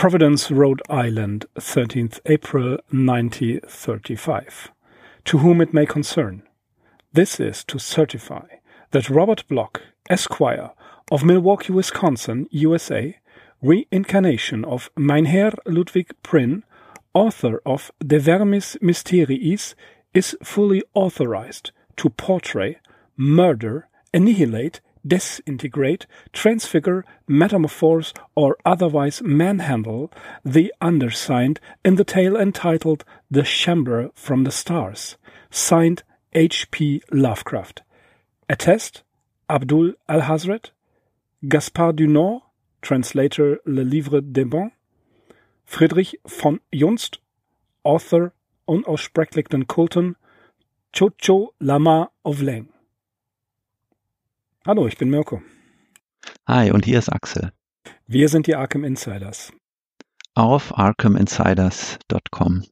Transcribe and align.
Providence, 0.00 0.50
Rhode 0.50 0.80
Island, 0.88 1.44
13th 1.56 2.20
April 2.24 2.78
1935. 2.90 4.72
To 5.26 5.36
whom 5.36 5.60
it 5.60 5.74
may 5.74 5.84
concern. 5.84 6.42
This 7.12 7.38
is 7.38 7.62
to 7.64 7.78
certify 7.78 8.46
that 8.92 9.10
Robert 9.10 9.46
Block, 9.46 9.82
Esquire, 10.08 10.70
of 11.12 11.22
Milwaukee, 11.22 11.74
Wisconsin, 11.74 12.48
USA, 12.50 13.18
reincarnation 13.60 14.64
of 14.64 14.88
Meinherr 14.96 15.52
Ludwig 15.66 16.14
Prin, 16.22 16.64
author 17.12 17.60
of 17.66 17.90
De 17.98 18.18
Vermis 18.18 18.78
Mysteriis, 18.80 19.74
is 20.14 20.34
fully 20.42 20.82
authorized 20.94 21.72
to 21.98 22.08
portray, 22.08 22.78
murder, 23.18 23.86
annihilate, 24.14 24.80
disintegrate, 25.06 26.06
transfigure, 26.32 27.04
metamorphose, 27.26 28.12
or 28.34 28.56
otherwise 28.64 29.22
manhandle 29.22 30.12
the 30.44 30.72
undersigned 30.80 31.60
in 31.84 31.96
the 31.96 32.04
tale 32.04 32.36
entitled 32.36 33.04
The 33.30 33.42
Chamber 33.42 34.10
from 34.14 34.44
the 34.44 34.50
Stars, 34.50 35.16
signed 35.50 36.02
H. 36.32 36.70
P. 36.70 37.02
Lovecraft. 37.10 37.82
Attest 38.48 39.02
Abdul 39.48 39.94
Al-Hazret, 40.08 40.70
Gaspard 41.46 41.96
du 41.96 42.06
Nord, 42.06 42.42
translator 42.82 43.58
Le 43.64 43.82
Livre 43.82 44.20
des 44.20 44.44
Bons, 44.44 44.72
Friedrich 45.64 46.16
von 46.26 46.60
Junst, 46.72 47.18
author 47.84 48.32
unaussprechlichen 48.66 49.66
Kulten, 49.66 50.16
Chocho 50.92 51.50
Lama 51.60 52.10
of 52.24 52.40
Leng. 52.40 52.68
Hallo, 54.66 54.86
ich 54.86 54.98
bin 54.98 55.08
Mirko. 55.08 55.40
Hi, 56.46 56.70
und 56.70 56.84
hier 56.84 56.98
ist 56.98 57.08
Axel. 57.08 57.50
Wir 58.06 58.28
sind 58.28 58.46
die 58.46 58.56
Arkham 58.56 58.84
Insiders. 58.84 59.54
Auf 60.34 60.76
arkhaminsiders.com. 60.76 62.64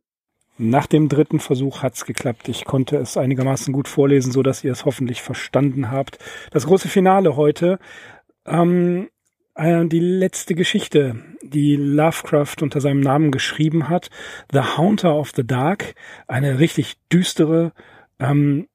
Nach 0.58 0.86
dem 0.86 1.08
dritten 1.08 1.40
Versuch 1.40 1.82
hat's 1.82 2.04
geklappt. 2.04 2.48
Ich 2.48 2.66
konnte 2.66 2.98
es 2.98 3.16
einigermaßen 3.16 3.72
gut 3.72 3.88
vorlesen, 3.88 4.32
so 4.32 4.42
dass 4.42 4.64
ihr 4.64 4.72
es 4.72 4.84
hoffentlich 4.84 5.22
verstanden 5.22 5.90
habt. 5.90 6.18
Das 6.50 6.66
große 6.66 6.88
Finale 6.88 7.36
heute. 7.36 7.78
Ähm, 8.44 9.08
äh, 9.54 9.86
die 9.86 10.00
letzte 10.00 10.54
Geschichte, 10.54 11.24
die 11.42 11.76
Lovecraft 11.76 12.56
unter 12.60 12.82
seinem 12.82 13.00
Namen 13.00 13.30
geschrieben 13.30 13.88
hat, 13.88 14.10
The 14.52 14.76
Haunter 14.76 15.16
of 15.16 15.32
the 15.34 15.46
Dark, 15.46 15.94
eine 16.26 16.58
richtig 16.58 16.98
düstere, 17.10 17.72
ähm, 18.18 18.68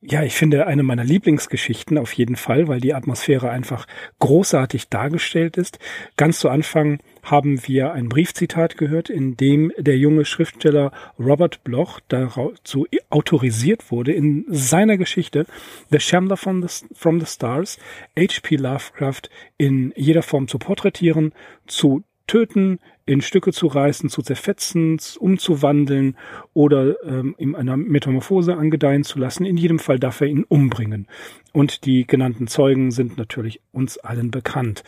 ja, 0.00 0.22
ich 0.22 0.34
finde 0.34 0.68
eine 0.68 0.84
meiner 0.84 1.02
Lieblingsgeschichten 1.02 1.98
auf 1.98 2.12
jeden 2.12 2.36
Fall, 2.36 2.68
weil 2.68 2.80
die 2.80 2.94
Atmosphäre 2.94 3.50
einfach 3.50 3.86
großartig 4.20 4.88
dargestellt 4.88 5.56
ist. 5.56 5.80
Ganz 6.16 6.38
zu 6.38 6.48
Anfang 6.50 7.00
haben 7.24 7.66
wir 7.66 7.92
ein 7.92 8.08
Briefzitat 8.08 8.78
gehört, 8.78 9.10
in 9.10 9.36
dem 9.36 9.72
der 9.76 9.98
junge 9.98 10.24
Schriftsteller 10.24 10.92
Robert 11.18 11.64
Bloch 11.64 11.98
dazu 12.06 12.86
autorisiert 13.10 13.90
wurde, 13.90 14.12
in 14.12 14.44
seiner 14.48 14.98
Geschichte 14.98 15.46
The 15.90 15.98
Shambler 15.98 16.36
from 16.36 16.66
the, 16.66 16.86
from 16.94 17.18
the 17.18 17.26
Stars 17.26 17.78
H.P. 18.16 18.54
Lovecraft 18.54 19.30
in 19.56 19.92
jeder 19.96 20.22
Form 20.22 20.46
zu 20.46 20.60
porträtieren, 20.60 21.32
zu 21.66 22.04
töten, 22.28 22.78
in 23.08 23.22
Stücke 23.22 23.52
zu 23.52 23.66
reißen, 23.68 24.10
zu 24.10 24.20
zerfetzen, 24.20 24.98
umzuwandeln 25.18 26.16
oder 26.52 27.02
ähm, 27.04 27.34
ihm 27.38 27.54
einer 27.54 27.76
Metamorphose 27.76 28.54
angedeihen 28.54 29.02
zu 29.02 29.18
lassen. 29.18 29.46
In 29.46 29.56
jedem 29.56 29.78
Fall 29.78 29.98
darf 29.98 30.20
er 30.20 30.26
ihn 30.26 30.44
umbringen. 30.44 31.08
Und 31.52 31.86
die 31.86 32.06
genannten 32.06 32.48
Zeugen 32.48 32.90
sind 32.90 33.16
natürlich 33.16 33.62
uns 33.72 33.96
allen 33.96 34.30
bekannt. 34.30 34.84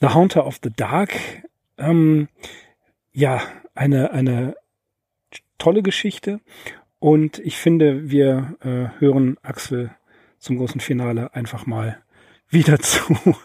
The 0.00 0.08
Haunter 0.08 0.46
of 0.46 0.60
the 0.62 0.70
Dark, 0.74 1.14
ähm, 1.76 2.28
ja, 3.12 3.42
eine, 3.74 4.12
eine 4.12 4.54
tolle 5.58 5.82
Geschichte. 5.82 6.40
Und 7.00 7.40
ich 7.40 7.56
finde, 7.56 8.08
wir 8.08 8.56
äh, 8.60 9.00
hören 9.00 9.36
Axel 9.42 9.90
zum 10.38 10.58
großen 10.58 10.80
Finale 10.80 11.34
einfach 11.34 11.66
mal 11.66 12.03
wieder 12.50 12.78
zu. 12.78 13.16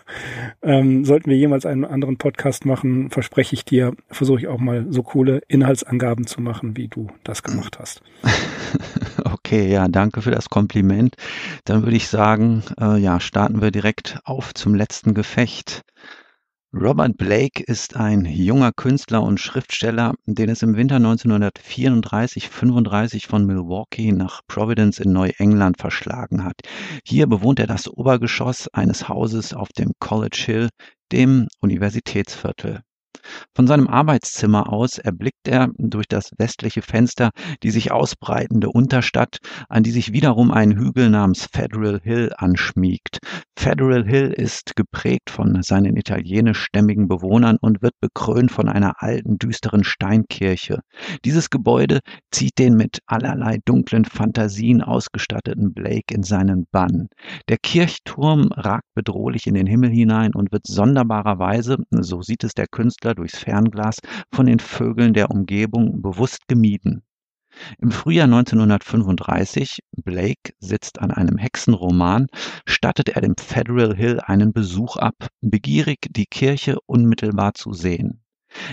Ähm, 0.61 1.05
sollten 1.05 1.29
wir 1.29 1.37
jemals 1.37 1.65
einen 1.65 1.85
anderen 1.85 2.17
Podcast 2.17 2.65
machen, 2.65 3.09
verspreche 3.11 3.53
ich 3.53 3.63
dir, 3.63 3.93
versuche 4.09 4.39
ich 4.39 4.47
auch 4.49 4.59
mal 4.59 4.87
so 4.89 5.03
coole 5.03 5.41
Inhaltsangaben 5.47 6.27
zu 6.27 6.41
machen, 6.41 6.75
wie 6.75 6.89
du 6.89 7.07
das 7.23 7.43
gemacht 7.43 7.79
hast. 7.79 8.01
Okay, 9.23 9.71
ja, 9.71 9.87
danke 9.87 10.21
für 10.21 10.31
das 10.31 10.49
Kompliment. 10.49 11.15
Dann 11.65 11.83
würde 11.83 11.95
ich 11.95 12.07
sagen, 12.07 12.63
äh, 12.79 12.97
ja, 12.97 13.19
starten 13.19 13.61
wir 13.61 13.71
direkt 13.71 14.19
auf 14.23 14.53
zum 14.53 14.75
letzten 14.75 15.13
Gefecht. 15.13 15.81
Robert 16.71 17.17
Blake 17.17 17.63
ist 17.63 17.95
ein 17.95 18.25
junger 18.25 18.71
Künstler 18.71 19.23
und 19.23 19.39
Schriftsteller, 19.39 20.13
den 20.27 20.49
es 20.49 20.61
im 20.61 20.75
Winter 20.75 20.99
1934/35 20.99 23.25
von 23.25 23.47
Milwaukee 23.47 24.11
nach 24.11 24.41
Providence 24.47 24.99
in 24.99 25.11
Neuengland 25.11 25.79
verschlagen 25.79 26.43
hat. 26.43 26.61
Hier 27.03 27.25
bewohnt 27.25 27.59
er 27.59 27.65
das 27.65 27.87
Obergeschoss 27.87 28.67
eines 28.67 29.09
Hauses 29.09 29.55
auf 29.55 29.69
dem 29.69 29.93
College 29.99 30.43
Hill, 30.45 30.69
dem 31.11 31.47
Universitätsviertel. 31.59 32.83
Von 33.55 33.67
seinem 33.67 33.87
Arbeitszimmer 33.87 34.71
aus 34.71 34.97
erblickt 34.97 35.47
er 35.47 35.69
durch 35.77 36.07
das 36.07 36.31
westliche 36.37 36.81
Fenster 36.81 37.31
die 37.63 37.71
sich 37.71 37.91
ausbreitende 37.91 38.69
Unterstadt, 38.69 39.37
an 39.67 39.83
die 39.83 39.91
sich 39.91 40.13
wiederum 40.13 40.51
ein 40.51 40.75
Hügel 40.77 41.09
namens 41.09 41.47
Federal 41.51 41.99
Hill 42.03 42.31
anschmiegt. 42.37 43.19
Federal 43.57 44.05
Hill 44.05 44.31
ist 44.31 44.75
geprägt 44.75 45.29
von 45.29 45.61
seinen 45.63 45.97
italienischstämmigen 45.97 47.07
Bewohnern 47.07 47.57
und 47.59 47.81
wird 47.81 47.93
bekrönt 47.99 48.51
von 48.51 48.69
einer 48.69 49.03
alten, 49.03 49.37
düsteren 49.37 49.83
Steinkirche. 49.83 50.79
Dieses 51.25 51.49
Gebäude 51.49 51.99
zieht 52.31 52.57
den 52.57 52.75
mit 52.75 52.99
allerlei 53.05 53.59
dunklen 53.65 54.05
Fantasien 54.05 54.81
ausgestatteten 54.81 55.73
Blake 55.73 56.13
in 56.13 56.23
seinen 56.23 56.67
Bann. 56.71 57.09
Der 57.49 57.57
Kirchturm 57.57 58.49
ragt 58.53 58.87
bedrohlich 58.95 59.47
in 59.47 59.55
den 59.55 59.67
Himmel 59.67 59.89
hinein 59.89 60.33
und 60.33 60.51
wird 60.51 60.65
sonderbarerweise, 60.65 61.77
so 61.91 62.21
sieht 62.21 62.43
es 62.43 62.53
der 62.53 62.67
Künstler 62.67 63.08
durchs 63.15 63.39
Fernglas 63.39 63.97
von 64.33 64.45
den 64.45 64.59
Vögeln 64.59 65.13
der 65.13 65.31
Umgebung 65.31 66.01
bewusst 66.01 66.47
gemieden. 66.47 67.03
Im 67.79 67.91
Frühjahr 67.91 68.25
1935, 68.25 69.79
Blake 69.91 70.53
sitzt 70.59 70.99
an 70.99 71.11
einem 71.11 71.37
Hexenroman, 71.37 72.27
stattet 72.65 73.09
er 73.09 73.21
dem 73.21 73.35
Federal 73.37 73.95
Hill 73.95 74.19
einen 74.19 74.53
Besuch 74.53 74.97
ab, 74.97 75.27
begierig, 75.41 76.07
die 76.09 76.25
Kirche 76.25 76.77
unmittelbar 76.85 77.55
zu 77.55 77.73
sehen. 77.73 78.23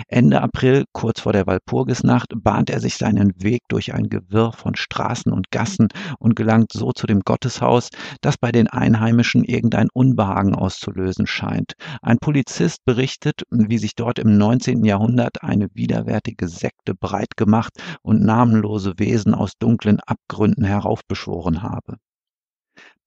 Ende 0.08 0.40
April, 0.40 0.84
kurz 0.92 1.20
vor 1.20 1.32
der 1.32 1.46
Walpurgisnacht, 1.46 2.32
bahnt 2.36 2.70
er 2.70 2.80
sich 2.80 2.96
seinen 2.96 3.32
Weg 3.42 3.62
durch 3.68 3.94
ein 3.94 4.08
Gewirr 4.08 4.52
von 4.52 4.74
Straßen 4.74 5.32
und 5.32 5.50
Gassen 5.50 5.88
und 6.18 6.36
gelangt 6.36 6.72
so 6.72 6.92
zu 6.92 7.06
dem 7.06 7.20
Gotteshaus, 7.20 7.90
das 8.20 8.38
bei 8.38 8.52
den 8.52 8.68
Einheimischen 8.68 9.44
irgendein 9.44 9.88
Unbehagen 9.92 10.54
auszulösen 10.54 11.26
scheint. 11.26 11.74
Ein 12.02 12.18
Polizist 12.18 12.84
berichtet, 12.84 13.42
wie 13.50 13.78
sich 13.78 13.94
dort 13.94 14.18
im 14.18 14.36
19. 14.36 14.84
Jahrhundert 14.84 15.42
eine 15.42 15.68
widerwärtige 15.74 16.48
Sekte 16.48 16.94
breit 16.94 17.36
gemacht 17.36 17.72
und 18.02 18.22
namenlose 18.22 18.94
Wesen 18.98 19.34
aus 19.34 19.52
dunklen 19.58 20.00
Abgründen 20.00 20.64
heraufbeschworen 20.64 21.62
habe. 21.62 21.96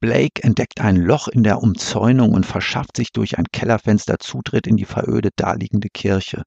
Blake 0.01 0.41
entdeckt 0.43 0.79
ein 0.79 0.95
Loch 0.95 1.27
in 1.27 1.43
der 1.43 1.61
Umzäunung 1.61 2.31
und 2.31 2.45
verschafft 2.45 2.95
sich 2.95 3.11
durch 3.11 3.37
ein 3.37 3.47
Kellerfenster 3.51 4.17
Zutritt 4.19 4.65
in 4.65 4.77
die 4.77 4.85
verödet 4.85 5.33
daliegende 5.35 5.89
Kirche. 5.89 6.43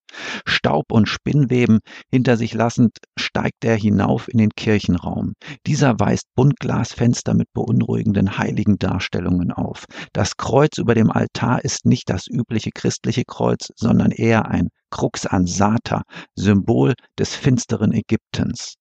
Staub 0.47 0.91
und 0.91 1.07
Spinnweben 1.07 1.81
hinter 2.11 2.39
sich 2.39 2.55
lassend, 2.55 2.97
steigt 3.19 3.65
er 3.65 3.77
hinauf 3.77 4.29
in 4.29 4.39
den 4.39 4.51
Kirchenraum. 4.57 5.35
Dieser 5.67 6.01
weist 6.01 6.29
Buntglasfenster 6.35 7.35
mit 7.35 7.53
beunruhigenden 7.53 8.39
heiligen 8.39 8.79
Darstellungen 8.79 9.53
auf. 9.53 9.85
Das 10.15 10.39
Kreuz 10.39 10.79
über 10.79 10.95
dem 10.95 11.11
Altar 11.11 11.63
ist 11.63 11.85
nicht 11.85 12.09
das 12.09 12.27
übliche 12.29 12.71
christliche 12.71 13.25
Kreuz, 13.27 13.69
sondern 13.77 14.13
eher 14.13 14.47
ein 14.47 14.69
Krux 14.91 15.27
ansata, 15.27 16.03
Symbol 16.35 16.95
des 17.19 17.35
finsteren 17.35 17.93
Ägyptens. 17.93 18.77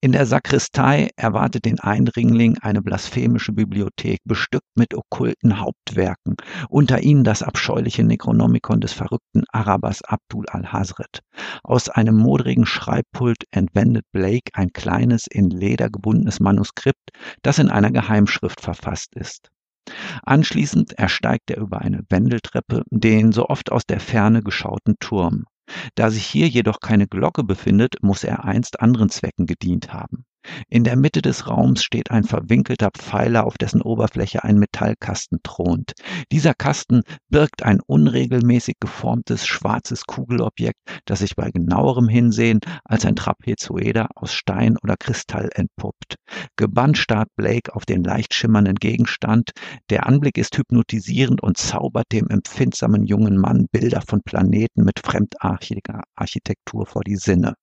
In 0.00 0.12
der 0.12 0.26
Sakristei 0.26 1.10
erwartet 1.16 1.64
den 1.64 1.80
Eindringling 1.80 2.58
eine 2.58 2.82
blasphemische 2.82 3.52
Bibliothek, 3.52 4.20
bestückt 4.24 4.68
mit 4.74 4.94
okkulten 4.94 5.60
Hauptwerken, 5.60 6.36
unter 6.68 7.02
ihnen 7.02 7.24
das 7.24 7.42
abscheuliche 7.42 8.04
Necronomicon 8.04 8.80
des 8.80 8.92
verrückten 8.92 9.44
Arabers 9.52 10.02
Abdul 10.02 10.46
al-Hazret. 10.48 11.20
Aus 11.62 11.88
einem 11.88 12.16
modrigen 12.16 12.66
Schreibpult 12.66 13.44
entwendet 13.50 14.04
Blake 14.12 14.50
ein 14.54 14.72
kleines, 14.72 15.26
in 15.30 15.50
Leder 15.50 15.90
gebundenes 15.90 16.40
Manuskript, 16.40 17.10
das 17.42 17.58
in 17.58 17.70
einer 17.70 17.90
Geheimschrift 17.90 18.60
verfasst 18.60 19.14
ist. 19.14 19.50
Anschließend 20.24 20.94
ersteigt 20.94 21.50
er 21.50 21.58
über 21.58 21.80
eine 21.80 22.02
Wendeltreppe 22.08 22.82
den 22.90 23.32
so 23.32 23.48
oft 23.48 23.70
aus 23.70 23.84
der 23.84 24.00
Ferne 24.00 24.42
geschauten 24.42 24.96
Turm. 24.98 25.44
Da 25.94 26.10
sich 26.10 26.26
hier 26.26 26.48
jedoch 26.48 26.80
keine 26.80 27.08
Glocke 27.08 27.44
befindet, 27.44 28.02
muss 28.02 28.24
er 28.24 28.44
einst 28.44 28.80
anderen 28.80 29.08
Zwecken 29.08 29.46
gedient 29.46 29.92
haben. 29.92 30.24
In 30.68 30.84
der 30.84 30.96
Mitte 30.96 31.22
des 31.22 31.48
Raums 31.48 31.82
steht 31.82 32.10
ein 32.10 32.24
verwinkelter 32.24 32.90
Pfeiler, 32.90 33.46
auf 33.46 33.58
dessen 33.58 33.82
Oberfläche 33.82 34.44
ein 34.44 34.58
Metallkasten 34.58 35.40
thront. 35.42 35.92
Dieser 36.32 36.54
Kasten 36.54 37.02
birgt 37.28 37.62
ein 37.62 37.80
unregelmäßig 37.86 38.76
geformtes 38.80 39.46
schwarzes 39.46 40.04
Kugelobjekt, 40.06 40.78
das 41.04 41.20
sich 41.20 41.36
bei 41.36 41.50
genauerem 41.50 42.08
Hinsehen 42.08 42.60
als 42.84 43.04
ein 43.04 43.16
Trapezoeder 43.16 44.08
aus 44.14 44.32
Stein 44.32 44.76
oder 44.82 44.96
Kristall 44.96 45.50
entpuppt. 45.54 46.16
Gebannt 46.56 46.98
starrt 46.98 47.28
Blake 47.36 47.74
auf 47.74 47.84
den 47.84 48.04
leicht 48.04 48.34
schimmernden 48.34 48.76
Gegenstand. 48.76 49.50
Der 49.90 50.06
Anblick 50.06 50.38
ist 50.38 50.56
hypnotisierend 50.56 51.42
und 51.42 51.56
zaubert 51.56 52.06
dem 52.12 52.28
empfindsamen 52.28 53.04
jungen 53.04 53.36
Mann 53.36 53.66
Bilder 53.70 54.02
von 54.02 54.22
Planeten 54.22 54.84
mit 54.84 55.00
fremdartiger 55.00 56.02
Architektur 56.14 56.86
vor 56.86 57.02
die 57.02 57.16
Sinne. 57.16 57.54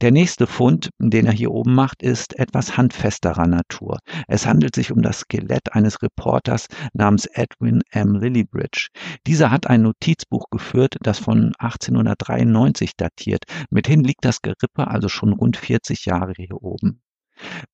Der 0.00 0.10
nächste 0.10 0.46
Fund, 0.46 0.90
den 0.98 1.26
er 1.26 1.32
hier 1.32 1.50
oben 1.50 1.74
macht, 1.74 2.02
ist 2.02 2.38
etwas 2.38 2.76
handfesterer 2.76 3.46
Natur. 3.46 3.98
Es 4.28 4.46
handelt 4.46 4.74
sich 4.74 4.92
um 4.92 5.02
das 5.02 5.20
Skelett 5.20 5.72
eines 5.72 6.02
Reporters 6.02 6.66
namens 6.92 7.26
Edwin 7.26 7.82
M. 7.90 8.14
Lillibridge. 8.14 8.88
Dieser 9.26 9.50
hat 9.50 9.66
ein 9.66 9.82
Notizbuch 9.82 10.46
geführt, 10.50 10.96
das 11.00 11.18
von 11.18 11.52
1893 11.58 12.92
datiert. 12.96 13.44
Mithin 13.70 14.04
liegt 14.04 14.24
das 14.24 14.42
Gerippe 14.42 14.88
also 14.88 15.08
schon 15.08 15.32
rund 15.32 15.56
40 15.56 16.04
Jahre 16.04 16.32
hier 16.36 16.62
oben. 16.62 17.00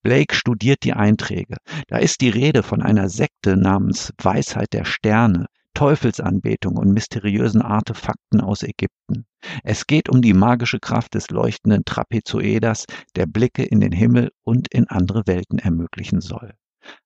Blake 0.02 0.34
studiert 0.34 0.84
die 0.84 0.94
Einträge. 0.94 1.56
Da 1.88 1.98
ist 1.98 2.20
die 2.20 2.30
Rede 2.30 2.62
von 2.62 2.82
einer 2.82 3.08
Sekte 3.08 3.56
namens 3.56 4.12
Weisheit 4.22 4.72
der 4.72 4.84
Sterne. 4.84 5.46
Teufelsanbetung 5.74 6.76
und 6.76 6.92
mysteriösen 6.92 7.62
Artefakten 7.62 8.40
aus 8.40 8.62
Ägypten. 8.62 9.26
Es 9.64 9.86
geht 9.86 10.08
um 10.08 10.22
die 10.22 10.34
magische 10.34 10.80
Kraft 10.80 11.14
des 11.14 11.30
leuchtenden 11.30 11.84
Trapezoeders, 11.84 12.86
der 13.16 13.26
Blicke 13.26 13.64
in 13.64 13.80
den 13.80 13.92
Himmel 13.92 14.30
und 14.44 14.68
in 14.72 14.88
andere 14.88 15.22
Welten 15.26 15.58
ermöglichen 15.58 16.20
soll. 16.20 16.52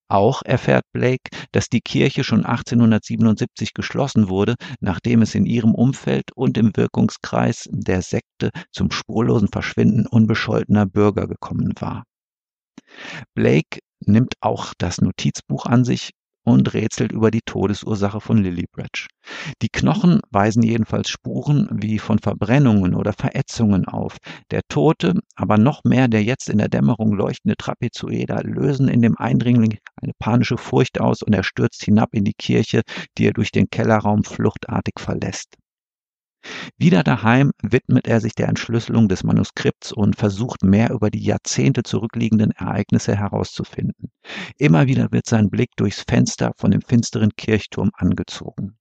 Auch 0.09 0.43
erfährt 0.43 0.85
Blake, 0.93 1.31
dass 1.53 1.69
die 1.69 1.81
Kirche 1.81 2.25
schon 2.25 2.45
1877 2.45 3.75
geschlossen 3.75 4.29
wurde, 4.29 4.55
nachdem 4.81 5.23
es 5.23 5.35
in 5.35 5.47
ihrem 5.47 5.75
Umfeld 5.75 6.31
und 6.35 6.57
im 6.59 6.77
Wirkungskreis 6.77 7.69
der 7.73 8.03
Sekte 8.03 8.51
zum 8.71 8.91
spurlosen 8.91 9.49
Verschwinden 9.49 10.07
unbescholtener 10.07 10.87
Bürger 10.87 11.27
gekommen 11.27 11.73
war. 11.81 12.05
Blake 13.35 13.81
nimmt 14.01 14.35
auch 14.41 14.75
das 14.79 15.01
Notizbuch 15.01 15.67
an 15.67 15.85
sich 15.85 16.11
und 16.45 16.75
rätselt 16.75 17.13
über 17.13 17.31
die 17.31 17.41
Todesursache 17.45 18.21
von 18.21 18.39
Lillibridge. 18.39 19.09
Die 19.63 19.69
Knochen 19.69 20.21
weisen 20.31 20.63
jedenfalls 20.63 21.09
Spuren 21.09 21.69
wie 21.73 21.99
von 21.99 22.19
Verbrennungen 22.19 22.95
oder 22.95 23.13
Verätzungen 23.13 23.87
auf. 23.87 24.19
Der 24.51 24.61
Tote, 24.69 25.15
aber 25.37 25.59
noch 25.59 25.83
mehr 25.85 26.09
der 26.09 26.23
jetzt 26.23 26.49
in 26.49 26.59
der 26.59 26.69
Dämmerung 26.69 27.15
leuchtende 27.15 27.57
Trapezoeder 27.57 28.43
lösen 28.45 28.89
in 28.89 29.03
dem 29.03 29.17
Eindringling 29.17 29.79
eine 30.01 30.13
panische 30.19 30.59
Furcht 30.59 31.01
aus 31.01 31.23
und 31.23 31.33
er 31.33 31.45
stürzt 31.45 31.83
hinab 31.85 32.11
in 32.13 32.25
die 32.25 32.35
Kirche, 32.35 32.83
die 33.17 33.27
er 33.27 33.33
durch 33.33 33.51
den 33.51 33.69
Kellerraum 33.71 34.25
fluchtartig 34.25 34.95
verlässt. 34.99 35.57
Wieder 36.77 37.03
daheim 37.03 37.53
widmet 37.63 38.07
er 38.07 38.21
sich 38.21 38.35
der 38.35 38.49
Entschlüsselung 38.49 39.09
des 39.09 39.25
Manuskripts 39.25 39.93
und 39.93 40.17
versucht 40.17 40.63
mehr 40.63 40.91
über 40.91 41.11
die 41.11 41.23
Jahrzehnte 41.23 41.83
zurückliegenden 41.83 42.51
Ereignisse 42.53 43.17
herauszufinden. 43.17 44.11
Immer 44.59 44.87
wieder 44.87 45.13
wird 45.13 45.27
sein 45.27 45.51
Blick 45.51 45.71
durchs 45.77 46.05
Fenster 46.09 46.53
von 46.57 46.71
dem 46.71 46.83
finsteren 46.83 47.31
Kirchturm 47.37 47.91
angezogen. 47.95 48.77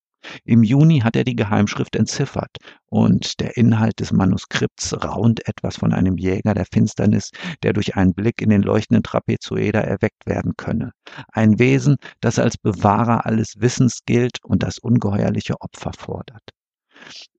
Im 0.45 0.63
Juni 0.63 0.99
hat 1.01 1.17
er 1.17 1.25
die 1.25 1.35
Geheimschrift 1.35 1.95
entziffert 1.95 2.55
und 2.85 3.41
der 3.41 3.57
Inhalt 3.57 3.99
des 3.99 4.13
Manuskripts 4.13 4.93
raunt 5.03 5.45
etwas 5.47 5.75
von 5.77 5.93
einem 5.93 6.17
Jäger 6.17 6.53
der 6.53 6.65
Finsternis, 6.65 7.31
der 7.61 7.73
durch 7.73 7.95
einen 7.97 8.13
Blick 8.13 8.41
in 8.41 8.49
den 8.49 8.61
leuchtenden 8.61 9.03
Trapezoeder 9.03 9.83
erweckt 9.83 10.25
werden 10.25 10.53
könne. 10.55 10.91
Ein 11.33 11.59
Wesen, 11.59 11.97
das 12.21 12.39
als 12.39 12.57
Bewahrer 12.57 13.25
alles 13.25 13.55
Wissens 13.57 13.99
gilt 14.05 14.37
und 14.43 14.63
das 14.63 14.79
ungeheuerliche 14.79 15.59
Opfer 15.59 15.91
fordert. 15.97 16.43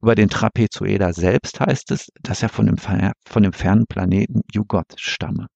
Über 0.01 0.15
den 0.15 0.29
Trapezoeder 0.29 1.13
selbst 1.13 1.61
heißt 1.61 1.91
es, 1.91 2.11
dass 2.23 2.43
er 2.43 2.49
von 2.49 2.67
dem, 2.67 2.77
von 2.79 3.43
dem 3.43 3.53
fernen 3.53 3.87
Planeten 3.87 4.43
Jugot 4.53 4.95
stamme. 4.97 5.49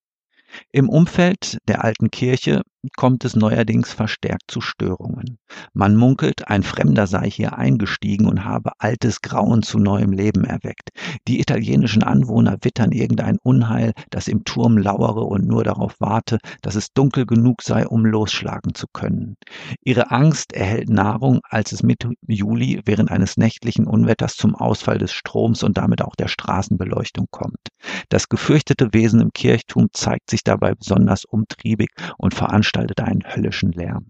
Im 0.72 0.88
Umfeld 0.88 1.58
der 1.68 1.84
alten 1.84 2.10
Kirche 2.10 2.62
kommt 2.96 3.24
es 3.24 3.34
neuerdings 3.34 3.92
verstärkt 3.92 4.44
zu 4.48 4.60
Störungen. 4.60 5.38
Man 5.72 5.96
munkelt, 5.96 6.48
ein 6.48 6.62
Fremder 6.62 7.06
sei 7.06 7.28
hier 7.28 7.58
eingestiegen 7.58 8.26
und 8.26 8.44
habe 8.44 8.72
altes 8.78 9.20
Grauen 9.20 9.62
zu 9.62 9.78
neuem 9.78 10.12
Leben 10.12 10.44
erweckt. 10.44 10.90
Die 11.26 11.40
italienischen 11.40 12.02
Anwohner 12.02 12.56
wittern 12.62 12.92
irgendein 12.92 13.38
Unheil, 13.42 13.92
das 14.10 14.28
im 14.28 14.44
Turm 14.44 14.78
lauere 14.78 15.24
und 15.24 15.46
nur 15.46 15.64
darauf 15.64 15.96
warte, 15.98 16.38
dass 16.62 16.76
es 16.76 16.92
dunkel 16.92 17.26
genug 17.26 17.62
sei, 17.62 17.86
um 17.86 18.06
losschlagen 18.06 18.74
zu 18.74 18.86
können. 18.92 19.36
Ihre 19.82 20.10
Angst 20.10 20.52
erhält 20.52 20.88
Nahrung, 20.88 21.40
als 21.48 21.72
es 21.72 21.82
Mitte 21.82 22.10
Juli 22.26 22.80
während 22.84 23.10
eines 23.10 23.36
nächtlichen 23.36 23.86
Unwetters 23.86 24.36
zum 24.36 24.54
Ausfall 24.54 24.98
des 24.98 25.12
Stroms 25.12 25.62
und 25.62 25.78
damit 25.78 26.02
auch 26.02 26.14
der 26.14 26.28
Straßenbeleuchtung 26.28 27.26
kommt. 27.30 27.68
Das 28.08 28.28
gefürchtete 28.28 28.92
Wesen 28.92 29.20
im 29.20 29.32
Kirchturm 29.32 29.88
zeigt 29.92 30.30
sich 30.30 30.44
dabei 30.44 30.74
besonders 30.74 31.24
umtriebig 31.24 31.90
und 32.18 32.34
veranstaltet 32.34 32.67
veranstaltet 32.68 33.00
einen 33.00 33.22
höllischen 33.24 33.72
Lärm. 33.72 34.06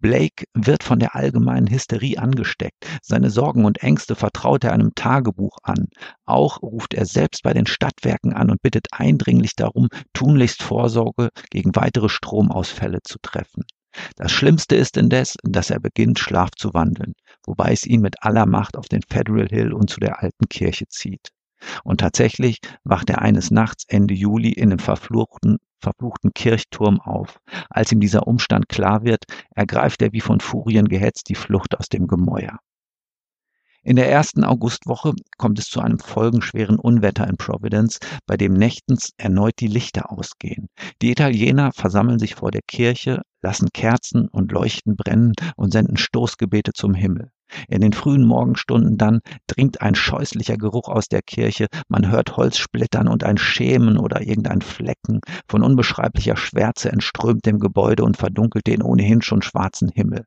Blake 0.00 0.44
wird 0.54 0.82
von 0.82 0.98
der 0.98 1.14
allgemeinen 1.14 1.70
Hysterie 1.70 2.18
angesteckt. 2.18 2.84
Seine 3.00 3.30
Sorgen 3.30 3.64
und 3.64 3.82
Ängste 3.82 4.16
vertraut 4.16 4.64
er 4.64 4.72
einem 4.72 4.92
Tagebuch 4.94 5.58
an. 5.62 5.86
Auch 6.24 6.62
ruft 6.62 6.94
er 6.94 7.06
selbst 7.06 7.42
bei 7.44 7.52
den 7.52 7.66
Stadtwerken 7.66 8.32
an 8.32 8.50
und 8.50 8.60
bittet 8.62 8.88
eindringlich 8.90 9.54
darum, 9.54 9.88
tunlichst 10.12 10.62
Vorsorge 10.62 11.28
gegen 11.50 11.76
weitere 11.76 12.08
Stromausfälle 12.08 12.98
zu 13.04 13.18
treffen. 13.22 13.62
Das 14.16 14.32
Schlimmste 14.32 14.74
ist 14.74 14.96
indes, 14.96 15.36
dass 15.44 15.70
er 15.70 15.78
beginnt, 15.78 16.18
Schlaf 16.18 16.50
zu 16.56 16.74
wandeln, 16.74 17.12
wobei 17.46 17.72
es 17.72 17.86
ihn 17.86 18.00
mit 18.00 18.16
aller 18.22 18.46
Macht 18.46 18.76
auf 18.76 18.88
den 18.88 19.02
Federal 19.08 19.48
Hill 19.48 19.72
und 19.72 19.90
zu 19.90 20.00
der 20.00 20.22
alten 20.22 20.48
Kirche 20.48 20.88
zieht. 20.88 21.28
Und 21.84 22.00
tatsächlich 22.00 22.58
wacht 22.82 23.10
er 23.10 23.22
eines 23.22 23.52
Nachts 23.52 23.84
Ende 23.86 24.14
Juli 24.14 24.50
in 24.50 24.70
dem 24.70 24.80
verfluchten, 24.80 25.58
verfluchten 25.82 26.32
Kirchturm 26.32 27.00
auf. 27.00 27.40
Als 27.68 27.92
ihm 27.92 28.00
dieser 28.00 28.26
Umstand 28.26 28.68
klar 28.68 29.02
wird, 29.04 29.24
ergreift 29.54 30.00
er 30.00 30.12
wie 30.12 30.20
von 30.20 30.40
Furien 30.40 30.88
gehetzt 30.88 31.28
die 31.28 31.34
Flucht 31.34 31.78
aus 31.78 31.88
dem 31.88 32.06
Gemäuer. 32.06 32.58
In 33.84 33.96
der 33.96 34.08
ersten 34.08 34.44
Augustwoche 34.44 35.12
kommt 35.38 35.58
es 35.58 35.64
zu 35.66 35.80
einem 35.80 35.98
folgenschweren 35.98 36.78
Unwetter 36.78 37.26
in 37.26 37.36
Providence, 37.36 37.98
bei 38.26 38.36
dem 38.36 38.52
nächtens 38.52 39.10
erneut 39.16 39.54
die 39.58 39.66
Lichter 39.66 40.12
ausgehen. 40.12 40.68
Die 41.02 41.10
Italiener 41.10 41.72
versammeln 41.72 42.20
sich 42.20 42.36
vor 42.36 42.52
der 42.52 42.62
Kirche, 42.62 43.22
lassen 43.42 43.70
Kerzen 43.72 44.28
und 44.28 44.52
Leuchten 44.52 44.94
brennen 44.94 45.32
und 45.56 45.72
senden 45.72 45.96
Stoßgebete 45.96 46.72
zum 46.74 46.94
Himmel. 46.94 47.32
In 47.68 47.80
den 47.80 47.92
frühen 47.92 48.24
Morgenstunden 48.24 48.98
dann 48.98 49.20
dringt 49.46 49.82
ein 49.82 49.94
scheußlicher 49.94 50.56
Geruch 50.56 50.88
aus 50.88 51.08
der 51.08 51.22
Kirche, 51.22 51.66
man 51.88 52.10
hört 52.10 52.36
Holz 52.36 52.58
splittern 52.58 53.08
und 53.08 53.24
ein 53.24 53.38
Schemen 53.38 53.98
oder 53.98 54.22
irgendein 54.22 54.62
Flecken 54.62 55.20
von 55.48 55.62
unbeschreiblicher 55.62 56.36
Schwärze 56.36 56.90
entströmt 56.90 57.46
dem 57.46 57.58
Gebäude 57.58 58.04
und 58.04 58.16
verdunkelt 58.16 58.66
den 58.66 58.82
ohnehin 58.82 59.22
schon 59.22 59.42
schwarzen 59.42 59.88
Himmel. 59.88 60.24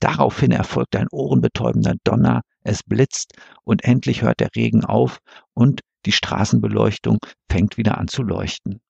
Daraufhin 0.00 0.52
erfolgt 0.52 0.96
ein 0.96 1.08
ohrenbetäubender 1.10 1.94
Donner, 2.04 2.42
es 2.62 2.82
blitzt 2.82 3.34
und 3.64 3.84
endlich 3.84 4.22
hört 4.22 4.40
der 4.40 4.50
Regen 4.56 4.84
auf 4.84 5.18
und 5.54 5.80
die 6.06 6.12
Straßenbeleuchtung 6.12 7.18
fängt 7.50 7.76
wieder 7.76 7.98
an 7.98 8.08
zu 8.08 8.22
leuchten. 8.22 8.80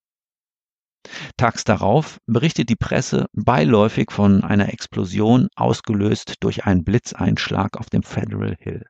Tags 1.36 1.64
darauf 1.64 2.18
berichtet 2.26 2.68
die 2.68 2.76
Presse 2.76 3.26
beiläufig 3.32 4.10
von 4.10 4.44
einer 4.44 4.72
Explosion, 4.72 5.48
ausgelöst 5.56 6.34
durch 6.40 6.66
einen 6.66 6.84
Blitzeinschlag 6.84 7.78
auf 7.78 7.88
dem 7.88 8.02
Federal 8.02 8.56
Hill. 8.60 8.84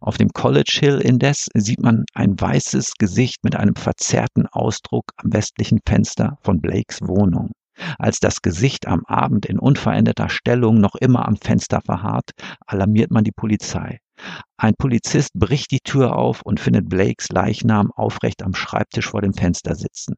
Auf 0.00 0.16
dem 0.16 0.30
College 0.30 0.76
Hill 0.80 1.00
indes 1.00 1.48
sieht 1.54 1.80
man 1.80 2.04
ein 2.14 2.40
weißes 2.40 2.94
Gesicht 2.98 3.44
mit 3.44 3.54
einem 3.54 3.76
verzerrten 3.76 4.46
Ausdruck 4.48 5.04
am 5.16 5.32
westlichen 5.32 5.80
Fenster 5.86 6.38
von 6.42 6.60
Blakes 6.60 7.00
Wohnung. 7.00 7.52
Als 7.98 8.18
das 8.18 8.42
Gesicht 8.42 8.86
am 8.86 9.04
Abend 9.06 9.46
in 9.46 9.58
unveränderter 9.58 10.28
Stellung 10.28 10.80
noch 10.80 10.94
immer 10.96 11.26
am 11.26 11.36
Fenster 11.36 11.80
verharrt, 11.80 12.30
alarmiert 12.66 13.10
man 13.10 13.24
die 13.24 13.32
Polizei. 13.32 13.98
Ein 14.56 14.74
Polizist 14.78 15.30
bricht 15.34 15.70
die 15.72 15.80
Tür 15.80 16.16
auf 16.16 16.42
und 16.42 16.60
findet 16.60 16.88
Blakes 16.88 17.28
Leichnam 17.30 17.90
aufrecht 17.92 18.42
am 18.42 18.54
Schreibtisch 18.54 19.08
vor 19.08 19.22
dem 19.22 19.34
Fenster 19.34 19.74
sitzen. 19.74 20.14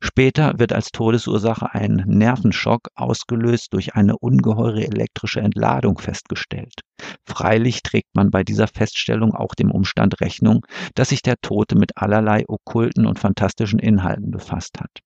Später 0.00 0.58
wird 0.58 0.72
als 0.72 0.90
Todesursache 0.90 1.74
ein 1.74 2.04
Nervenschock 2.06 2.88
ausgelöst 2.94 3.72
durch 3.72 3.94
eine 3.94 4.16
ungeheure 4.18 4.84
elektrische 4.84 5.40
Entladung 5.40 5.98
festgestellt. 5.98 6.80
Freilich 7.26 7.82
trägt 7.82 8.14
man 8.14 8.30
bei 8.30 8.42
dieser 8.42 8.68
Feststellung 8.68 9.34
auch 9.34 9.54
dem 9.54 9.70
Umstand 9.70 10.20
Rechnung, 10.20 10.64
dass 10.94 11.10
sich 11.10 11.22
der 11.22 11.36
Tote 11.42 11.76
mit 11.76 11.96
allerlei 11.96 12.44
okkulten 12.48 13.06
und 13.06 13.18
fantastischen 13.18 13.78
Inhalten 13.78 14.30
befasst 14.30 14.80
hat. 14.80 15.00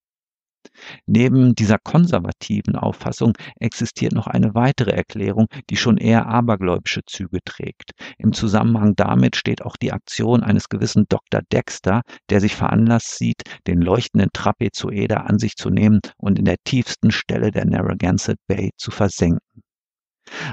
Neben 1.06 1.54
dieser 1.54 1.78
konservativen 1.78 2.76
Auffassung 2.76 3.32
existiert 3.58 4.12
noch 4.12 4.26
eine 4.26 4.54
weitere 4.54 4.90
Erklärung, 4.90 5.46
die 5.70 5.76
schon 5.76 5.96
eher 5.96 6.26
abergläubische 6.26 7.00
Züge 7.06 7.38
trägt. 7.44 7.92
Im 8.18 8.32
Zusammenhang 8.32 8.94
damit 8.96 9.36
steht 9.36 9.62
auch 9.62 9.76
die 9.76 9.92
Aktion 9.92 10.42
eines 10.42 10.68
gewissen 10.68 11.06
Dr. 11.08 11.40
Dexter, 11.52 12.02
der 12.28 12.40
sich 12.40 12.54
veranlasst 12.54 13.16
sieht, 13.16 13.42
den 13.66 13.80
leuchtenden 13.80 14.30
Trapezoeder 14.32 15.28
an 15.28 15.38
sich 15.38 15.56
zu 15.56 15.70
nehmen 15.70 16.00
und 16.16 16.38
in 16.38 16.44
der 16.44 16.56
tiefsten 16.64 17.10
Stelle 17.10 17.50
der 17.50 17.66
Narragansett 17.66 18.38
Bay 18.46 18.70
zu 18.76 18.90
versenken. 18.90 19.62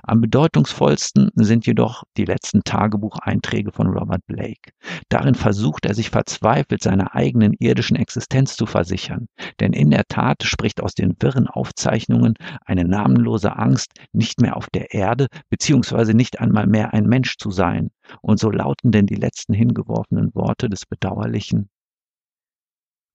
Am 0.03 0.21
bedeutungsvollsten 0.21 1.29
sind 1.35 1.65
jedoch 1.65 2.03
die 2.17 2.25
letzten 2.25 2.63
Tagebucheinträge 2.63 3.71
von 3.71 3.87
Robert 3.87 4.25
Blake. 4.27 4.71
Darin 5.09 5.35
versucht 5.35 5.85
er 5.85 5.93
sich 5.93 6.09
verzweifelt 6.09 6.81
seiner 6.81 7.15
eigenen 7.15 7.53
irdischen 7.59 7.95
Existenz 7.95 8.55
zu 8.55 8.65
versichern, 8.65 9.27
denn 9.59 9.73
in 9.73 9.91
der 9.91 10.05
Tat 10.07 10.43
spricht 10.43 10.81
aus 10.81 10.93
den 10.93 11.15
wirren 11.19 11.47
Aufzeichnungen 11.47 12.35
eine 12.65 12.85
namenlose 12.85 13.55
Angst, 13.55 13.91
nicht 14.13 14.41
mehr 14.41 14.57
auf 14.57 14.67
der 14.73 14.93
Erde 14.93 15.27
beziehungsweise 15.49 16.13
nicht 16.13 16.39
einmal 16.39 16.67
mehr 16.67 16.93
ein 16.93 17.05
Mensch 17.05 17.37
zu 17.37 17.51
sein. 17.51 17.89
Und 18.21 18.39
so 18.39 18.49
lauten 18.49 18.91
denn 18.91 19.05
die 19.05 19.15
letzten 19.15 19.53
hingeworfenen 19.53 20.33
Worte 20.33 20.69
des 20.69 20.85
Bedauerlichen. 20.85 21.69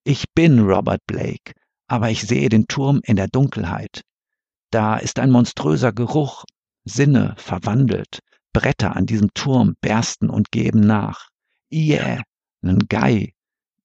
Ich 0.04 0.25
bin 0.35 0.59
Robert 0.59 1.00
Blake, 1.07 1.52
aber 1.87 2.11
ich 2.11 2.23
sehe 2.23 2.49
den 2.49 2.66
Turm 2.66 3.00
in 3.04 3.16
der 3.16 3.28
Dunkelheit. 3.28 4.02
Da 4.73 4.97
ist 4.97 5.19
ein 5.19 5.31
monströser 5.31 5.92
Geruch, 5.92 6.45
Sinne 6.84 7.34
verwandelt, 7.38 8.20
Bretter 8.52 8.96
an 8.96 9.06
diesem 9.06 9.32
Turm 9.34 9.76
bersten 9.80 10.28
und 10.28 10.50
geben 10.50 10.80
nach. 10.80 11.28
Ie, 11.70 12.20
Ngai, 12.62 13.32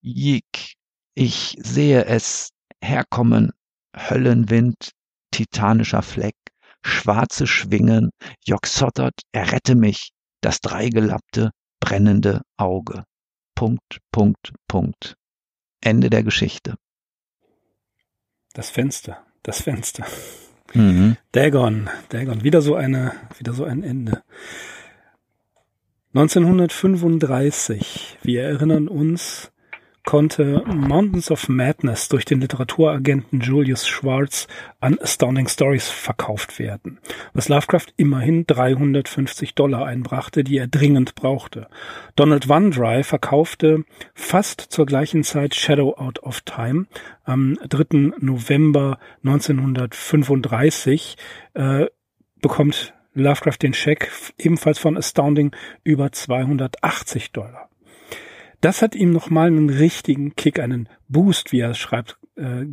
Yik, 0.02 0.76
ich 1.16 1.56
sehe 1.60 2.06
es 2.06 2.50
herkommen, 2.84 3.52
Höllenwind, 3.96 4.92
titanischer 5.32 6.02
Fleck, 6.02 6.36
schwarze 6.84 7.48
Schwingen, 7.48 8.12
Joxottert, 8.46 9.22
errette 9.32 9.76
mich, 9.76 10.12
das 10.42 10.60
dreigelappte, 10.62 11.52
brennende 11.80 12.42
Auge. 12.58 13.04
Punkt, 13.56 14.00
Punkt, 14.12 14.54
Punkt. 14.68 15.16
Ende 15.82 16.10
der 16.10 16.24
Geschichte. 16.24 16.76
Das 18.54 18.70
Fenster, 18.70 19.26
das 19.44 19.62
Fenster. 19.62 20.06
Mhm. 20.78 21.18
Dagon, 21.32 21.90
Dagon, 22.10 22.44
wieder 22.44 22.62
so 22.62 22.76
eine, 22.76 23.14
wieder 23.38 23.54
so 23.54 23.64
ein 23.64 23.82
Ende. 23.84 24.22
1935, 26.14 28.20
wir 28.22 28.44
erinnern 28.44 28.88
uns, 28.88 29.52
konnte 30.08 30.64
Mountains 30.66 31.30
of 31.32 31.50
Madness 31.50 32.08
durch 32.08 32.24
den 32.24 32.40
Literaturagenten 32.40 33.42
Julius 33.42 33.86
Schwartz 33.86 34.48
an 34.80 34.98
Astounding 35.00 35.50
Stories 35.50 35.90
verkauft 35.90 36.60
werden, 36.60 37.00
was 37.34 37.50
Lovecraft 37.50 37.88
immerhin 37.98 38.48
350 38.48 39.54
Dollar 39.54 39.86
einbrachte, 39.86 40.46
die 40.46 40.60
er 40.60 40.68
dringend 40.68 41.16
brauchte. 41.16 41.68
Donald 42.16 42.48
Wandry 42.48 43.04
verkaufte 43.04 43.84
fast 44.14 44.62
zur 44.62 44.86
gleichen 44.86 45.26
Zeit 45.26 45.56
Shadow 45.56 45.94
Out 45.98 46.24
of 46.24 46.40
Time 46.40 46.86
am 47.26 47.60
3. 47.68 48.14
November 48.22 49.00
1935 49.26 51.18
äh, 51.54 51.88
bekommt 52.42 52.94
Lovecraft 53.14 53.58
den 53.62 53.74
Scheck 53.74 54.10
ebenfalls 54.38 54.80
von 54.80 54.96
Astounding 54.96 55.52
über 55.84 56.14
280 56.14 57.34
Dollar. 57.34 57.68
Das 58.62 58.82
hat 58.82 58.96
ihm 58.96 59.12
nochmal 59.12 59.48
einen 59.48 59.70
richtigen 59.70 60.36
Kick, 60.36 60.60
einen 60.60 60.90
Boost, 61.08 61.52
wie 61.52 61.60
er 61.60 61.72
es 61.72 61.78
schreibt, 61.78 62.18
äh, 62.36 62.66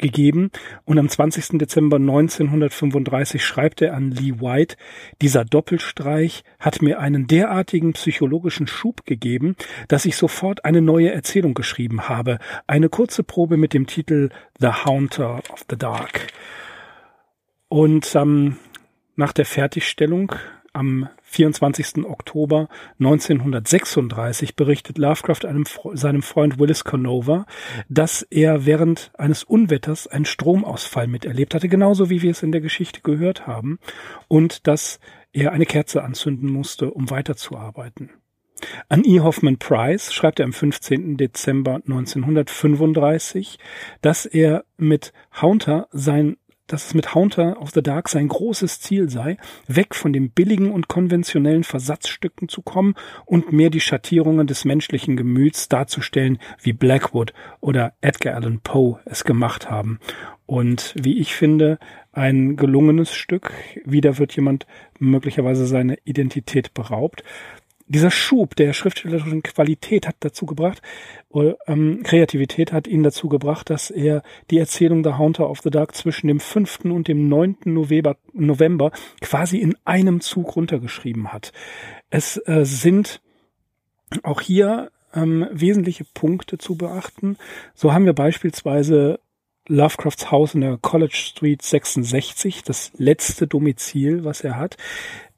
gegeben. 0.00 0.50
Und 0.84 0.98
am 0.98 1.08
20. 1.08 1.58
Dezember 1.58 1.96
1935 1.96 3.44
schreibt 3.44 3.82
er 3.82 3.94
an 3.94 4.10
Lee 4.10 4.40
White, 4.40 4.76
dieser 5.22 5.44
Doppelstreich 5.44 6.42
hat 6.58 6.82
mir 6.82 6.98
einen 6.98 7.26
derartigen 7.26 7.92
psychologischen 7.92 8.66
Schub 8.66 9.04
gegeben, 9.04 9.56
dass 9.88 10.06
ich 10.06 10.16
sofort 10.16 10.64
eine 10.64 10.80
neue 10.80 11.12
Erzählung 11.12 11.54
geschrieben 11.54 12.08
habe. 12.08 12.38
Eine 12.66 12.88
kurze 12.88 13.22
Probe 13.22 13.56
mit 13.56 13.74
dem 13.74 13.86
Titel 13.86 14.30
The 14.58 14.84
Haunter 14.84 15.42
of 15.50 15.64
the 15.68 15.76
Dark. 15.76 16.28
Und 17.68 18.14
ähm, 18.16 18.56
nach 19.14 19.32
der 19.32 19.44
Fertigstellung 19.44 20.34
am 20.72 21.08
24. 21.30 22.04
Oktober 22.04 22.68
1936 22.98 24.56
berichtet 24.56 24.98
Lovecraft 24.98 25.46
einem, 25.46 25.64
seinem 25.92 26.22
Freund 26.22 26.58
Willis 26.58 26.82
Canova, 26.82 27.46
dass 27.88 28.22
er 28.22 28.66
während 28.66 29.12
eines 29.16 29.44
Unwetters 29.44 30.08
einen 30.08 30.24
Stromausfall 30.24 31.06
miterlebt 31.06 31.54
hatte, 31.54 31.68
genauso 31.68 32.10
wie 32.10 32.22
wir 32.22 32.32
es 32.32 32.42
in 32.42 32.50
der 32.50 32.60
Geschichte 32.60 33.00
gehört 33.02 33.46
haben, 33.46 33.78
und 34.26 34.66
dass 34.66 34.98
er 35.32 35.52
eine 35.52 35.66
Kerze 35.66 36.02
anzünden 36.02 36.50
musste, 36.50 36.90
um 36.90 37.10
weiterzuarbeiten. 37.10 38.10
An 38.88 39.04
E. 39.04 39.20
Hoffman 39.20 39.58
Price 39.58 40.12
schreibt 40.12 40.40
er 40.40 40.44
am 40.44 40.52
15. 40.52 41.16
Dezember 41.16 41.76
1935, 41.76 43.58
dass 44.02 44.26
er 44.26 44.64
mit 44.76 45.12
Haunter 45.40 45.88
sein 45.92 46.36
dass 46.72 46.86
es 46.86 46.94
mit 46.94 47.14
Haunter 47.14 47.60
of 47.60 47.70
the 47.70 47.82
Dark 47.82 48.08
sein 48.08 48.28
großes 48.28 48.80
Ziel 48.80 49.10
sei, 49.10 49.36
weg 49.66 49.94
von 49.94 50.12
den 50.12 50.30
billigen 50.30 50.70
und 50.70 50.88
konventionellen 50.88 51.64
Versatzstücken 51.64 52.48
zu 52.48 52.62
kommen 52.62 52.94
und 53.26 53.52
mehr 53.52 53.70
die 53.70 53.80
Schattierungen 53.80 54.46
des 54.46 54.64
menschlichen 54.64 55.16
Gemüts 55.16 55.68
darzustellen, 55.68 56.38
wie 56.62 56.72
Blackwood 56.72 57.32
oder 57.60 57.94
Edgar 58.00 58.36
Allan 58.36 58.60
Poe 58.60 59.00
es 59.04 59.24
gemacht 59.24 59.68
haben. 59.70 59.98
Und 60.46 60.94
wie 61.00 61.18
ich 61.18 61.34
finde, 61.34 61.78
ein 62.12 62.56
gelungenes 62.56 63.14
Stück. 63.14 63.52
Wieder 63.84 64.18
wird 64.18 64.34
jemand 64.34 64.66
möglicherweise 64.98 65.66
seine 65.66 65.98
Identität 66.04 66.74
beraubt 66.74 67.22
dieser 67.90 68.10
Schub 68.10 68.54
der 68.54 68.72
schriftstellerischen 68.72 69.42
Qualität 69.42 70.06
hat 70.06 70.16
dazu 70.20 70.46
gebracht, 70.46 70.80
oder, 71.28 71.56
ähm, 71.66 72.02
Kreativität 72.04 72.72
hat 72.72 72.86
ihn 72.86 73.02
dazu 73.02 73.28
gebracht, 73.28 73.68
dass 73.68 73.90
er 73.90 74.22
die 74.50 74.58
Erzählung 74.58 75.02
The 75.02 75.14
Haunter 75.14 75.50
of 75.50 75.60
the 75.60 75.70
Dark 75.70 75.94
zwischen 75.94 76.28
dem 76.28 76.38
5. 76.38 76.92
und 76.92 77.08
dem 77.08 77.28
9. 77.28 77.56
November, 77.64 78.16
November 78.32 78.92
quasi 79.20 79.58
in 79.58 79.76
einem 79.84 80.20
Zug 80.20 80.54
runtergeschrieben 80.54 81.32
hat. 81.32 81.52
Es 82.10 82.40
äh, 82.46 82.64
sind 82.64 83.20
auch 84.22 84.40
hier 84.40 84.90
ähm, 85.12 85.48
wesentliche 85.50 86.04
Punkte 86.14 86.58
zu 86.58 86.76
beachten. 86.76 87.36
So 87.74 87.92
haben 87.92 88.06
wir 88.06 88.12
beispielsweise 88.12 89.18
Lovecrafts 89.70 90.30
Haus 90.30 90.54
in 90.54 90.62
der 90.62 90.78
College 90.82 91.14
Street 91.14 91.62
66, 91.62 92.64
das 92.64 92.90
letzte 92.96 93.46
Domizil, 93.46 94.24
was 94.24 94.40
er 94.42 94.56
hat. 94.56 94.76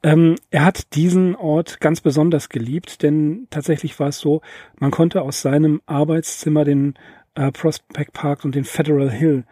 Ähm, 0.01 0.35
er 0.49 0.65
hat 0.65 0.95
diesen 0.95 1.35
Ort 1.35 1.79
ganz 1.79 2.01
besonders 2.01 2.49
geliebt, 2.49 3.03
denn 3.03 3.47
tatsächlich 3.51 3.99
war 3.99 4.09
es 4.09 4.19
so, 4.19 4.41
man 4.79 4.91
konnte 4.91 5.21
aus 5.21 5.41
seinem 5.41 5.81
Arbeitszimmer 5.85 6.65
den 6.65 6.95
äh, 7.35 7.51
Prospect 7.51 8.13
Park 8.13 8.43
und 8.43 8.55
den 8.55 8.65
Federal 8.65 9.11
Hill 9.11 9.45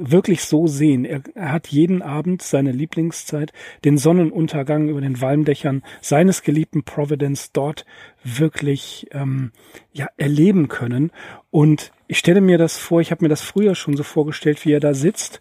wirklich 0.00 0.44
so 0.44 0.66
sehen. 0.66 1.04
Er, 1.04 1.22
er, 1.34 1.52
hat 1.52 1.68
jeden 1.68 2.02
Abend 2.02 2.42
seine 2.42 2.72
Lieblingszeit, 2.72 3.52
den 3.84 3.98
Sonnenuntergang 3.98 4.88
über 4.88 5.00
den 5.00 5.20
Walmdächern 5.20 5.82
seines 6.00 6.42
geliebten 6.42 6.84
Providence 6.84 7.52
dort 7.52 7.84
wirklich 8.22 9.08
ähm, 9.12 9.52
ja 9.92 10.08
erleben 10.16 10.68
können. 10.68 11.10
Und 11.50 11.92
ich 12.06 12.18
stelle 12.18 12.40
mir 12.40 12.58
das 12.58 12.78
vor, 12.78 13.00
ich 13.00 13.10
habe 13.10 13.24
mir 13.24 13.28
das 13.28 13.42
früher 13.42 13.74
schon 13.74 13.96
so 13.96 14.02
vorgestellt, 14.02 14.64
wie 14.64 14.72
er 14.72 14.80
da 14.80 14.94
sitzt 14.94 15.40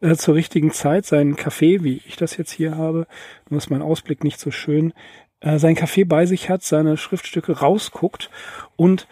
äh, 0.00 0.16
zur 0.16 0.34
richtigen 0.34 0.70
Zeit 0.70 1.06
seinen 1.06 1.36
Kaffee, 1.36 1.82
wie 1.82 2.02
ich 2.06 2.16
das 2.16 2.36
jetzt 2.36 2.52
hier 2.52 2.76
habe, 2.76 3.06
nur 3.48 3.58
ist 3.58 3.70
mein 3.70 3.82
Ausblick 3.82 4.24
nicht 4.24 4.38
so 4.38 4.50
schön, 4.50 4.92
äh, 5.40 5.58
sein 5.58 5.74
Kaffee 5.74 6.04
bei 6.04 6.26
sich 6.26 6.50
hat, 6.50 6.62
seine 6.62 6.96
Schriftstücke 6.96 7.58
rausguckt 7.58 8.30
und 8.76 9.06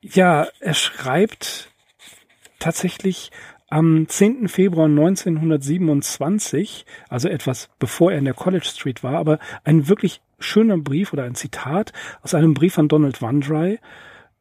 ja, 0.00 0.46
er 0.60 0.74
schreibt 0.74 1.70
tatsächlich 2.58 3.30
am 3.68 4.08
10. 4.08 4.48
Februar 4.48 4.86
1927, 4.86 6.86
also 7.08 7.28
etwas 7.28 7.68
bevor 7.78 8.12
er 8.12 8.18
in 8.18 8.24
der 8.24 8.34
College 8.34 8.64
Street 8.64 9.02
war, 9.02 9.16
aber 9.16 9.38
ein 9.64 9.88
wirklich 9.88 10.20
schöner 10.38 10.78
Brief 10.78 11.12
oder 11.12 11.24
ein 11.24 11.34
Zitat 11.34 11.92
aus 12.22 12.34
einem 12.34 12.54
Brief 12.54 12.78
an 12.78 12.88
Donald 12.88 13.20
Wandry, 13.20 13.78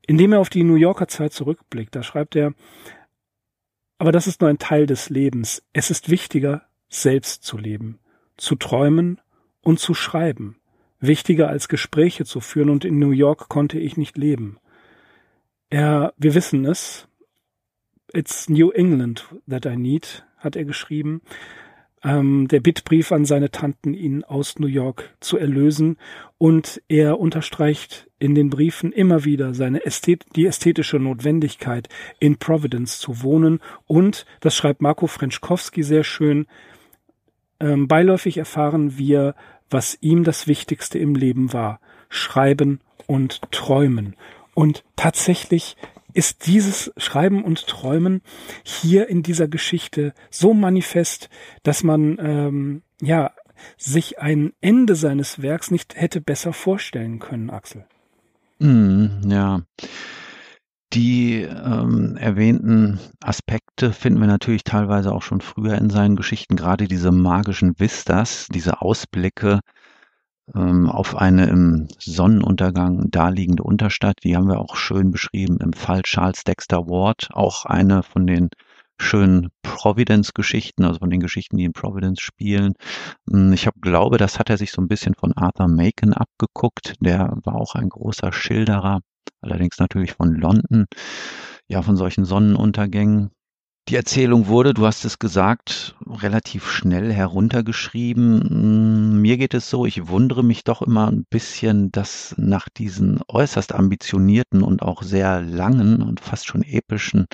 in 0.06 0.18
dem 0.18 0.32
er 0.32 0.40
auf 0.40 0.50
die 0.50 0.64
New 0.64 0.76
Yorker 0.76 1.10
Zeit 1.10 1.34
zurückblickt. 1.34 1.96
Da 1.96 2.04
schreibt 2.04 2.36
er, 2.36 2.54
aber 3.98 4.12
das 4.12 4.28
ist 4.28 4.42
nur 4.42 4.50
ein 4.50 4.60
Teil 4.60 4.86
des 4.86 5.10
Lebens. 5.10 5.64
Es 5.74 5.92
ist 5.92 6.10
wichtiger, 6.10 6.64
selbst 6.88 7.44
zu 7.44 7.58
leben, 7.58 8.00
zu 8.38 8.56
träumen 8.56 9.20
und 9.62 9.80
zu 9.80 9.94
schreiben. 9.94 10.58
Wichtiger 11.00 11.50
als 11.50 11.68
Gespräche 11.68 12.26
zu 12.26 12.40
führen 12.40 12.70
und 12.70 12.86
in 12.86 12.98
New 12.98 13.12
York 13.12 13.50
konnte 13.50 13.78
ich 13.78 13.98
nicht 13.98 14.18
leben. 14.18 14.58
Er, 15.70 16.14
wir 16.18 16.34
wissen 16.34 16.66
es, 16.66 17.08
It's 18.18 18.50
New 18.50 18.72
England 18.72 19.26
that 19.48 19.66
I 19.66 19.76
need, 19.78 20.26
hat 20.40 20.56
er 20.56 20.66
geschrieben. 20.66 21.22
ähm, 22.04 22.48
der 22.48 22.60
Bittbrief 22.60 23.12
an 23.12 23.26
seine 23.26 23.52
Tanten, 23.52 23.94
ihn 23.94 24.24
aus 24.24 24.60
New 24.60 24.68
York 24.68 25.16
zu 25.20 25.38
erlösen. 25.38 25.98
Und 26.38 26.82
er 26.88 27.20
unterstreicht 27.20 28.08
in 28.20 28.36
den 28.36 28.50
Briefen 28.50 28.92
immer 28.92 29.26
wieder 29.26 29.54
seine 29.54 29.86
Ästhet 29.86 30.26
die 30.36 30.46
ästhetische 30.46 31.00
Notwendigkeit, 31.00 31.90
in 32.20 32.38
Providence 32.38 33.00
zu 33.00 33.24
wohnen. 33.24 33.60
Und, 33.86 34.26
das 34.40 34.56
schreibt 34.56 34.82
Marco 34.82 35.08
Frenschkowski 35.08 35.84
sehr 35.84 36.04
schön, 36.04 36.46
ähm, 37.60 37.88
beiläufig 37.88 38.38
erfahren 38.38 38.98
wir, 38.98 39.36
was 39.70 39.98
ihm 40.00 40.24
das 40.24 40.48
Wichtigste 40.48 41.00
im 41.00 41.16
Leben 41.16 41.52
war. 41.52 41.80
Schreiben 42.10 42.80
und 43.08 43.42
Träumen. 43.52 44.16
Und 44.54 44.84
tatsächlich 44.96 45.76
ist 46.18 46.48
dieses 46.48 46.92
Schreiben 46.98 47.44
und 47.44 47.68
Träumen 47.68 48.22
hier 48.64 49.08
in 49.08 49.22
dieser 49.22 49.48
Geschichte 49.48 50.14
so 50.32 50.56
manifest, 50.56 51.30
dass 51.62 51.84
man 51.84 52.18
ähm, 52.20 52.82
ja 53.00 53.32
sich 53.78 54.18
ein 54.20 54.54
Ende 54.60 54.96
seines 54.96 55.44
Werks 55.44 55.70
nicht 55.70 55.96
hätte 55.96 56.20
besser 56.20 56.54
vorstellen 56.54 57.20
können, 57.20 57.52
Axel. 57.52 57.86
Mm, 58.58 59.30
ja. 59.30 59.62
Die 60.94 61.42
ähm, 61.42 62.18
erwähnten 62.18 63.00
Aspekte 63.22 63.94
finden 63.94 64.20
wir 64.20 64.28
natürlich 64.28 64.64
teilweise 64.64 65.12
auch 65.12 65.22
schon 65.22 65.42
früher 65.42 65.78
in 65.78 65.92
seinen 65.92 66.16
Geschichten, 66.16 66.56
gerade 66.56 66.88
diese 66.88 67.12
magischen 67.12 67.80
Vistas, 67.80 68.48
diese 68.52 68.82
Ausblicke 68.82 69.60
auf 70.54 71.16
eine 71.18 71.48
im 71.48 71.88
Sonnenuntergang 72.00 73.12
daliegende 73.12 73.64
Unterstadt. 73.64 74.20
Die 74.24 74.36
haben 74.36 74.48
wir 74.48 74.60
auch 74.60 74.76
schön 74.78 75.12
beschrieben 75.12 75.58
im 75.62 75.74
Fall 75.74 76.04
Charles 76.04 76.44
Dexter 76.44 76.88
Ward, 76.88 77.30
auch 77.34 77.66
eine 77.66 78.02
von 78.02 78.26
den 78.26 78.50
schönen 79.00 79.50
Providence-Geschichten, 79.62 80.84
also 80.84 81.00
von 81.00 81.10
den 81.10 81.20
Geschichten, 81.20 81.58
die 81.58 81.66
in 81.66 81.74
Providence 81.74 82.22
spielen. 82.22 82.74
Hm, 83.30 83.54
ich 83.54 83.68
hab, 83.68 83.76
glaube, 83.82 84.18
das 84.18 84.40
hat 84.40 84.50
er 84.50 84.58
sich 84.58 84.72
so 84.72 84.82
ein 84.82 84.88
bisschen 84.88 85.14
von 85.16 85.34
Arthur 85.34 85.68
Macon 85.68 86.14
abgeguckt. 86.14 86.96
Der 87.00 87.38
war 87.44 87.56
auch 87.56 87.76
ein 87.76 87.90
großer 87.90 88.32
Schilderer, 88.32 89.02
allerdings 89.42 89.78
natürlich 89.80 90.14
von 90.14 90.34
London, 90.34 90.86
ja, 91.68 91.82
von 91.82 91.98
solchen 91.98 92.26
Sonnenuntergängen. 92.26 93.32
Die 93.90 93.96
Erzählung 93.96 94.48
wurde, 94.48 94.74
du 94.74 94.86
hast 94.86 95.06
es 95.06 95.18
gesagt, 95.18 95.96
relativ 96.06 96.70
schnell 96.70 97.14
heruntergeschrieben. 97.14 98.42
Hm, 98.42 99.22
mir 99.22 99.38
geht 99.38 99.54
es 99.54 99.70
so, 99.70 99.86
ich 99.86 100.10
wundere 100.10 100.44
mich 100.44 100.66
doch 100.66 100.82
immer 100.82 101.08
ein 101.08 101.24
bisschen, 101.30 101.90
dass 101.94 102.36
nach 102.38 102.68
diesen 102.68 103.22
äußerst 103.30 103.74
ambitionierten 103.74 104.62
und 104.62 104.82
auch 104.82 105.04
sehr 105.04 105.42
langen 105.42 106.02
und 106.02 106.20
fast 106.20 106.48
schon 106.48 106.64
epischen 106.64 107.28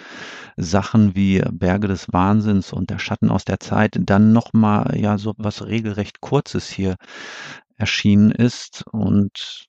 Sachen 0.55 1.15
wie 1.15 1.41
Berge 1.51 1.87
des 1.87 2.13
Wahnsinns 2.13 2.71
und 2.71 2.91
der 2.91 2.99
Schatten 2.99 3.31
aus 3.31 3.45
der 3.45 3.59
Zeit 3.59 3.97
dann 3.99 4.31
nochmal 4.31 4.95
ja 4.95 5.17
so 5.17 5.33
was 5.37 5.65
regelrecht 5.65 6.21
Kurzes 6.21 6.69
hier 6.69 6.97
erschienen 7.77 8.31
ist 8.31 8.85
und 8.91 9.67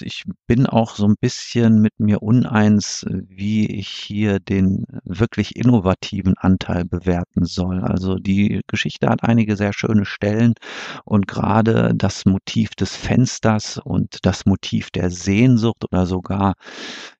ich 0.00 0.24
bin 0.46 0.66
auch 0.66 0.94
so 0.94 1.06
ein 1.06 1.16
bisschen 1.20 1.80
mit 1.80 1.98
mir 1.98 2.22
uneins, 2.22 3.04
wie 3.08 3.66
ich 3.66 3.88
hier 3.88 4.38
den 4.38 4.84
wirklich 5.04 5.56
innovativen 5.56 6.34
Anteil 6.36 6.84
bewerten 6.84 7.44
soll. 7.44 7.80
Also 7.80 8.16
die 8.16 8.60
Geschichte 8.68 9.08
hat 9.08 9.24
einige 9.24 9.56
sehr 9.56 9.72
schöne 9.72 10.04
Stellen 10.04 10.54
und 11.04 11.26
gerade 11.26 11.92
das 11.94 12.24
Motiv 12.24 12.70
des 12.76 12.94
Fensters 12.94 13.78
und 13.78 14.18
das 14.22 14.46
Motiv 14.46 14.90
der 14.90 15.10
Sehnsucht 15.10 15.84
oder 15.90 16.06
sogar 16.06 16.54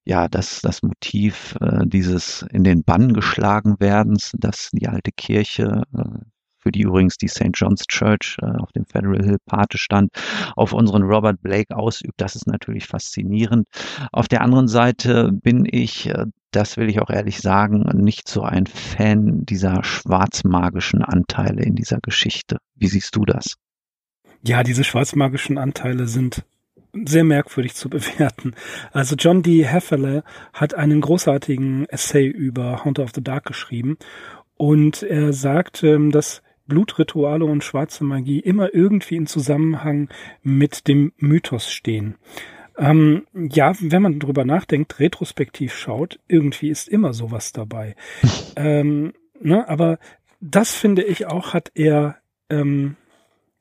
ja, 0.04 0.28
das, 0.28 0.60
das 0.60 0.82
Motiv 0.82 1.56
äh, 1.60 1.86
dieses 1.86 2.42
in 2.50 2.64
den 2.64 2.84
Bann 2.84 3.12
geschlagen 3.14 3.76
werdens, 3.80 4.32
dass 4.38 4.70
die 4.72 4.88
alte 4.88 5.12
Kirche 5.12 5.82
äh, 5.96 6.20
für 6.60 6.70
die 6.70 6.82
übrigens 6.82 7.16
die 7.16 7.28
St. 7.28 7.50
John's 7.54 7.84
Church 7.86 8.36
äh, 8.42 8.46
auf 8.46 8.72
dem 8.72 8.84
Federal 8.86 9.22
Hill 9.22 9.38
Pate 9.46 9.78
stand, 9.78 10.10
auf 10.56 10.72
unseren 10.72 11.02
Robert 11.02 11.40
Blake 11.42 11.76
ausübt. 11.76 12.14
Das 12.18 12.36
ist 12.36 12.46
natürlich 12.46 12.86
faszinierend. 12.86 13.66
Auf 14.12 14.28
der 14.28 14.42
anderen 14.42 14.68
Seite 14.68 15.30
bin 15.32 15.66
ich, 15.70 16.08
äh, 16.08 16.26
das 16.50 16.76
will 16.76 16.88
ich 16.88 17.00
auch 17.00 17.10
ehrlich 17.10 17.40
sagen, 17.40 17.84
nicht 17.94 18.28
so 18.28 18.42
ein 18.42 18.66
Fan 18.66 19.44
dieser 19.46 19.84
schwarzmagischen 19.84 21.02
Anteile 21.02 21.62
in 21.62 21.74
dieser 21.74 21.98
Geschichte. 22.00 22.58
Wie 22.74 22.88
siehst 22.88 23.16
du 23.16 23.24
das? 23.24 23.56
Ja, 24.42 24.62
diese 24.62 24.84
schwarzmagischen 24.84 25.58
Anteile 25.58 26.06
sind 26.06 26.44
sehr 26.92 27.24
merkwürdig 27.24 27.74
zu 27.74 27.88
bewerten. 27.88 28.54
Also 28.92 29.14
John 29.16 29.42
D. 29.42 29.64
Hefferle 29.64 30.24
hat 30.52 30.74
einen 30.74 31.00
großartigen 31.00 31.86
Essay 31.88 32.26
über 32.26 32.84
Haunter 32.84 33.04
of 33.04 33.12
the 33.14 33.22
Dark 33.22 33.44
geschrieben 33.44 33.96
und 34.56 35.02
er 35.02 35.32
sagt, 35.32 35.82
ähm, 35.84 36.10
dass 36.10 36.42
Blutrituale 36.70 37.44
und 37.44 37.62
schwarze 37.62 38.04
Magie 38.04 38.40
immer 38.40 38.74
irgendwie 38.74 39.16
in 39.16 39.26
Zusammenhang 39.26 40.08
mit 40.42 40.88
dem 40.88 41.12
Mythos 41.18 41.70
stehen. 41.70 42.14
Ähm, 42.78 43.26
ja, 43.34 43.74
wenn 43.78 44.00
man 44.00 44.18
drüber 44.18 44.46
nachdenkt, 44.46 45.00
retrospektiv 45.00 45.74
schaut, 45.74 46.18
irgendwie 46.28 46.70
ist 46.70 46.88
immer 46.88 47.12
sowas 47.12 47.52
dabei. 47.52 47.94
ähm, 48.56 49.12
ne, 49.38 49.68
aber 49.68 49.98
das 50.40 50.74
finde 50.74 51.02
ich 51.02 51.26
auch, 51.26 51.52
hat 51.52 51.72
er 51.74 52.16
ähm, 52.48 52.96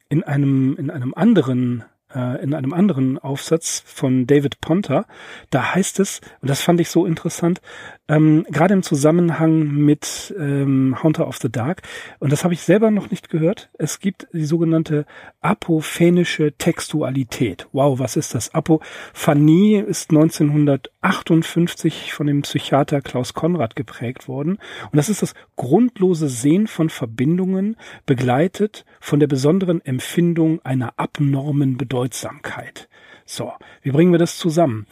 in 0.08 0.24
einem 0.24 0.78
in 0.78 0.90
einem 0.90 1.14
anderen 1.14 1.84
äh, 2.14 2.44
in 2.44 2.54
einem 2.54 2.74
anderen 2.74 3.18
Aufsatz 3.18 3.84
von 3.86 4.28
David 4.28 4.62
Ponter. 4.62 5.06
Da 5.50 5.76
heißt 5.76 6.00
es, 6.00 6.22
und 6.42 6.50
das 6.50 6.62
fand 6.62 6.82
ich 6.82 6.90
so 6.90 7.06
interessant, 7.06 7.62
ähm, 8.08 8.46
gerade 8.50 8.74
im 8.74 8.82
Zusammenhang 8.82 9.68
mit 9.68 10.34
ähm, 10.38 10.98
Haunter 11.04 11.28
of 11.28 11.38
the 11.38 11.52
Dark, 11.52 11.84
und 12.18 12.32
das 12.32 12.44
habe 12.44 12.56
ich 12.56 12.62
selber 12.62 12.90
noch 12.90 13.12
nicht 13.12 13.30
gehört, 13.30 13.70
es 13.78 14.00
gibt 14.00 14.28
die 14.34 14.46
sogenannte 14.46 15.06
apophenische 15.42 16.54
Textualität. 16.58 17.68
Wow, 17.72 18.00
was 18.00 18.16
ist 18.16 18.34
das? 18.34 18.56
Apophanie 18.56 19.76
ist 19.76 20.10
1958 20.10 22.14
von 22.14 22.28
dem 22.28 22.42
Psychiater 22.42 23.02
Klaus 23.02 23.36
Konrad 23.36 23.76
geprägt 23.76 24.28
worden. 24.28 24.58
Und 24.92 24.98
das 24.98 25.10
ist 25.10 25.22
das 25.22 25.36
grundlose 25.56 26.30
Sehen 26.30 26.66
von 26.68 26.90
Verbindungen, 26.90 27.76
begleitet 28.06 28.86
von 29.00 29.20
der 29.20 29.28
besonderen 29.28 29.86
Empfindung 29.86 30.60
einer 30.66 30.94
abnormen 30.98 31.78
Bedeutsamkeit. 32.00 32.88
So, 33.26 33.52
wie 33.82 33.92
bringen 33.92 34.12
wir 34.12 34.20
das 34.20 34.38
zusammen? 34.38 34.88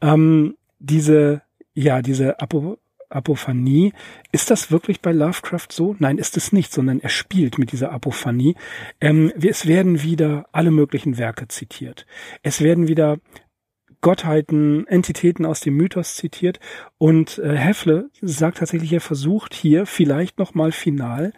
Ähm, 0.00 0.56
diese 0.78 1.42
ja, 1.74 2.02
diese 2.02 2.40
Apo 2.40 2.78
Apophanie. 3.08 3.92
Ist 4.30 4.50
das 4.50 4.70
wirklich 4.70 5.02
bei 5.02 5.12
Lovecraft 5.12 5.66
so? 5.70 5.94
Nein, 5.98 6.16
ist 6.16 6.38
es 6.38 6.50
nicht, 6.50 6.72
sondern 6.72 6.98
er 7.00 7.10
spielt 7.10 7.58
mit 7.58 7.72
dieser 7.72 7.92
Apophanie. 7.92 8.54
Ähm, 9.02 9.30
es 9.38 9.66
werden 9.66 10.02
wieder 10.02 10.46
alle 10.52 10.70
möglichen 10.70 11.18
Werke 11.18 11.46
zitiert. 11.48 12.06
Es 12.42 12.62
werden 12.62 12.88
wieder 12.88 13.18
Gottheiten, 14.00 14.86
Entitäten 14.86 15.44
aus 15.44 15.60
dem 15.60 15.76
Mythos 15.76 16.16
zitiert 16.16 16.58
und 16.96 17.36
äh, 17.38 17.54
Heffle 17.54 18.08
sagt 18.22 18.58
tatsächlich, 18.58 18.94
er 18.94 19.02
versucht 19.02 19.52
hier 19.52 19.84
vielleicht 19.84 20.38
noch 20.38 20.54
mal 20.54 20.72
final 20.72 21.34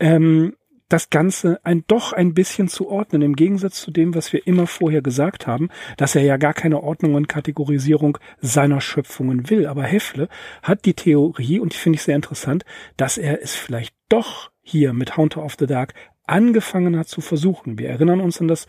ähm, 0.00 0.56
das 0.94 1.10
Ganze 1.10 1.58
ein 1.64 1.82
doch 1.88 2.12
ein 2.12 2.34
bisschen 2.34 2.68
zu 2.68 2.88
ordnen, 2.88 3.20
im 3.20 3.34
Gegensatz 3.34 3.80
zu 3.80 3.90
dem, 3.90 4.14
was 4.14 4.32
wir 4.32 4.46
immer 4.46 4.68
vorher 4.68 5.02
gesagt 5.02 5.44
haben, 5.48 5.68
dass 5.96 6.14
er 6.14 6.22
ja 6.22 6.36
gar 6.36 6.54
keine 6.54 6.84
Ordnung 6.84 7.14
und 7.14 7.28
Kategorisierung 7.28 8.16
seiner 8.40 8.80
Schöpfungen 8.80 9.50
will. 9.50 9.66
Aber 9.66 9.82
Heffle 9.82 10.28
hat 10.62 10.84
die 10.84 10.94
Theorie, 10.94 11.58
und 11.58 11.72
die 11.72 11.78
finde 11.78 11.96
ich 11.96 12.04
sehr 12.04 12.14
interessant, 12.14 12.64
dass 12.96 13.18
er 13.18 13.42
es 13.42 13.56
vielleicht 13.56 13.92
doch 14.08 14.52
hier 14.62 14.92
mit 14.92 15.16
Haunter 15.16 15.42
of 15.42 15.56
the 15.58 15.66
Dark 15.66 15.94
angefangen 16.28 16.96
hat 16.96 17.08
zu 17.08 17.20
versuchen. 17.20 17.76
Wir 17.76 17.88
erinnern 17.88 18.20
uns 18.20 18.40
an 18.40 18.46
das 18.46 18.68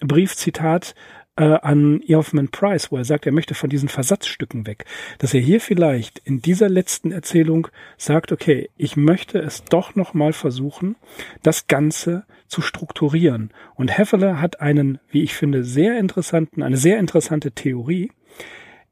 Briefzitat 0.00 0.94
äh, 1.36 1.44
an 1.44 2.02
Eoffman 2.06 2.48
Price, 2.48 2.92
wo 2.92 2.96
er 2.96 3.04
sagt, 3.04 3.26
er 3.26 3.32
möchte 3.32 3.54
von 3.54 3.70
diesen 3.70 3.88
Versatzstücken 3.88 4.66
weg. 4.66 4.84
Dass 5.18 5.34
er 5.34 5.40
hier 5.40 5.60
vielleicht 5.60 6.18
in 6.18 6.42
dieser 6.42 6.68
letzten 6.68 7.10
Erzählung 7.10 7.68
sagt, 7.96 8.32
okay, 8.32 8.68
ich 8.76 8.96
möchte 8.96 9.38
es 9.38 9.64
doch 9.64 9.94
nochmal 9.94 10.32
versuchen, 10.32 10.96
das 11.42 11.66
Ganze 11.66 12.24
zu 12.46 12.60
strukturieren. 12.60 13.52
Und 13.74 13.96
Hefferle 13.96 14.40
hat 14.40 14.60
einen, 14.60 14.98
wie 15.08 15.22
ich 15.22 15.34
finde, 15.34 15.64
sehr 15.64 15.98
interessanten, 15.98 16.62
eine 16.62 16.76
sehr 16.76 16.98
interessante 16.98 17.52
Theorie. 17.52 18.12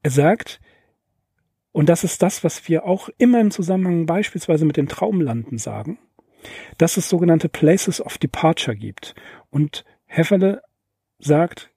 Er 0.02 0.10
sagt, 0.10 0.60
und 1.72 1.88
das 1.88 2.04
ist 2.04 2.22
das, 2.22 2.42
was 2.42 2.68
wir 2.68 2.84
auch 2.84 3.10
immer 3.18 3.40
im 3.40 3.50
Zusammenhang 3.50 4.06
beispielsweise 4.06 4.64
mit 4.64 4.76
den 4.76 4.88
Traumlanden 4.88 5.58
sagen, 5.58 5.98
dass 6.78 6.96
es 6.96 7.08
sogenannte 7.08 7.50
Places 7.50 8.00
of 8.00 8.16
Departure 8.16 8.76
gibt. 8.76 9.14
Und 9.50 9.84
Hefferle 10.06 10.62
sagt, 11.18 11.70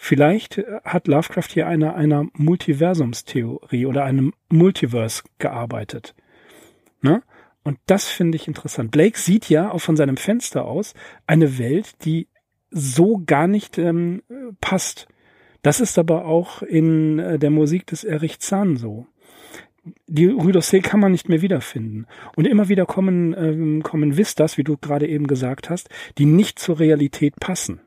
Vielleicht 0.00 0.58
äh, 0.58 0.80
hat 0.84 1.08
Lovecraft 1.08 1.48
hier 1.50 1.66
einer 1.66 1.96
einer 1.96 2.28
Multiversumstheorie 2.34 3.84
oder 3.84 4.04
einem 4.04 4.32
Multiverse 4.48 5.24
gearbeitet. 5.38 6.14
Ne? 7.02 7.22
Und 7.64 7.78
das 7.86 8.08
finde 8.08 8.36
ich 8.36 8.46
interessant. 8.46 8.92
Blake 8.92 9.18
sieht 9.18 9.48
ja 9.50 9.72
auch 9.72 9.80
von 9.80 9.96
seinem 9.96 10.16
Fenster 10.16 10.64
aus 10.64 10.94
eine 11.26 11.58
Welt, 11.58 12.04
die 12.04 12.28
so 12.70 13.20
gar 13.26 13.48
nicht 13.48 13.76
ähm, 13.76 14.22
passt. 14.60 15.08
Das 15.62 15.80
ist 15.80 15.98
aber 15.98 16.26
auch 16.26 16.62
in 16.62 17.18
äh, 17.18 17.38
der 17.38 17.50
Musik 17.50 17.86
des 17.88 18.04
Erich 18.04 18.38
Zahn 18.38 18.76
so. 18.76 19.06
die 20.06 20.26
Rue 20.26 20.52
d'Orsay 20.52 20.80
kann 20.80 21.00
man 21.00 21.10
nicht 21.10 21.28
mehr 21.28 21.42
wiederfinden. 21.42 22.06
Und 22.36 22.46
immer 22.46 22.68
wieder 22.68 22.86
kommen, 22.86 23.34
ähm, 23.36 23.82
kommen 23.82 24.16
Vistas, 24.16 24.58
wie 24.58 24.64
du 24.64 24.76
gerade 24.76 25.08
eben 25.08 25.26
gesagt 25.26 25.70
hast, 25.70 25.88
die 26.18 26.24
nicht 26.24 26.60
zur 26.60 26.78
Realität 26.78 27.34
passen. 27.40 27.80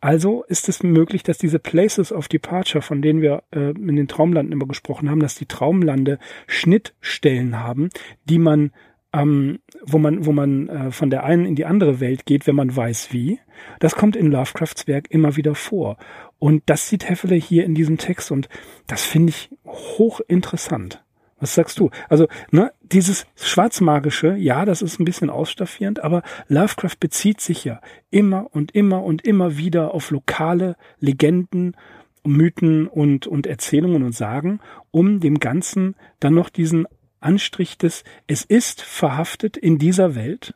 Also 0.00 0.44
ist 0.44 0.68
es 0.68 0.82
möglich, 0.82 1.22
dass 1.22 1.38
diese 1.38 1.58
Places 1.58 2.12
of 2.12 2.28
Departure, 2.28 2.82
von 2.82 3.02
denen 3.02 3.22
wir 3.22 3.42
äh, 3.50 3.70
in 3.70 3.96
den 3.96 4.08
Traumlanden 4.08 4.52
immer 4.52 4.66
gesprochen 4.66 5.10
haben, 5.10 5.20
dass 5.20 5.34
die 5.34 5.46
Traumlande 5.46 6.18
Schnittstellen 6.46 7.60
haben, 7.60 7.88
die 8.24 8.38
man 8.38 8.72
ähm, 9.14 9.58
wo 9.82 9.98
man, 9.98 10.24
wo 10.24 10.32
man 10.32 10.68
äh, 10.68 10.90
von 10.90 11.10
der 11.10 11.24
einen 11.24 11.44
in 11.44 11.54
die 11.54 11.66
andere 11.66 12.00
Welt 12.00 12.24
geht, 12.24 12.46
wenn 12.46 12.54
man 12.54 12.74
weiß 12.74 13.12
wie. 13.12 13.40
Das 13.78 13.94
kommt 13.94 14.16
in 14.16 14.30
Lovecrafts 14.30 14.86
Werk 14.86 15.10
immer 15.10 15.36
wieder 15.36 15.54
vor. 15.54 15.98
Und 16.38 16.62
das 16.66 16.88
sieht 16.88 17.08
Heffele 17.08 17.34
hier 17.34 17.64
in 17.64 17.74
diesem 17.74 17.98
Text 17.98 18.30
und 18.30 18.48
das 18.86 19.04
finde 19.04 19.30
ich 19.30 19.50
hochinteressant. 19.66 21.04
Was 21.42 21.56
sagst 21.56 21.80
du? 21.80 21.90
Also, 22.08 22.28
ne, 22.52 22.72
dieses 22.82 23.26
Schwarzmagische, 23.34 24.36
ja, 24.36 24.64
das 24.64 24.80
ist 24.80 25.00
ein 25.00 25.04
bisschen 25.04 25.28
ausstaffierend, 25.28 25.98
aber 26.04 26.22
Lovecraft 26.46 26.98
bezieht 27.00 27.40
sich 27.40 27.64
ja 27.64 27.80
immer 28.10 28.46
und 28.54 28.76
immer 28.76 29.02
und 29.02 29.26
immer 29.26 29.56
wieder 29.56 29.92
auf 29.92 30.12
lokale 30.12 30.76
Legenden, 31.00 31.76
Mythen 32.22 32.86
und, 32.86 33.26
und 33.26 33.48
Erzählungen 33.48 34.04
und 34.04 34.14
Sagen, 34.14 34.60
um 34.92 35.18
dem 35.18 35.40
Ganzen 35.40 35.96
dann 36.20 36.34
noch 36.34 36.48
diesen 36.48 36.86
Anstrich 37.18 37.76
des, 37.76 38.04
es 38.28 38.44
ist 38.44 38.80
verhaftet 38.80 39.56
in 39.56 39.78
dieser 39.78 40.14
Welt, 40.14 40.54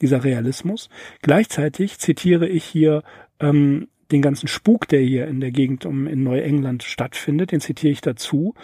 dieser 0.00 0.24
Realismus. 0.24 0.88
Gleichzeitig 1.22 2.00
zitiere 2.00 2.48
ich 2.48 2.64
hier 2.64 3.04
ähm, 3.38 3.86
den 4.14 4.22
ganzen 4.22 4.48
Spuk, 4.48 4.88
der 4.88 5.00
hier 5.00 5.26
in 5.26 5.40
der 5.40 5.50
Gegend 5.50 5.84
um 5.84 6.06
in 6.06 6.22
Neuengland 6.22 6.84
stattfindet, 6.84 7.52
den 7.52 7.60
zitiere 7.60 7.92
ich 7.92 8.00
dazu 8.00 8.54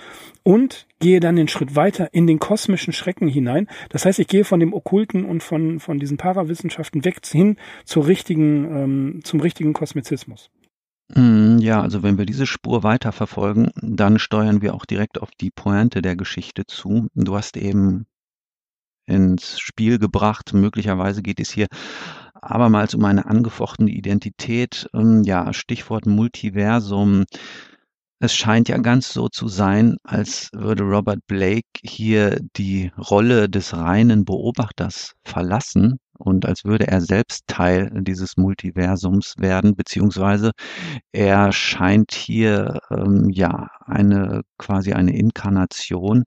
und 0.42 0.86
gehe 1.00 1.20
dann 1.20 1.36
den 1.36 1.48
Schritt 1.48 1.74
weiter 1.74 2.14
in 2.14 2.26
den 2.26 2.38
kosmischen 2.38 2.92
Schrecken 2.92 3.28
hinein. 3.28 3.66
Das 3.88 4.06
heißt, 4.06 4.20
ich 4.20 4.28
gehe 4.28 4.44
von 4.44 4.60
dem 4.60 4.72
Okkulten 4.72 5.24
und 5.24 5.42
von, 5.42 5.80
von 5.80 5.98
diesen 5.98 6.16
Parawissenschaften 6.16 7.04
weg 7.04 7.20
hin 7.26 7.56
zur 7.84 8.06
richtigen, 8.06 8.64
ähm, 8.64 9.20
zum 9.24 9.40
richtigen 9.40 9.72
Kosmizismus. 9.72 10.50
Mm, 11.14 11.58
ja, 11.58 11.82
also 11.82 12.04
wenn 12.04 12.16
wir 12.16 12.26
diese 12.26 12.46
Spur 12.46 12.84
weiterverfolgen, 12.84 13.70
dann 13.82 14.20
steuern 14.20 14.62
wir 14.62 14.74
auch 14.74 14.86
direkt 14.86 15.20
auf 15.20 15.30
die 15.40 15.50
Pointe 15.50 16.00
der 16.00 16.14
Geschichte 16.14 16.64
zu. 16.66 17.08
Du 17.14 17.36
hast 17.36 17.56
eben 17.56 18.06
ins 19.06 19.58
Spiel 19.58 19.98
gebracht, 19.98 20.52
möglicherweise 20.52 21.22
geht 21.22 21.40
es 21.40 21.50
hier 21.50 21.66
abermals 22.35 22.95
um 22.95 23.05
eine 23.05 23.27
angefochtene 23.27 23.90
Identität. 23.90 24.88
Ähm, 24.95 25.23
ja, 25.25 25.53
Stichwort 25.53 26.07
Multiversum. 26.07 27.25
Es 28.23 28.35
scheint 28.35 28.69
ja 28.69 28.77
ganz 28.77 29.12
so 29.12 29.29
zu 29.29 29.49
sein, 29.49 29.97
als 30.05 30.51
würde 30.53 30.83
Robert 30.83 31.21
Blake 31.27 31.69
hier 31.83 32.38
die 32.57 32.93
Rolle 32.99 33.49
des 33.49 33.75
reinen 33.75 34.27
Beobachters 34.27 35.14
verlassen 35.25 35.99
und 36.19 36.45
als 36.45 36.64
würde 36.64 36.87
er 36.87 37.01
selbst 37.01 37.47
Teil 37.47 37.90
dieses 38.03 38.37
Multiversums 38.37 39.37
werden, 39.38 39.75
beziehungsweise 39.75 40.53
er 41.12 41.53
scheint 41.53 42.12
hier 42.12 42.81
ähm, 42.90 43.31
ja 43.31 43.69
eine 43.87 44.43
quasi 44.59 44.93
eine 44.93 45.16
Inkarnation 45.16 46.25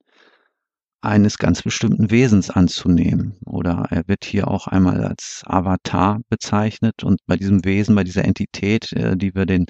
eines 1.03 1.37
ganz 1.37 1.61
bestimmten 1.61 2.11
Wesens 2.11 2.49
anzunehmen. 2.49 3.35
Oder 3.45 3.87
er 3.89 4.07
wird 4.07 4.25
hier 4.25 4.47
auch 4.47 4.67
einmal 4.67 5.03
als 5.03 5.43
Avatar 5.45 6.21
bezeichnet. 6.29 7.03
Und 7.03 7.19
bei 7.25 7.35
diesem 7.35 7.65
Wesen, 7.65 7.95
bei 7.95 8.03
dieser 8.03 8.25
Entität, 8.25 8.91
äh, 8.93 9.17
die 9.17 9.35
wir 9.35 9.45
den 9.45 9.65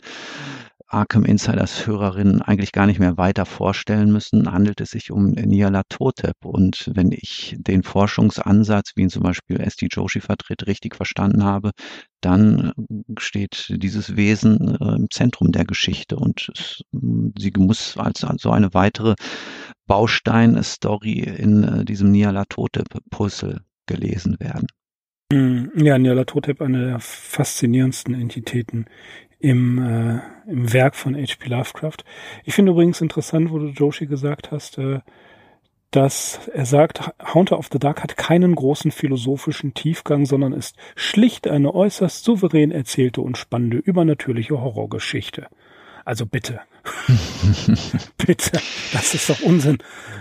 Arkham 0.94 1.26
Insiders 1.26 1.88
Hörerinnen 1.88 2.42
eigentlich 2.42 2.72
gar 2.72 2.86
nicht 2.86 3.00
mehr 3.00 3.18
weiter 3.18 3.46
vorstellen 3.46 4.12
müssen, 4.12 4.52
handelt 4.52 4.80
es 4.80 4.92
sich 4.92 5.12
um 5.12 5.32
Nyarlathotep. 5.32 6.46
Und 6.46 6.92
wenn 6.94 7.12
ich 7.12 7.56
den 7.58 7.84
Forschungsansatz, 7.84 8.92
wie 8.96 9.02
ihn 9.02 9.10
zum 9.10 9.24
Beispiel 9.24 9.60
S.D. 9.60 9.88
Joshi 9.92 10.22
vertritt, 10.22 10.68
richtig 10.68 10.96
verstanden 10.96 11.44
habe, 11.44 11.72
dann 12.22 12.74
steht 13.18 13.74
dieses 13.78 14.16
Wesen 14.16 14.78
äh, 14.80 14.96
im 14.96 15.08
Zentrum 15.10 15.52
der 15.52 15.66
Geschichte 15.66 16.16
und 16.16 16.50
es, 16.54 16.84
sie 16.92 17.52
muss 17.58 17.98
als, 17.98 18.24
als 18.24 18.42
so 18.42 18.52
eine 18.52 18.74
weitere 18.74 19.16
Baustein-Story 19.88 21.20
in 21.20 21.64
äh, 21.64 21.86
diesem 21.86 22.12
Nyarlathotep-Puzzle 22.12 23.62
gelesen 23.88 24.40
werden. 24.40 24.68
Hm, 25.34 25.72
ja, 25.76 25.98
Nyarlathotep, 25.98 26.62
eine 26.62 26.86
der 26.86 27.00
faszinierendsten 27.00 28.14
Entitäten 28.14 28.86
im, 29.44 29.78
äh, 29.78 30.20
im 30.50 30.72
Werk 30.72 30.96
von 30.96 31.16
H.P. 31.16 31.50
Lovecraft. 31.50 31.98
Ich 32.46 32.56
finde 32.56 32.72
übrigens 32.72 33.02
interessant, 33.02 33.52
wo 33.52 33.60
du 33.60 33.68
Joshi 33.68 34.08
gesagt 34.08 34.52
hast, 34.52 34.78
äh, 34.78 35.00
dass 35.92 36.48
er 36.54 36.66
sagt, 36.66 37.12
Haunter 37.22 37.60
of 37.60 37.68
the 37.72 37.78
Dark 37.78 38.02
hat 38.02 38.16
keinen 38.16 38.56
großen 38.56 38.92
philosophischen 38.92 39.74
Tiefgang, 39.74 40.26
sondern 40.26 40.54
ist 40.54 40.78
schlicht 40.96 41.48
eine 41.48 41.76
äußerst 41.76 42.24
souverän 42.24 42.72
erzählte 42.72 43.20
und 43.22 43.38
spannende 43.38 43.78
übernatürliche 43.78 44.60
Horrorgeschichte. 44.60 45.48
Also 46.06 46.26
bitte. 46.26 46.62
bitte. 48.18 48.60
Das 48.94 49.14
ist 49.14 49.30
doch 49.30 49.42
Unsinn. 49.42 49.78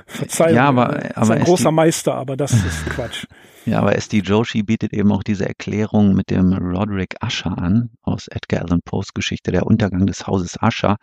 Verzeihung. 0.07 0.57
Ja, 0.57 0.65
aber, 0.65 0.89
aber 1.15 1.23
ist 1.23 1.31
ein 1.31 1.45
großer 1.45 1.71
Meister, 1.71 2.15
aber 2.15 2.37
das 2.37 2.53
ist 2.53 2.87
Quatsch. 2.87 3.27
Ja, 3.65 3.79
aber 3.79 3.95
S.D. 3.95 4.19
Joshi 4.19 4.65
bietet 4.65 4.93
eben 4.93 5.13
auch 5.13 5.23
diese 5.23 5.47
Erklärung 5.47 6.15
mit 6.15 6.31
dem 6.31 6.53
Roderick 6.53 7.15
Usher 7.25 7.57
an, 7.57 7.91
aus 8.03 8.27
Edgar 8.29 8.63
Allan 8.63 8.81
Poes 8.85 9.15
Geschichte, 9.15 9.53
der 9.53 9.67
Untergang 9.67 10.07
des 10.07 10.27
Hauses 10.27 10.57
Usher. 10.61 10.97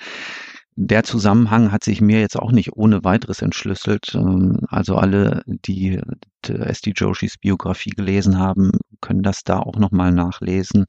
Der 0.75 1.03
Zusammenhang 1.03 1.71
hat 1.71 1.83
sich 1.83 2.01
mir 2.01 2.19
jetzt 2.19 2.37
auch 2.37 2.51
nicht 2.51 2.73
ohne 2.73 3.03
weiteres 3.03 3.41
entschlüsselt. 3.41 4.13
Ähm, 4.13 4.59
also 4.69 4.95
alle, 4.95 5.43
die 5.45 6.01
S.D. 6.47 6.91
Joshis 6.95 7.37
Biografie 7.37 7.91
gelesen 7.91 8.37
haben, 8.37 8.71
können 9.01 9.23
das 9.23 9.43
da 9.43 9.59
auch 9.59 9.77
nochmal 9.77 10.11
nachlesen. 10.11 10.85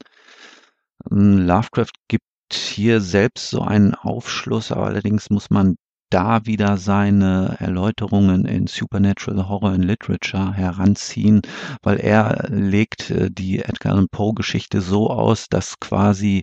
Ähm, 1.10 1.38
Lovecraft 1.38 1.92
gibt 2.08 2.24
hier 2.52 3.00
selbst 3.00 3.50
so 3.50 3.62
einen 3.62 3.94
Aufschluss, 3.94 4.72
aber 4.72 4.86
allerdings 4.86 5.30
muss 5.30 5.50
man 5.50 5.76
da 6.10 6.44
wieder 6.44 6.76
seine 6.76 7.56
Erläuterungen 7.60 8.44
in 8.44 8.66
Supernatural 8.66 9.48
Horror 9.48 9.70
and 9.70 9.84
Literature 9.84 10.52
heranziehen, 10.52 11.42
weil 11.82 11.98
er 11.98 12.48
legt 12.50 13.10
äh, 13.10 13.30
die 13.30 13.60
Edgar 13.60 13.92
Allan 13.92 14.08
Poe 14.08 14.34
Geschichte 14.34 14.80
so 14.80 15.10
aus, 15.10 15.48
dass 15.48 15.80
quasi 15.80 16.42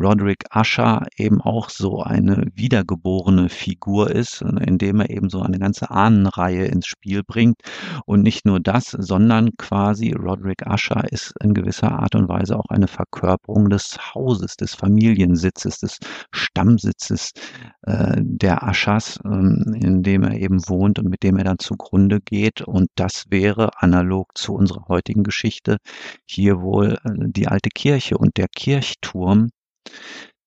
Roderick 0.00 0.44
Usher 0.54 1.02
eben 1.16 1.40
auch 1.40 1.68
so 1.68 2.02
eine 2.02 2.46
wiedergeborene 2.54 3.48
Figur 3.48 4.10
ist, 4.10 4.42
indem 4.42 5.00
er 5.00 5.10
eben 5.10 5.28
so 5.28 5.42
eine 5.42 5.58
ganze 5.58 5.90
Ahnenreihe 5.90 6.64
ins 6.66 6.86
Spiel 6.86 7.22
bringt. 7.22 7.60
Und 8.06 8.22
nicht 8.22 8.46
nur 8.46 8.60
das, 8.60 8.90
sondern 8.90 9.50
quasi 9.58 10.12
Roderick 10.12 10.66
Usher 10.66 11.04
ist 11.12 11.34
in 11.42 11.54
gewisser 11.54 11.92
Art 11.92 12.14
und 12.14 12.28
Weise 12.28 12.56
auch 12.58 12.70
eine 12.70 12.88
Verkörperung 12.88 13.68
des 13.68 13.98
Hauses, 14.14 14.56
des 14.56 14.74
Familiensitzes, 14.74 15.78
des 15.78 15.98
Stammsitzes 16.32 17.32
äh, 17.82 18.16
der 18.18 18.62
Ushers, 18.68 19.18
äh, 19.24 19.28
in 19.28 20.02
dem 20.02 20.22
er 20.22 20.38
eben 20.38 20.66
wohnt 20.68 20.98
und 20.98 21.08
mit 21.08 21.22
dem 21.22 21.36
er 21.36 21.44
dann 21.44 21.58
zugrunde 21.58 22.20
geht. 22.20 22.62
Und 22.62 22.88
das 22.94 23.24
wäre 23.28 23.70
analog 23.82 24.36
zu 24.36 24.54
unserer 24.54 24.86
heutigen 24.88 25.24
Geschichte 25.24 25.78
hier 26.26 26.60
wohl 26.60 26.98
äh, 27.04 27.10
die 27.28 27.48
alte 27.48 27.70
Kirche 27.70 28.18
und 28.18 28.36
der 28.36 28.48
Kirchturm, 28.48 29.50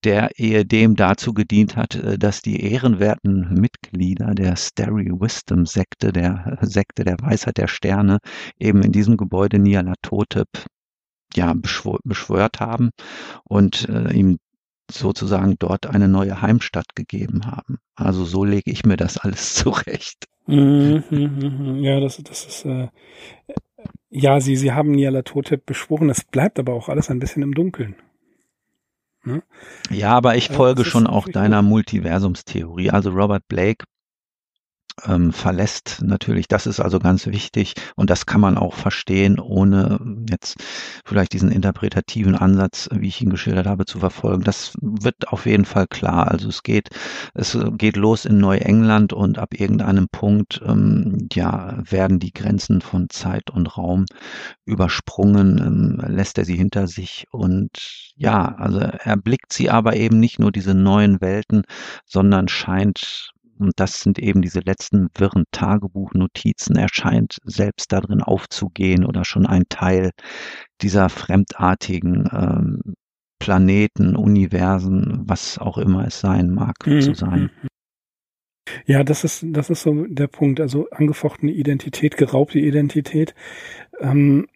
der 0.04 0.38
ehedem 0.38 0.96
dazu 0.96 1.34
gedient 1.34 1.76
hat, 1.76 1.96
äh, 1.96 2.17
dass 2.17 2.41
die 2.41 2.62
ehrenwerten 2.62 3.54
Mitglieder 3.54 4.34
der 4.36 4.56
Starry 4.56 5.10
Wisdom 5.12 5.65
Sekte, 5.65 6.12
der 6.12 6.58
Sekte 6.62 7.04
der 7.04 7.17
Weisheit 7.22 7.58
der 7.58 7.67
Sterne, 7.67 8.19
eben 8.60 8.82
in 8.84 8.91
diesem 8.91 9.17
Gebäude 9.17 9.60
Nyarlathotep 9.60 10.48
ja, 11.36 11.54
beschwört 11.56 12.60
haben 12.60 12.91
und 13.43 13.88
äh, 13.89 14.13
ihm 14.13 14.38
sozusagen 14.91 15.56
dort 15.58 15.88
eine 15.88 16.08
neue 16.08 16.41
Heimstatt 16.41 16.96
gegeben 16.96 17.46
haben. 17.46 17.78
Also 17.96 18.26
so 18.26 18.43
lege 18.43 18.69
ich 18.69 18.86
mir 18.86 18.98
das 18.98 19.17
alles 19.17 19.56
zurecht. 19.56 20.28
Mhm, 20.46 21.04
mhm, 21.10 21.78
mhm. 21.78 21.84
ja, 21.84 22.00
das, 22.02 22.17
das 22.17 22.46
ist 22.46 22.65
äh, 22.65 22.89
ja, 24.10 24.39
sie, 24.39 24.56
sie 24.56 24.74
haben 24.74 24.91
Nyarlathotep 24.91 25.65
beschworen. 25.65 26.10
Es 26.10 26.24
bleibt 26.24 26.60
aber 26.60 26.74
auch 26.74 26.89
alles 26.89 27.10
ein 27.10 27.19
bisschen 27.19 27.41
im 27.41 27.54
Dunkeln. 27.54 27.96
Ne? 29.26 29.42
Ja, 29.90 30.12
aber 30.12 30.36
ich 30.36 30.50
folge 30.50 30.84
schon 30.84 31.08
auch 31.08 31.28
deiner 31.28 31.62
Multiversumstheorie. 31.62 32.90
Also 32.92 33.12
Robert 33.12 33.48
Blake 33.48 33.86
ähm, 35.06 35.32
verlässt 35.32 36.01
natürlich. 36.03 36.47
Das 36.47 36.65
ist 36.67 36.79
also 36.79 36.99
ganz 36.99 37.27
wichtig 37.27 37.73
und 37.95 38.10
das 38.10 38.25
kann 38.25 38.41
man 38.41 38.58
auch 38.58 38.73
verstehen, 38.73 39.39
ohne 39.39 39.99
jetzt 40.29 40.58
vielleicht 41.06 41.34
diesen 41.34 41.51
interpretativen 41.51 42.36
Ansatz, 42.36 42.89
wie 42.91 43.08
ich 43.08 43.21
ihn 43.21 43.29
geschildert 43.29 43.67
habe, 43.67 43.86
zu 43.86 43.99
verfolgen. 43.99 44.43
Das 44.43 44.73
wird 44.82 45.27
auf 45.27 45.45
jeden 45.45 45.65
Fall 45.65 45.88
klar. 45.88 46.29
Also 46.29 46.49
es 46.49 46.63
geht, 46.63 46.89
es 47.34 47.58
geht 47.77 47.97
los 47.97 48.25
in 48.25 48.38
Neuengland 48.38 49.13
und 49.13 49.38
ab 49.39 49.53
irgendeinem 49.53 50.08
Punkt, 50.10 50.62
ähm, 50.65 51.27
ja, 51.34 51.82
werden 51.89 52.19
die 52.19 52.34
Grenzen 52.34 52.82
von 52.82 53.10
Zeit 53.10 53.49
und 53.49 53.77
Raum 53.77 54.06
übersprungen, 54.65 55.58
ähm, 55.60 56.03
lässt 56.08 56.38
er 56.38 56.45
sie 56.45 56.56
hinter 56.56 56.88
sich 56.88 57.25
und 57.32 58.13
ja, 58.15 58.56
also 58.56 58.79
er 58.79 59.17
blickt 59.17 59.53
sie 59.53 59.69
aber 59.69 59.95
eben 59.95 60.19
nicht 60.19 60.39
nur 60.39 60.51
diese 60.51 60.73
neuen 60.73 61.19
Welten, 61.21 61.63
sondern 62.06 62.47
scheint 62.47 63.33
und 63.60 63.74
das 63.78 64.02
sind 64.02 64.20
eben 64.20 64.42
diese 64.42 64.60
letzten 64.60 65.10
wirren 65.16 65.46
Tagebuchnotizen, 65.52 66.76
er 66.76 66.89
scheint 66.92 67.38
selbst 67.44 67.92
darin 67.92 68.22
aufzugehen 68.22 69.06
oder 69.06 69.26
schon 69.26 69.46
ein 69.46 69.63
Teil 69.70 70.12
dieser 70.82 71.10
fremdartigen 71.10 72.30
ähm, 72.32 72.96
Planeten, 73.39 74.16
Universen, 74.16 75.24
was 75.26 75.58
auch 75.58 75.78
immer 75.78 76.08
es 76.08 76.20
sein 76.20 76.50
mag, 76.50 76.76
mhm. 76.86 77.02
zu 77.02 77.13
sein. 77.13 77.52
Mhm. 77.62 77.68
Ja, 78.86 79.04
das 79.04 79.24
ist, 79.24 79.46
das 79.48 79.70
ist 79.70 79.82
so 79.82 80.06
der 80.06 80.28
Punkt. 80.28 80.62
Also 80.62 80.89
angefochtene 80.92 81.52
Identität, 81.52 82.16
geraubte 82.18 82.60
Identität. 82.60 83.36
Ähm, 84.00 84.48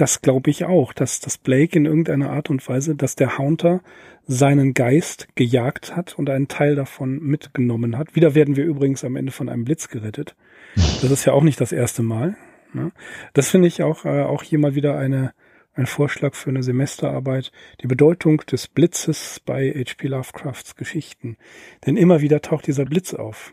das 0.00 0.22
glaube 0.22 0.50
ich 0.50 0.64
auch, 0.64 0.94
dass, 0.94 1.20
dass 1.20 1.36
Blake 1.36 1.76
in 1.76 1.84
irgendeiner 1.84 2.30
Art 2.30 2.48
und 2.48 2.66
Weise, 2.66 2.94
dass 2.94 3.16
der 3.16 3.36
Haunter 3.36 3.82
seinen 4.26 4.72
Geist 4.72 5.28
gejagt 5.34 5.94
hat 5.94 6.18
und 6.18 6.30
einen 6.30 6.48
Teil 6.48 6.74
davon 6.74 7.18
mitgenommen 7.18 7.98
hat. 7.98 8.14
Wieder 8.16 8.34
werden 8.34 8.56
wir 8.56 8.64
übrigens 8.64 9.04
am 9.04 9.16
Ende 9.16 9.30
von 9.30 9.50
einem 9.50 9.64
Blitz 9.64 9.88
gerettet. 9.88 10.36
Das 10.74 11.10
ist 11.10 11.26
ja 11.26 11.34
auch 11.34 11.42
nicht 11.42 11.60
das 11.60 11.72
erste 11.72 12.02
Mal. 12.02 12.36
Ne? 12.72 12.92
Das 13.34 13.50
finde 13.50 13.68
ich 13.68 13.82
auch, 13.82 14.06
äh, 14.06 14.22
auch 14.22 14.42
hier 14.42 14.58
mal 14.58 14.74
wieder 14.74 14.96
eine, 14.96 15.34
ein 15.74 15.86
Vorschlag 15.86 16.34
für 16.34 16.48
eine 16.48 16.62
Semesterarbeit. 16.62 17.52
Die 17.82 17.86
Bedeutung 17.86 18.38
des 18.50 18.68
Blitzes 18.68 19.40
bei 19.44 19.70
H.P. 19.70 20.08
Lovecrafts 20.08 20.76
Geschichten. 20.76 21.36
Denn 21.84 21.98
immer 21.98 22.22
wieder 22.22 22.40
taucht 22.40 22.66
dieser 22.66 22.86
Blitz 22.86 23.12
auf. 23.12 23.52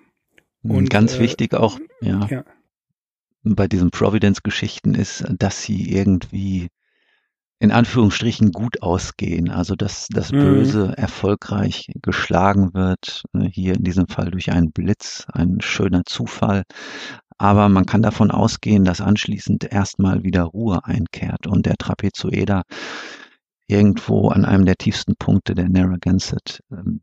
Und 0.64 0.90
ganz 0.90 1.16
äh, 1.16 1.20
wichtig 1.20 1.54
auch, 1.54 1.80
ja. 2.02 2.28
ja 2.30 2.46
bei 3.44 3.68
diesen 3.68 3.92
Providence-Geschichten 3.92 4.96
ist, 4.96 5.24
dass 5.38 5.62
sie 5.64 5.92
irgendwie 5.92 6.68
in 7.60 7.72
Anführungsstrichen 7.72 8.52
gut 8.52 8.82
ausgehen, 8.84 9.50
also 9.50 9.76
dass 9.76 10.08
das 10.10 10.32
mhm. 10.32 10.40
Böse 10.40 10.94
erfolgreich 10.96 11.88
geschlagen 12.02 12.74
wird, 12.74 13.24
ne, 13.34 13.50
hier 13.52 13.76
in 13.76 13.84
diesem 13.84 14.08
Fall 14.08 14.30
durch 14.30 14.52
einen 14.52 14.72
Blitz, 14.72 15.26
ein 15.34 15.60
schöner 15.60 16.04
Zufall. 16.06 16.64
Aber 17.40 17.70
man 17.70 17.86
kann 17.86 18.02
davon 18.02 18.32
ausgehen, 18.32 18.84
dass 18.84 19.02
anschließend 19.02 19.72
erstmal 19.72 20.24
wieder 20.24 20.44
Ruhe 20.44 20.84
einkehrt 20.86 21.48
und 21.48 21.66
der 21.66 21.78
Trapezoeder 21.78 22.64
irgendwo 23.68 24.30
an 24.30 24.46
einem 24.46 24.66
der 24.66 24.78
tiefsten 24.78 25.16
Punkte 25.18 25.54
der 25.54 25.70
Narragansett 25.70 26.62
ähm, 26.72 27.02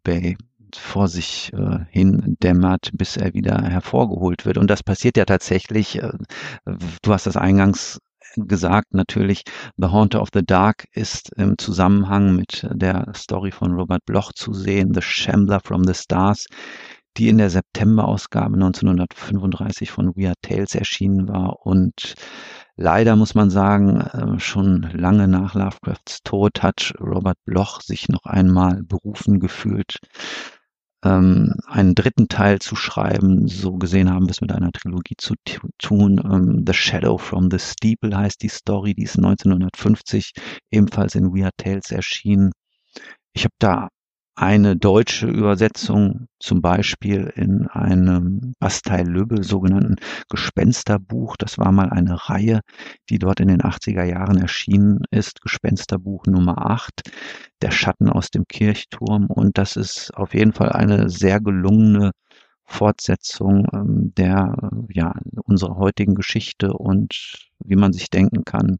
Vor 0.76 1.08
sich 1.08 1.52
äh, 1.52 1.84
hin 1.90 2.36
dämmert, 2.42 2.90
bis 2.94 3.16
er 3.16 3.34
wieder 3.34 3.62
hervorgeholt 3.62 4.46
wird. 4.46 4.58
Und 4.58 4.68
das 4.68 4.82
passiert 4.82 5.16
ja 5.16 5.24
tatsächlich. 5.24 6.02
Äh, 6.02 6.12
du 7.02 7.12
hast 7.12 7.26
das 7.26 7.36
eingangs 7.36 8.00
gesagt, 8.36 8.94
natürlich 8.94 9.44
The 9.76 9.88
Haunter 9.88 10.20
of 10.20 10.28
the 10.34 10.44
Dark 10.44 10.86
ist 10.92 11.32
im 11.36 11.56
Zusammenhang 11.58 12.34
mit 12.34 12.66
der 12.72 13.12
Story 13.14 13.50
von 13.52 13.74
Robert 13.74 14.04
Bloch 14.06 14.32
zu 14.32 14.52
sehen, 14.52 14.92
The 14.94 15.02
Shambler 15.02 15.60
from 15.60 15.84
the 15.84 15.94
Stars, 15.94 16.46
die 17.16 17.28
in 17.28 17.38
der 17.38 17.50
September-Ausgabe 17.50 18.54
1935 18.54 19.90
von 19.90 20.16
Weird 20.16 20.38
Tales 20.42 20.74
erschienen 20.74 21.28
war 21.28 21.64
und 21.64 22.14
Leider 22.76 23.14
muss 23.14 23.36
man 23.36 23.50
sagen, 23.50 24.00
äh, 24.00 24.40
schon 24.40 24.82
lange 24.92 25.28
nach 25.28 25.54
Lovecrafts 25.54 26.24
Tod 26.24 26.60
hat 26.60 26.92
Robert 26.98 27.38
Bloch 27.44 27.80
sich 27.80 28.08
noch 28.08 28.24
einmal 28.24 28.82
berufen 28.82 29.38
gefühlt, 29.38 30.00
ähm, 31.04 31.54
einen 31.66 31.94
dritten 31.94 32.28
Teil 32.28 32.58
zu 32.60 32.76
schreiben. 32.76 33.48
So 33.48 33.76
gesehen 33.76 34.10
haben 34.10 34.26
wir 34.26 34.32
es 34.32 34.40
mit 34.40 34.52
einer 34.52 34.72
Trilogie 34.72 35.16
zu 35.18 35.34
tun. 35.78 36.20
Ähm, 36.24 36.64
the 36.66 36.72
Shadow 36.74 37.18
from 37.18 37.50
the 37.50 37.58
Steeple 37.58 38.16
heißt 38.16 38.42
die 38.42 38.48
Story, 38.48 38.94
die 38.94 39.04
ist 39.04 39.16
1950 39.16 40.32
ebenfalls 40.70 41.14
in 41.14 41.34
Weird 41.34 41.54
Tales 41.58 41.90
erschienen. 41.90 42.52
Ich 43.32 43.44
habe 43.44 43.54
da 43.58 43.88
eine 44.36 44.76
deutsche 44.76 45.28
Übersetzung, 45.28 46.26
zum 46.40 46.60
Beispiel 46.60 47.32
in 47.36 47.68
einem 47.68 48.54
Bastei 48.58 49.02
Lübbe 49.02 49.44
sogenannten 49.44 49.96
Gespensterbuch. 50.28 51.36
Das 51.36 51.56
war 51.58 51.70
mal 51.70 51.90
eine 51.90 52.28
Reihe, 52.28 52.60
die 53.10 53.18
dort 53.18 53.40
in 53.40 53.48
den 53.48 53.62
80er 53.62 54.04
Jahren 54.04 54.38
erschienen 54.38 55.02
ist. 55.10 55.40
Gespensterbuch 55.40 56.26
Nummer 56.26 56.66
8, 56.66 57.02
Der 57.62 57.70
Schatten 57.70 58.08
aus 58.08 58.30
dem 58.30 58.46
Kirchturm. 58.48 59.26
Und 59.26 59.56
das 59.56 59.76
ist 59.76 60.12
auf 60.14 60.34
jeden 60.34 60.52
Fall 60.52 60.72
eine 60.72 61.10
sehr 61.10 61.40
gelungene 61.40 62.10
Fortsetzung 62.64 63.66
ähm, 63.72 64.14
der, 64.16 64.70
ja, 64.88 65.14
unserer 65.44 65.76
heutigen 65.76 66.14
Geschichte 66.14 66.72
und 66.72 67.50
wie 67.60 67.76
man 67.76 67.92
sich 67.92 68.10
denken 68.10 68.44
kann, 68.44 68.78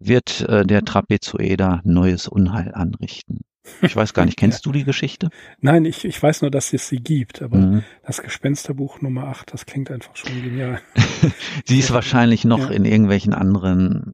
wird 0.00 0.40
äh, 0.42 0.64
der 0.64 0.84
Trapezoeder 0.84 1.80
neues 1.84 2.28
Unheil 2.28 2.74
anrichten. 2.74 3.40
Ich 3.82 3.94
weiß 3.94 4.14
gar 4.14 4.24
nicht, 4.24 4.36
kennst 4.36 4.64
ja. 4.64 4.70
du 4.70 4.78
die 4.78 4.84
Geschichte? 4.84 5.30
Nein, 5.60 5.84
ich, 5.84 6.04
ich 6.04 6.22
weiß 6.22 6.42
nur, 6.42 6.50
dass 6.50 6.72
es 6.72 6.88
sie 6.88 6.98
gibt, 6.98 7.42
aber 7.42 7.58
mhm. 7.58 7.84
das 8.04 8.22
Gespensterbuch 8.22 9.00
Nummer 9.00 9.24
8, 9.24 9.52
das 9.52 9.66
klingt 9.66 9.90
einfach 9.90 10.14
schon 10.16 10.42
genial. 10.42 10.80
sie 11.66 11.78
ist 11.78 11.92
wahrscheinlich 11.92 12.44
noch 12.44 12.70
ja. 12.70 12.76
in 12.76 12.84
irgendwelchen 12.84 13.34
anderen, 13.34 14.12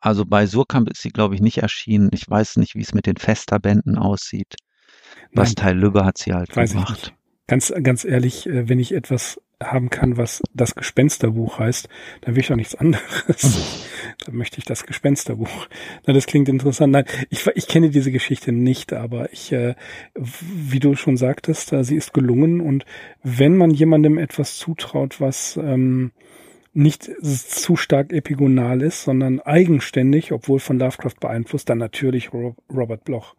also 0.00 0.24
bei 0.24 0.46
Surkamp 0.46 0.90
ist 0.90 1.02
sie, 1.02 1.10
glaube 1.10 1.34
ich, 1.34 1.40
nicht 1.40 1.58
erschienen. 1.58 2.10
Ich 2.12 2.28
weiß 2.28 2.56
nicht, 2.56 2.74
wie 2.74 2.82
es 2.82 2.94
mit 2.94 3.06
den 3.06 3.16
Festerbänden 3.16 3.96
aussieht. 3.96 4.54
Was 5.32 5.54
Teil 5.54 5.76
Lübbe 5.76 6.04
hat 6.04 6.18
sie 6.18 6.32
halt 6.32 6.54
weiß 6.56 6.72
gemacht. 6.72 7.14
Ganz, 7.46 7.72
ganz 7.82 8.04
ehrlich, 8.04 8.46
äh, 8.46 8.68
wenn 8.68 8.78
ich 8.78 8.92
etwas 8.92 9.40
haben 9.62 9.90
kann, 9.90 10.16
was 10.16 10.42
das 10.54 10.74
Gespensterbuch 10.74 11.58
heißt, 11.58 11.88
dann 12.20 12.34
will 12.34 12.40
ich 12.40 12.48
doch 12.48 12.56
nichts 12.56 12.74
anderes. 12.74 13.84
dann 14.24 14.36
möchte 14.36 14.58
ich 14.58 14.64
das 14.64 14.86
Gespensterbuch. 14.86 15.66
Na, 16.06 16.12
das 16.12 16.26
klingt 16.26 16.48
interessant. 16.48 16.92
Nein, 16.92 17.04
ich, 17.28 17.46
ich 17.54 17.66
kenne 17.66 17.90
diese 17.90 18.12
Geschichte 18.12 18.52
nicht, 18.52 18.92
aber 18.92 19.32
ich, 19.32 19.52
äh, 19.52 19.74
wie 20.14 20.80
du 20.80 20.94
schon 20.94 21.16
sagtest, 21.16 21.72
äh, 21.72 21.82
sie 21.82 21.96
ist 21.96 22.14
gelungen 22.14 22.60
und 22.60 22.84
wenn 23.22 23.56
man 23.56 23.70
jemandem 23.70 24.18
etwas 24.18 24.56
zutraut, 24.56 25.20
was 25.20 25.56
ähm, 25.56 26.12
nicht 26.72 27.10
zu 27.22 27.76
stark 27.76 28.12
epigonal 28.12 28.82
ist, 28.82 29.02
sondern 29.02 29.40
eigenständig, 29.40 30.30
obwohl 30.30 30.60
von 30.60 30.78
Lovecraft 30.78 31.16
beeinflusst, 31.20 31.68
dann 31.68 31.78
natürlich 31.78 32.30
Robert 32.32 33.04
Bloch. 33.04 33.34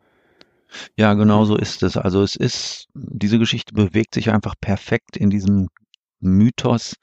Ja, 0.97 1.13
genau 1.13 1.45
so 1.45 1.55
ist 1.55 1.81
es. 1.83 1.97
Also 1.97 2.21
es 2.21 2.35
ist, 2.35 2.89
diese 2.93 3.39
Geschichte 3.39 3.73
bewegt 3.73 4.13
sich 4.13 4.29
einfach 4.29 4.55
perfekt 4.59 5.15
in 5.15 5.29
diesem 5.29 5.69
Mythos. 6.19 6.95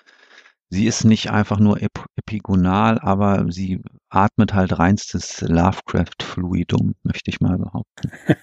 Sie 0.69 0.87
ist 0.87 1.05
nicht 1.05 1.31
einfach 1.31 1.61
nur 1.61 1.81
ep 1.81 2.05
epigonal, 2.17 2.99
aber 2.99 3.47
sie 3.51 3.81
atmet 4.11 4.53
halt 4.53 4.79
reinstes 4.79 5.41
Lovecraft-Fluidum, 5.43 6.95
möchte 7.05 7.31
ich 7.31 7.41
mal 7.41 7.57
behaupten. 7.59 8.11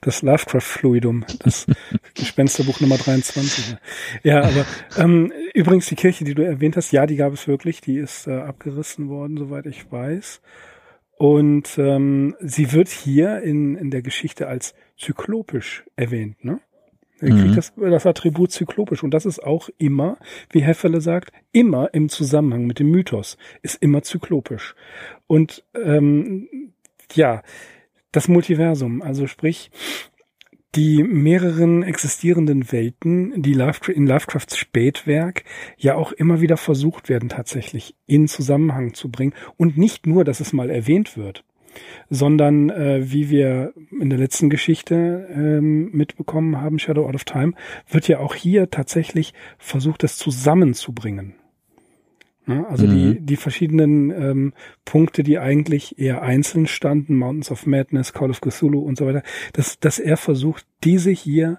Das 0.00 0.22
Lovecraft-Fluidum, 0.22 1.24
das 1.40 1.66
Gespensterbuch 2.14 2.80
Nummer 2.80 2.96
23. 2.96 3.76
Ja, 4.22 4.42
aber 4.42 4.64
ähm, 4.96 5.32
übrigens 5.52 5.86
die 5.86 5.96
Kirche, 5.96 6.24
die 6.24 6.34
du 6.34 6.42
erwähnt 6.42 6.76
hast, 6.76 6.92
ja, 6.92 7.06
die 7.06 7.16
gab 7.16 7.32
es 7.34 7.46
wirklich, 7.46 7.82
die 7.82 7.98
ist 7.98 8.26
äh, 8.26 8.38
abgerissen 8.38 9.08
worden, 9.08 9.36
soweit 9.36 9.66
ich 9.66 9.90
weiß. 9.92 10.40
Und 11.18 11.78
ähm, 11.78 12.36
sie 12.40 12.72
wird 12.72 12.88
hier 12.88 13.42
in, 13.42 13.76
in 13.76 13.90
der 13.90 14.02
Geschichte 14.02 14.48
als 14.48 14.74
zyklopisch 14.96 15.84
erwähnt, 15.96 16.44
ne? 16.44 16.60
Er 17.20 17.30
kriegt 17.30 17.50
mhm. 17.50 17.54
das, 17.54 17.72
das 17.76 18.06
Attribut 18.06 18.52
zyklopisch. 18.52 19.02
Und 19.02 19.12
das 19.12 19.26
ist 19.26 19.42
auch 19.42 19.68
immer, 19.78 20.18
wie 20.50 20.62
Heffele 20.62 21.00
sagt, 21.00 21.32
immer 21.52 21.92
im 21.94 22.08
Zusammenhang 22.08 22.66
mit 22.66 22.78
dem 22.78 22.90
Mythos, 22.90 23.38
ist 23.62 23.76
immer 23.82 24.02
zyklopisch. 24.02 24.74
Und 25.26 25.64
ähm, 25.74 26.48
ja, 27.14 27.42
das 28.12 28.28
Multiversum, 28.28 29.02
also 29.02 29.26
sprich, 29.26 29.70
die 30.74 31.02
mehreren 31.02 31.82
existierenden 31.82 32.70
Welten, 32.70 33.40
die 33.40 33.52
in 33.52 34.06
Lovecrafts 34.06 34.58
Spätwerk 34.58 35.44
ja 35.78 35.94
auch 35.94 36.12
immer 36.12 36.42
wieder 36.42 36.58
versucht 36.58 37.08
werden, 37.08 37.30
tatsächlich 37.30 37.94
in 38.06 38.28
Zusammenhang 38.28 38.92
zu 38.92 39.10
bringen. 39.10 39.32
Und 39.56 39.78
nicht 39.78 40.06
nur, 40.06 40.24
dass 40.24 40.40
es 40.40 40.52
mal 40.52 40.68
erwähnt 40.68 41.16
wird 41.16 41.44
sondern 42.10 42.70
äh, 42.70 43.10
wie 43.10 43.30
wir 43.30 43.72
in 43.90 44.10
der 44.10 44.18
letzten 44.18 44.50
Geschichte 44.50 45.28
ähm, 45.32 45.90
mitbekommen 45.92 46.60
haben, 46.60 46.78
Shadow 46.78 47.06
Out 47.06 47.14
of 47.14 47.24
Time, 47.24 47.52
wird 47.88 48.08
ja 48.08 48.18
auch 48.18 48.34
hier 48.34 48.70
tatsächlich 48.70 49.34
versucht, 49.58 50.02
das 50.02 50.16
zusammenzubringen. 50.16 51.34
Ja, 52.46 52.64
also 52.66 52.86
mhm. 52.86 52.90
die, 52.90 53.20
die 53.20 53.36
verschiedenen 53.36 54.10
ähm, 54.10 54.52
Punkte, 54.84 55.24
die 55.24 55.38
eigentlich 55.38 55.98
eher 55.98 56.22
einzeln 56.22 56.66
standen, 56.66 57.16
Mountains 57.16 57.50
of 57.50 57.66
Madness, 57.66 58.12
Call 58.12 58.30
of 58.30 58.40
Cthulhu 58.40 58.80
und 58.80 58.96
so 58.96 59.06
weiter, 59.06 59.22
dass, 59.52 59.80
dass 59.80 59.98
er 59.98 60.16
versucht, 60.16 60.64
diese 60.84 61.10
hier 61.10 61.58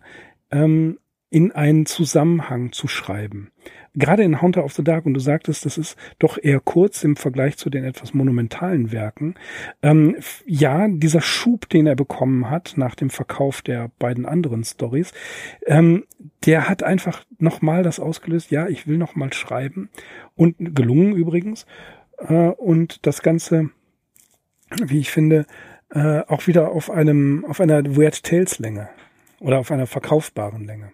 ähm, 0.50 0.98
in 1.30 1.52
einen 1.52 1.86
Zusammenhang 1.86 2.72
zu 2.72 2.88
schreiben. 2.88 3.52
Gerade 4.00 4.22
in 4.22 4.42
Hunter 4.42 4.64
of 4.64 4.74
the 4.74 4.84
Dark, 4.84 5.08
und 5.08 5.16
du 5.16 5.20
sagtest, 5.20 5.66
das 5.66 5.78
ist 5.78 5.98
doch 6.20 6.38
eher 6.42 6.60
kurz 6.60 7.04
im 7.04 7.16
Vergleich 7.16 7.58
zu 7.58 7.72
den 7.72 7.84
etwas 7.84 8.14
monumentalen 8.14 8.92
Werken. 8.92 9.34
Ähm, 9.82 10.16
ja, 10.46 10.88
dieser 10.88 11.22
Schub, 11.22 11.68
den 11.70 11.88
er 11.88 11.96
bekommen 11.96 12.50
hat 12.50 12.76
nach 12.78 12.94
dem 12.94 13.10
Verkauf 13.10 13.64
der 13.64 13.90
beiden 13.98 14.28
anderen 14.28 14.64
Stories, 14.64 15.14
ähm, 15.66 16.06
der 16.46 16.70
hat 16.70 16.84
einfach 16.84 17.26
nochmal 17.40 17.82
das 17.82 18.00
ausgelöst, 18.00 18.52
ja, 18.52 18.68
ich 18.68 18.86
will 18.86 18.98
nochmal 18.98 19.34
schreiben. 19.34 19.90
Und 20.36 20.76
gelungen 20.76 21.16
übrigens. 21.16 21.66
Äh, 22.20 22.50
und 22.50 23.06
das 23.08 23.24
Ganze, 23.24 23.72
wie 24.80 25.00
ich 25.00 25.10
finde, 25.10 25.48
äh, 25.90 26.22
auch 26.28 26.46
wieder 26.46 26.70
auf 26.70 26.92
einem, 26.92 27.46
auf 27.46 27.60
einer 27.60 27.98
Weird 27.98 28.24
Tales 28.24 28.60
Länge 28.60 28.90
oder 29.40 29.58
auf 29.58 29.72
einer 29.72 29.88
verkaufbaren 29.88 30.66
Länge. 30.66 30.92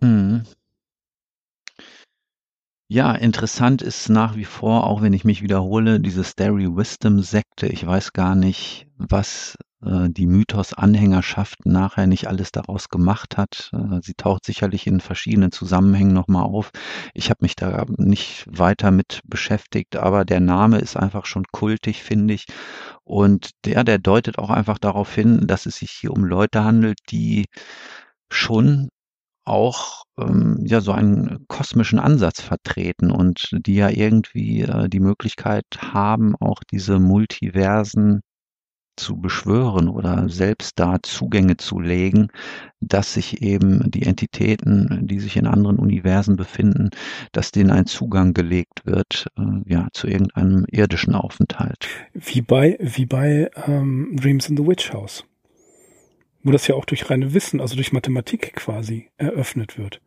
Mhm. 0.00 0.44
Ja, 2.88 3.12
interessant 3.14 3.80
ist 3.82 4.08
nach 4.10 4.36
wie 4.36 4.44
vor, 4.44 4.86
auch 4.86 5.00
wenn 5.02 5.14
ich 5.14 5.24
mich 5.24 5.42
wiederhole, 5.42 6.00
diese 6.00 6.22
Starry 6.22 6.66
Wisdom 6.76 7.20
Sekte. 7.20 7.66
Ich 7.66 7.84
weiß 7.86 8.12
gar 8.12 8.34
nicht, 8.34 8.86
was 8.98 9.56
äh, 9.82 10.10
die 10.10 10.26
Mythos-Anhängerschaft 10.26 11.64
nachher 11.64 12.06
nicht 12.06 12.28
alles 12.28 12.52
daraus 12.52 12.90
gemacht 12.90 13.38
hat. 13.38 13.70
Äh, 13.72 14.00
sie 14.02 14.12
taucht 14.14 14.44
sicherlich 14.44 14.86
in 14.86 15.00
verschiedenen 15.00 15.50
Zusammenhängen 15.50 16.12
nochmal 16.12 16.44
auf. 16.44 16.70
Ich 17.14 17.30
habe 17.30 17.38
mich 17.40 17.56
da 17.56 17.86
nicht 17.96 18.44
weiter 18.50 18.90
mit 18.90 19.22
beschäftigt, 19.24 19.96
aber 19.96 20.26
der 20.26 20.40
Name 20.40 20.78
ist 20.78 20.96
einfach 20.96 21.24
schon 21.24 21.44
kultig, 21.52 22.02
finde 22.02 22.34
ich. 22.34 22.44
Und 23.02 23.50
der, 23.64 23.82
der 23.84 23.98
deutet 23.98 24.38
auch 24.38 24.50
einfach 24.50 24.78
darauf 24.78 25.14
hin, 25.14 25.46
dass 25.46 25.64
es 25.66 25.76
sich 25.76 25.90
hier 25.90 26.12
um 26.12 26.22
Leute 26.24 26.64
handelt, 26.64 26.98
die 27.10 27.46
schon 28.30 28.88
auch 29.44 30.04
ähm, 30.18 30.58
ja 30.64 30.80
so 30.80 30.92
einen 30.92 31.46
kosmischen 31.48 31.98
Ansatz 31.98 32.40
vertreten 32.40 33.10
und 33.10 33.50
die 33.66 33.74
ja 33.74 33.90
irgendwie 33.90 34.62
äh, 34.62 34.88
die 34.88 35.00
Möglichkeit 35.00 35.66
haben, 35.80 36.34
auch 36.36 36.62
diese 36.70 36.98
Multiversen 36.98 38.20
zu 38.96 39.16
beschwören 39.16 39.88
oder 39.88 40.28
selbst 40.28 40.78
da 40.78 40.98
Zugänge 41.02 41.56
zu 41.56 41.80
legen, 41.80 42.28
dass 42.80 43.14
sich 43.14 43.42
eben 43.42 43.90
die 43.90 44.04
Entitäten, 44.04 45.06
die 45.06 45.20
sich 45.20 45.36
in 45.36 45.46
anderen 45.46 45.78
Universen 45.78 46.36
befinden, 46.36 46.90
dass 47.32 47.50
denen 47.50 47.70
ein 47.70 47.86
Zugang 47.86 48.34
gelegt 48.34 48.84
wird, 48.84 49.26
äh, 49.36 49.42
ja, 49.66 49.88
zu 49.92 50.06
irgendeinem 50.06 50.64
irdischen 50.70 51.14
Aufenthalt. 51.14 51.88
Wie 52.12 52.42
bei, 52.42 52.78
wie 52.80 53.06
bei 53.06 53.50
ähm, 53.66 54.16
Dreams 54.16 54.48
in 54.48 54.56
the 54.56 54.66
Witch 54.66 54.92
House. 54.92 55.24
Wo 56.44 56.52
das 56.52 56.68
ja 56.68 56.76
auch 56.76 56.84
durch 56.84 57.10
reine 57.10 57.34
Wissen, 57.34 57.60
also 57.60 57.74
durch 57.74 57.92
Mathematik 57.92 58.54
quasi 58.54 59.08
eröffnet 59.16 59.78
wird. 59.78 60.00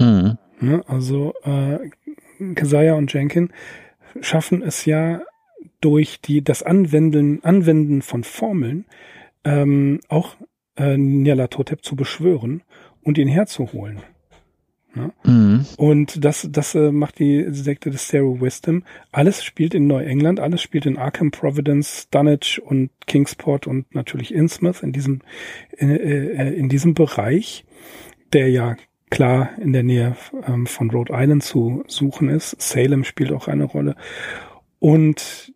Mhm. 0.00 0.38
Ne, 0.60 0.82
also 0.86 1.34
äh, 1.42 1.90
Keziah 2.54 2.94
und 2.94 3.12
Jenkin 3.12 3.52
schaffen 4.20 4.62
es 4.62 4.86
ja 4.86 5.20
durch 5.80 6.20
die, 6.20 6.42
das 6.42 6.62
Anwenden, 6.62 7.42
Anwenden 7.44 8.02
von 8.02 8.24
Formeln 8.24 8.86
ähm, 9.44 10.00
auch 10.08 10.36
äh, 10.76 10.96
Nyarlathotep 10.96 11.84
zu 11.84 11.96
beschwören 11.96 12.62
und 13.02 13.18
ihn 13.18 13.28
herzuholen. 13.28 14.00
Ja? 14.94 15.10
Mhm. 15.24 15.66
Und 15.76 16.24
das, 16.24 16.48
das 16.50 16.74
äh, 16.74 16.92
macht 16.92 17.18
die 17.18 17.46
Sekte 17.50 17.90
des 17.90 18.08
Zero 18.08 18.40
Wisdom. 18.40 18.84
Alles 19.12 19.44
spielt 19.44 19.74
in 19.74 19.86
Neuengland, 19.86 20.40
alles 20.40 20.62
spielt 20.62 20.86
in 20.86 20.98
Arkham, 20.98 21.30
Providence, 21.30 22.08
Dunwich 22.10 22.60
und 22.64 22.90
Kingsport 23.06 23.66
und 23.66 23.94
natürlich 23.94 24.34
Innsmouth 24.34 24.82
in 24.82 24.92
diesem, 24.92 25.20
in, 25.76 25.90
äh, 25.90 26.52
in 26.52 26.68
diesem 26.68 26.94
Bereich, 26.94 27.64
der 28.32 28.50
ja 28.50 28.76
klar 29.10 29.50
in 29.60 29.72
der 29.72 29.82
Nähe 29.82 30.16
ähm, 30.46 30.66
von 30.66 30.90
Rhode 30.90 31.12
Island 31.14 31.44
zu 31.44 31.84
suchen 31.86 32.28
ist. 32.28 32.60
Salem 32.60 33.04
spielt 33.04 33.32
auch 33.32 33.48
eine 33.48 33.64
Rolle. 33.64 33.96
Und 34.80 35.53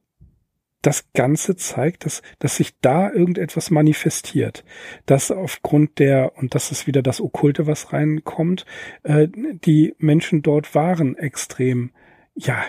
das 0.83 1.13
Ganze 1.13 1.57
zeigt, 1.57 2.05
dass, 2.05 2.23
dass 2.39 2.57
sich 2.57 2.79
da 2.81 3.11
irgendetwas 3.11 3.71
manifestiert. 3.71 4.65
Dass 5.07 5.31
aufgrund 5.31 5.99
der, 5.99 6.37
und 6.37 6.55
das 6.55 6.71
ist 6.71 6.87
wieder 6.87 7.03
das 7.03 7.21
Okkulte, 7.21 7.67
was 7.67 7.93
reinkommt, 7.93 8.65
äh, 9.03 9.29
die 9.33 9.95
Menschen 9.99 10.43
dort 10.43 10.75
waren 10.75 11.17
extrem, 11.17 11.91
ja, 12.35 12.63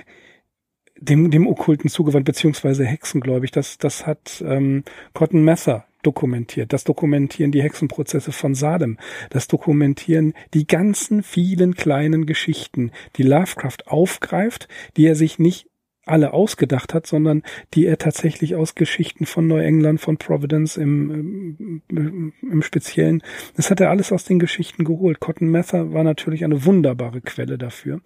dem, 1.02 1.32
dem 1.32 1.48
Okkulten 1.48 1.90
zugewandt, 1.90 2.26
beziehungsweise 2.26 2.86
hexengläubig. 2.86 3.52
Das, 3.52 3.78
das 3.78 4.06
hat 4.06 4.44
ähm, 4.46 4.84
Cotton 5.14 5.44
Mather 5.44 5.86
dokumentiert. 6.02 6.74
Das 6.74 6.84
dokumentieren 6.84 7.52
die 7.52 7.62
Hexenprozesse 7.62 8.32
von 8.32 8.56
Sadem. 8.56 8.98
Das 9.30 9.48
dokumentieren 9.48 10.34
die 10.54 10.68
ganzen 10.68 11.24
vielen 11.24 11.76
kleinen 11.76 12.26
Geschichten, 12.26 12.92
die 13.18 13.24
Lovecraft 13.24 13.88
aufgreift, 13.88 14.68
die 14.98 15.06
er 15.06 15.16
sich 15.16 15.40
nicht 15.40 15.68
alle 16.10 16.34
ausgedacht 16.34 16.94
hat, 16.94 17.08
sondern 17.08 17.44
die 17.74 17.86
er 17.86 17.98
tatsächlich 17.98 18.56
aus 18.56 18.76
Geschichten 18.76 19.26
von 19.26 19.48
Neuengland, 19.48 20.02
von 20.02 20.18
Providence 20.18 20.78
im, 20.78 21.82
im, 21.90 22.62
Speziellen, 22.62 23.24
das 23.56 23.72
hat 23.72 23.80
er 23.80 23.90
alles 23.90 24.12
aus 24.12 24.26
den 24.26 24.40
Geschichten 24.40 24.84
geholt. 24.84 25.20
Cotton 25.20 25.50
Mather 25.50 25.94
war 25.94 26.04
natürlich 26.04 26.44
eine 26.44 26.66
wunderbare 26.66 27.22
Quelle 27.22 27.58
dafür. 27.58 28.02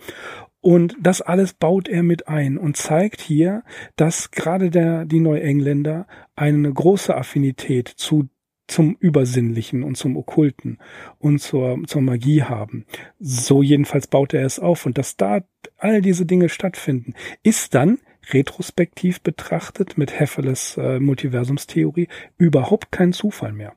Und 0.62 0.96
das 1.02 1.22
alles 1.22 1.54
baut 1.54 1.90
er 1.90 2.04
mit 2.04 2.30
ein 2.30 2.58
und 2.58 2.78
zeigt 2.78 3.20
hier, 3.20 3.64
dass 3.98 4.32
gerade 4.32 4.70
der, 4.70 5.04
die 5.04 5.20
Neuengländer 5.20 6.08
eine 6.36 6.72
große 6.72 7.14
Affinität 7.14 7.90
zu 7.90 8.30
zum 8.74 8.98
Übersinnlichen 9.00 9.84
und 9.84 9.96
zum 9.96 10.18
Okkulten 10.18 10.80
und 11.20 11.40
zur, 11.40 11.80
zur 11.86 12.02
Magie 12.02 12.44
haben. 12.44 12.86
So 13.20 13.62
jedenfalls 13.62 14.08
baut 14.08 14.34
er 14.34 14.46
es 14.46 14.60
auf. 14.60 14.86
Und 14.86 14.98
dass 14.98 15.16
da 15.16 15.42
all 15.78 16.02
diese 16.02 16.26
Dinge 16.26 16.50
stattfinden, 16.50 17.14
ist 17.44 17.76
dann 17.76 18.00
retrospektiv 18.32 19.22
betrachtet 19.22 19.98
mit 19.98 20.20
Heffeles 20.20 20.78
äh, 20.78 21.00
Multiversumstheorie 21.00 22.08
überhaupt 22.38 22.92
kein 22.92 23.14
Zufall 23.14 23.54
mehr. 23.54 23.74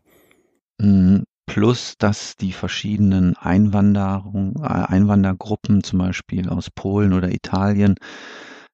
Mhm. 0.79 1.25
Plus, 1.49 1.97
dass 1.97 2.35
die 2.35 2.53
verschiedenen 2.53 3.37
Einwanderung, 3.37 4.57
äh, 4.57 4.67
Einwandergruppen, 4.67 5.85
zum 5.85 6.01
Beispiel 6.01 6.49
aus 6.49 6.71
Polen 6.71 7.13
oder 7.13 7.33
Italien, 7.33 7.95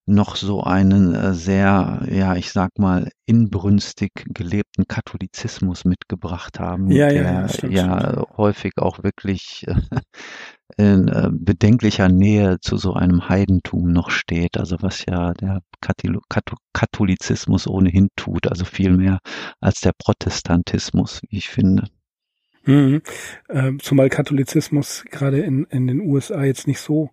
noch 0.07 0.37
so 0.37 0.63
einen 0.63 1.15
äh, 1.15 1.33
sehr, 1.33 2.03
ja, 2.11 2.35
ich 2.35 2.51
sag 2.51 2.79
mal, 2.79 3.11
inbrünstig 3.27 4.11
gelebten 4.27 4.87
Katholizismus 4.89 5.85
mitgebracht 5.85 6.59
haben, 6.59 6.91
ja, 6.91 7.09
der 7.09 7.23
ja, 7.23 7.49
stimmt, 7.49 7.73
ja 7.73 8.01
stimmt. 8.01 8.27
häufig 8.37 8.73
auch 8.79 9.03
wirklich 9.05 9.65
in 10.77 11.09
äh, 11.09 11.29
bedenklicher 11.31 12.09
Nähe 12.09 12.59
zu 12.61 12.77
so 12.77 12.95
einem 12.95 13.29
Heidentum 13.29 13.93
noch 13.93 14.11
steht, 14.11 14.59
also 14.59 14.77
was 14.81 15.05
ja 15.07 15.35
der 15.35 15.61
Katholizismus 16.73 17.67
ohnehin 17.69 18.09
tut, 18.17 18.49
also 18.49 18.65
viel 18.65 18.97
mehr 18.97 19.19
als 19.61 19.81
der 19.81 19.93
Protestantismus, 19.97 21.21
wie 21.29 21.39
ich 21.39 21.49
finde. 21.49 21.89
Mhm. 22.65 23.03
Äh, 23.49 23.73
zumal 23.79 24.09
Katholizismus 24.09 25.05
gerade 25.11 25.41
in, 25.41 25.65
in 25.65 25.87
den 25.87 26.01
USA 26.01 26.45
jetzt 26.45 26.67
nicht 26.67 26.81
so 26.81 27.11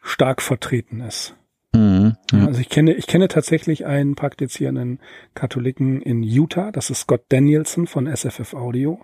stark 0.00 0.42
vertreten 0.42 1.00
ist. 1.00 1.36
Mhm, 1.74 2.16
ja. 2.32 2.46
Also 2.46 2.60
ich 2.60 2.68
kenne, 2.68 2.94
ich 2.94 3.06
kenne 3.06 3.28
tatsächlich 3.28 3.86
einen 3.86 4.14
praktizierenden 4.14 5.00
Katholiken 5.34 6.02
in 6.02 6.22
Utah, 6.22 6.70
das 6.70 6.90
ist 6.90 7.00
Scott 7.00 7.24
Danielson 7.28 7.86
von 7.86 8.06
SFF 8.06 8.54
Audio. 8.54 9.00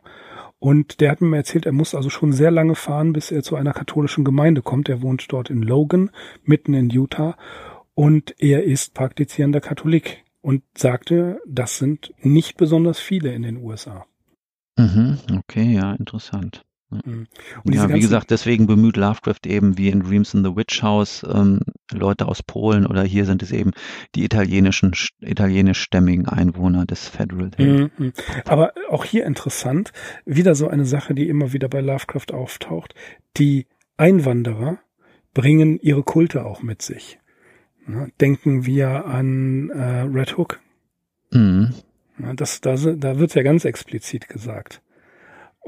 Und 0.60 1.00
der 1.00 1.12
hat 1.12 1.20
mir 1.20 1.36
erzählt, 1.36 1.66
er 1.66 1.72
muss 1.72 1.94
also 1.94 2.10
schon 2.10 2.32
sehr 2.32 2.50
lange 2.50 2.74
fahren, 2.74 3.12
bis 3.12 3.30
er 3.30 3.42
zu 3.42 3.54
einer 3.54 3.72
katholischen 3.72 4.24
Gemeinde 4.24 4.60
kommt. 4.60 4.88
Er 4.88 5.02
wohnt 5.02 5.32
dort 5.32 5.50
in 5.50 5.62
Logan, 5.62 6.10
mitten 6.42 6.74
in 6.74 6.90
Utah. 6.90 7.36
Und 7.94 8.34
er 8.38 8.64
ist 8.64 8.92
praktizierender 8.94 9.60
Katholik 9.60 10.24
und 10.40 10.62
sagte, 10.76 11.40
das 11.46 11.78
sind 11.78 12.12
nicht 12.22 12.56
besonders 12.56 12.98
viele 12.98 13.32
in 13.32 13.42
den 13.42 13.58
USA. 13.58 14.04
Mhm, 14.76 15.18
okay, 15.38 15.74
ja, 15.74 15.92
interessant. 15.94 16.62
Mhm. 16.90 17.26
Und 17.64 17.74
ja, 17.74 17.88
wie 17.92 18.00
gesagt, 18.00 18.30
deswegen 18.30 18.66
bemüht 18.66 18.96
Lovecraft 18.96 19.46
eben 19.46 19.76
wie 19.76 19.88
in 19.88 20.00
Dreams 20.00 20.32
in 20.32 20.42
the 20.42 20.56
Witch 20.56 20.82
House 20.82 21.24
ähm, 21.28 21.60
Leute 21.92 22.26
aus 22.26 22.42
Polen 22.42 22.86
oder 22.86 23.02
hier 23.02 23.26
sind 23.26 23.42
es 23.42 23.52
eben 23.52 23.72
die 24.14 24.24
italienischen, 24.24 24.92
italienischstämmigen 25.20 26.28
Einwohner 26.28 26.86
des 26.86 27.08
Federal 27.08 27.50
Hill. 27.56 27.90
Mhm. 27.98 28.12
Aber 28.46 28.72
auch 28.88 29.04
hier 29.04 29.26
interessant, 29.26 29.92
wieder 30.24 30.54
so 30.54 30.68
eine 30.68 30.86
Sache, 30.86 31.14
die 31.14 31.28
immer 31.28 31.52
wieder 31.52 31.68
bei 31.68 31.80
Lovecraft 31.80 32.32
auftaucht. 32.32 32.94
Die 33.36 33.66
Einwanderer 33.98 34.78
bringen 35.34 35.78
ihre 35.80 36.02
Kulte 36.02 36.46
auch 36.46 36.62
mit 36.62 36.82
sich. 36.82 37.18
denken 38.20 38.64
wir 38.64 39.06
an 39.06 39.70
äh, 39.70 40.00
Red 40.02 40.38
Hook. 40.38 40.60
Mhm. 41.30 41.74
das, 42.36 42.62
da, 42.62 42.76
da 42.76 43.18
wird 43.18 43.34
ja 43.34 43.42
ganz 43.42 43.66
explizit 43.66 44.28
gesagt. 44.28 44.80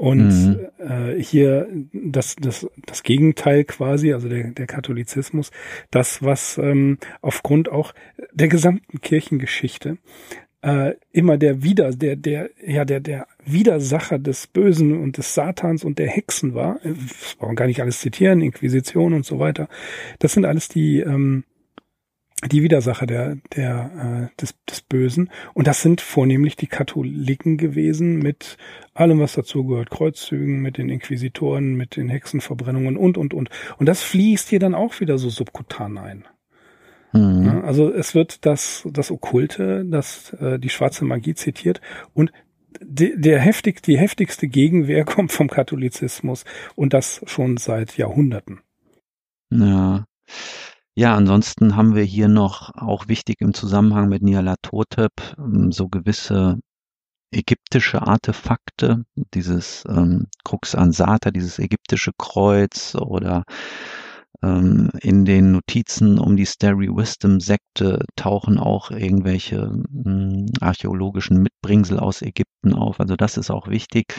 Und 0.01 0.29
mhm. 0.29 0.59
äh, 0.79 1.21
hier 1.21 1.67
das, 1.93 2.35
das, 2.35 2.67
das 2.87 3.03
Gegenteil 3.03 3.65
quasi, 3.65 4.13
also 4.13 4.29
der, 4.29 4.49
der 4.49 4.65
Katholizismus, 4.65 5.51
das, 5.91 6.23
was 6.23 6.57
ähm, 6.57 6.97
aufgrund 7.21 7.69
auch 7.69 7.93
der 8.33 8.47
gesamten 8.47 8.99
Kirchengeschichte 9.01 9.99
äh, 10.63 10.95
immer 11.11 11.37
der 11.37 11.61
Wider, 11.61 11.91
der, 11.91 12.15
der, 12.15 12.49
ja, 12.65 12.83
der, 12.83 12.99
der 12.99 13.27
Widersacher 13.45 14.17
des 14.17 14.47
Bösen 14.47 14.99
und 14.99 15.19
des 15.19 15.35
Satans 15.35 15.83
und 15.83 15.99
der 15.99 16.07
Hexen 16.07 16.55
war. 16.55 16.79
Das 16.83 17.35
brauchen 17.37 17.55
gar 17.55 17.67
nicht 17.67 17.81
alles 17.83 17.99
zitieren, 17.99 18.41
Inquisition 18.41 19.13
und 19.13 19.23
so 19.23 19.37
weiter. 19.37 19.69
Das 20.17 20.33
sind 20.33 20.45
alles 20.45 20.67
die, 20.67 21.01
ähm, 21.01 21.43
die 22.49 22.63
Widersacher 22.63 23.05
der, 23.05 23.37
der, 23.55 24.31
äh, 24.31 24.41
des, 24.41 24.55
des 24.67 24.81
Bösen. 24.81 25.29
Und 25.53 25.67
das 25.67 25.81
sind 25.81 26.01
vornehmlich 26.01 26.55
die 26.55 26.67
Katholiken 26.67 27.57
gewesen 27.57 28.17
mit 28.17 28.57
allem, 29.01 29.19
was 29.19 29.33
dazu 29.33 29.65
gehört. 29.65 29.89
Kreuzzügen, 29.89 30.61
mit 30.61 30.77
den 30.77 30.89
Inquisitoren, 30.89 31.75
mit 31.75 31.95
den 31.95 32.09
Hexenverbrennungen 32.09 32.97
und, 32.97 33.17
und, 33.17 33.33
und. 33.33 33.49
Und 33.77 33.85
das 33.85 34.01
fließt 34.03 34.49
hier 34.49 34.59
dann 34.59 34.75
auch 34.75 34.99
wieder 34.99 35.17
so 35.17 35.29
subkutan 35.29 35.97
ein. 35.97 36.25
Mhm. 37.13 37.45
Ja, 37.45 37.61
also 37.61 37.91
es 37.91 38.15
wird 38.15 38.45
das, 38.45 38.87
das 38.89 39.11
Okkulte, 39.11 39.85
das, 39.85 40.33
äh, 40.33 40.59
die 40.59 40.69
schwarze 40.69 41.05
Magie 41.05 41.35
zitiert 41.35 41.81
und 42.13 42.31
die, 42.81 43.13
der 43.19 43.39
heftig, 43.39 43.81
die 43.83 43.97
heftigste 43.97 44.47
Gegenwehr 44.47 45.05
kommt 45.05 45.31
vom 45.31 45.49
Katholizismus 45.49 46.45
und 46.75 46.93
das 46.93 47.21
schon 47.25 47.57
seit 47.57 47.97
Jahrhunderten. 47.97 48.61
Ja. 49.51 50.05
Ja, 50.93 51.15
ansonsten 51.15 51.77
haben 51.77 51.95
wir 51.95 52.03
hier 52.03 52.27
noch 52.27 52.71
auch 52.75 53.07
wichtig 53.07 53.37
im 53.39 53.53
Zusammenhang 53.53 54.09
mit 54.09 54.23
Nyarlathotep 54.23 55.11
ähm, 55.37 55.71
so 55.71 55.87
gewisse 55.87 56.59
ägyptische 57.31 58.01
Artefakte, 58.01 59.03
dieses 59.33 59.83
ähm, 59.87 60.27
Krux 60.43 60.75
Ansata, 60.75 61.31
dieses 61.31 61.59
ägyptische 61.59 62.11
Kreuz 62.17 62.95
oder 62.95 63.43
ähm, 64.43 64.89
in 65.01 65.25
den 65.25 65.51
Notizen 65.51 66.19
um 66.19 66.35
die 66.35 66.45
Starry 66.45 66.89
Wisdom 66.89 67.39
Sekte 67.39 68.05
tauchen 68.15 68.57
auch 68.57 68.91
irgendwelche 68.91 69.71
mh, 69.89 70.03
hm, 70.03 70.45
archäologischen 70.59 71.41
Mitbringsel 71.41 71.99
aus 71.99 72.21
Ägypten 72.21 72.73
auf. 72.73 72.99
Also 72.99 73.15
das 73.15 73.37
ist 73.37 73.51
auch 73.51 73.67
wichtig. 73.67 74.13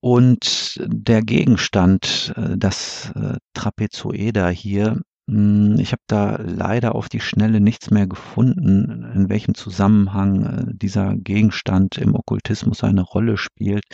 Und 0.00 0.80
der 0.84 1.22
Gegenstand, 1.22 2.32
äh, 2.36 2.56
das 2.56 3.12
äh, 3.14 3.36
Trapezoeder 3.54 4.50
hier, 4.50 5.00
ich 5.26 5.92
habe 5.92 6.02
da 6.08 6.36
leider 6.42 6.94
auf 6.94 7.08
die 7.08 7.20
Schnelle 7.20 7.60
nichts 7.60 7.90
mehr 7.90 8.06
gefunden, 8.06 9.10
in 9.14 9.28
welchem 9.28 9.54
Zusammenhang 9.54 10.44
äh, 10.44 10.64
dieser 10.74 11.14
Gegenstand 11.16 11.96
im 11.96 12.14
Okkultismus 12.14 12.82
eine 12.82 13.02
Rolle 13.02 13.36
spielt. 13.36 13.84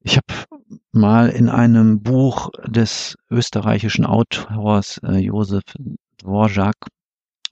Ich 0.00 0.16
habe 0.16 0.26
mal 0.90 1.28
in 1.28 1.48
einem 1.48 2.02
Buch 2.02 2.50
des 2.66 3.16
österreichischen 3.30 4.04
Autors 4.04 4.98
äh, 5.04 5.18
Josef 5.18 5.62
Dvorak 6.20 6.76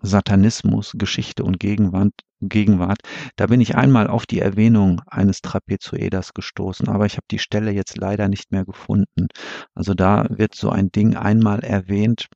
Satanismus, 0.02 0.92
Geschichte 0.96 1.44
und 1.44 1.60
Gegenwart, 1.60 2.12
Gegenwart, 2.40 3.00
da 3.36 3.46
bin 3.46 3.60
ich 3.60 3.76
einmal 3.76 4.06
auf 4.06 4.24
die 4.26 4.40
Erwähnung 4.40 5.02
eines 5.06 5.42
Trapezoeders 5.42 6.32
gestoßen, 6.32 6.88
aber 6.88 7.04
ich 7.04 7.14
habe 7.14 7.26
die 7.30 7.38
Stelle 7.38 7.70
jetzt 7.70 7.98
leider 7.98 8.28
nicht 8.28 8.50
mehr 8.50 8.64
gefunden. 8.64 9.28
Also 9.74 9.92
da 9.92 10.26
wird 10.30 10.54
so 10.54 10.70
ein 10.70 10.90
Ding 10.90 11.16
einmal 11.16 11.60
erwähnt, 11.60 12.28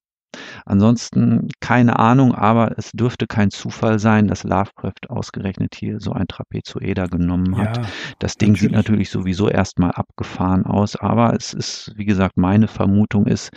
Ansonsten 0.65 1.49
keine 1.61 1.99
Ahnung, 1.99 2.35
aber 2.35 2.79
es 2.79 2.91
dürfte 2.93 3.27
kein 3.27 3.51
Zufall 3.51 3.99
sein, 3.99 4.29
dass 4.29 4.45
Lovecraft 4.45 5.09
ausgerechnet 5.09 5.75
hier 5.75 6.01
so 6.01 6.13
ein 6.13 6.27
Trapezoeder 6.27 7.09
genommen 7.09 7.57
hat. 7.57 7.79
Ja, 7.79 7.85
das 8.19 8.37
Ding 8.37 8.51
natürlich. 8.51 8.61
sieht 8.61 8.73
natürlich 8.73 9.11
sowieso 9.11 9.49
erstmal 9.49 9.93
abgefahren 9.93 10.65
aus, 10.65 10.97
aber 10.97 11.35
es 11.35 11.53
ist, 11.53 11.93
wie 11.97 12.05
gesagt, 12.05 12.37
meine 12.37 12.69
Vermutung 12.69 13.27
ist, 13.27 13.51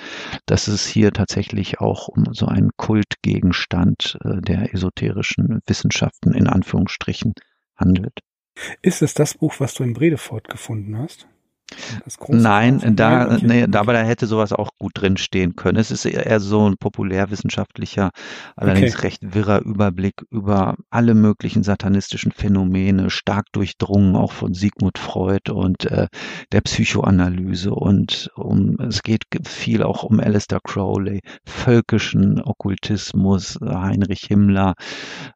dass 0.45 0.67
es 0.67 0.85
hier 0.85 1.11
tatsächlich 1.11 1.79
auch 1.79 2.07
um 2.07 2.25
so 2.33 2.45
einen 2.45 2.71
Kultgegenstand 2.77 4.17
äh, 4.23 4.41
der 4.41 4.73
esoterischen 4.73 5.61
Wissenschaften 5.65 6.33
in 6.33 6.47
Anführungsstrichen 6.47 7.33
handelt. 7.75 8.19
Ist 8.81 9.01
es 9.01 9.13
das 9.13 9.35
Buch, 9.35 9.55
was 9.59 9.73
du 9.73 9.83
in 9.83 9.93
Bredefort 9.93 10.47
gefunden 10.47 10.97
hast? 10.97 11.27
Nein, 12.29 12.95
da, 12.95 13.37
nee, 13.41 13.63
aber 13.63 13.91
da 13.91 14.01
hätte 14.01 14.25
sowas 14.25 14.53
auch 14.53 14.69
gut 14.77 14.93
drin 14.95 15.17
stehen 15.17 15.55
können. 15.55 15.77
Es 15.77 15.91
ist 15.91 16.05
eher 16.05 16.39
so 16.39 16.69
ein 16.69 16.77
populärwissenschaftlicher, 16.77 18.11
allerdings 18.55 18.95
okay. 18.95 19.07
recht 19.07 19.33
wirrer 19.35 19.61
Überblick 19.61 20.23
über 20.31 20.77
alle 20.89 21.13
möglichen 21.13 21.63
satanistischen 21.63 22.31
Phänomene, 22.31 23.09
stark 23.09 23.47
durchdrungen 23.51 24.15
auch 24.15 24.31
von 24.31 24.53
Sigmund 24.53 24.97
Freud 24.97 25.51
und 25.51 25.85
äh, 25.85 26.07
der 26.53 26.61
Psychoanalyse. 26.61 27.73
Und 27.73 28.31
um, 28.35 28.77
es 28.79 29.03
geht 29.03 29.23
viel 29.45 29.83
auch 29.83 30.03
um 30.03 30.21
Alistair 30.21 30.59
Crowley, 30.63 31.21
völkischen 31.45 32.41
Okkultismus, 32.41 33.59
Heinrich 33.61 34.21
Himmler, 34.21 34.75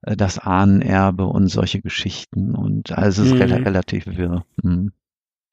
äh, 0.04 0.16
das 0.16 0.40
Ahnenerbe 0.40 1.26
und 1.26 1.48
solche 1.48 1.82
Geschichten. 1.82 2.56
Und 2.56 2.98
also 2.98 3.24
es 3.24 3.32
ist 3.32 3.36
mhm. 3.36 3.64
relativ 3.64 4.08
wirr. 4.08 4.46
Mhm. 4.64 4.92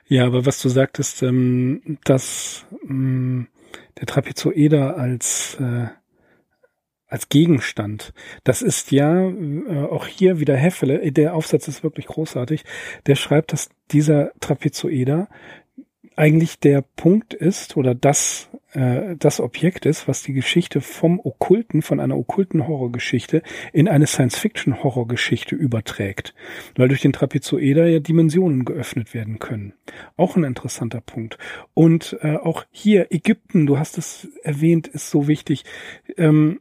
Ja, 0.08 0.24
aber 0.26 0.46
was 0.46 0.60
du 0.62 0.68
sagtest, 0.68 1.22
ähm, 1.22 1.98
dass 2.04 2.64
ähm, 2.88 3.48
der 3.98 4.06
Trapezoeder 4.06 4.96
als 4.96 5.56
äh, 5.60 5.88
als 7.08 7.30
Gegenstand. 7.30 8.12
Das 8.44 8.60
ist 8.60 8.92
ja 8.92 9.28
äh, 9.30 9.86
auch 9.90 10.06
hier 10.06 10.40
wieder 10.40 10.56
Heffele, 10.56 11.10
der 11.10 11.34
Aufsatz 11.34 11.66
ist 11.66 11.82
wirklich 11.82 12.06
großartig. 12.06 12.64
Der 13.06 13.16
schreibt, 13.16 13.52
dass 13.52 13.70
dieser 13.90 14.32
Trapezoeder 14.40 15.28
eigentlich 16.18 16.58
der 16.58 16.82
Punkt 16.82 17.32
ist 17.32 17.76
oder 17.76 17.94
das 17.94 18.50
äh, 18.72 19.16
das 19.18 19.40
Objekt 19.40 19.86
ist, 19.86 20.08
was 20.08 20.22
die 20.22 20.32
Geschichte 20.32 20.80
vom 20.80 21.20
Okkulten, 21.20 21.82
von 21.82 22.00
einer 22.00 22.16
okkulten 22.16 22.66
Horrorgeschichte 22.66 23.42
in 23.72 23.88
eine 23.88 24.06
Science-Fiction-Horrorgeschichte 24.06 25.54
überträgt, 25.54 26.34
weil 26.76 26.88
durch 26.88 27.00
den 27.00 27.12
Trapezoeder 27.12 27.86
ja 27.86 28.00
Dimensionen 28.00 28.64
geöffnet 28.64 29.14
werden 29.14 29.38
können. 29.38 29.74
Auch 30.16 30.36
ein 30.36 30.44
interessanter 30.44 31.00
Punkt. 31.00 31.38
Und 31.74 32.18
äh, 32.20 32.36
auch 32.36 32.64
hier 32.70 33.12
Ägypten, 33.12 33.66
du 33.66 33.78
hast 33.78 33.98
es 33.98 34.28
erwähnt, 34.42 34.86
ist 34.86 35.10
so 35.10 35.28
wichtig. 35.28 35.64
Ähm, 36.16 36.60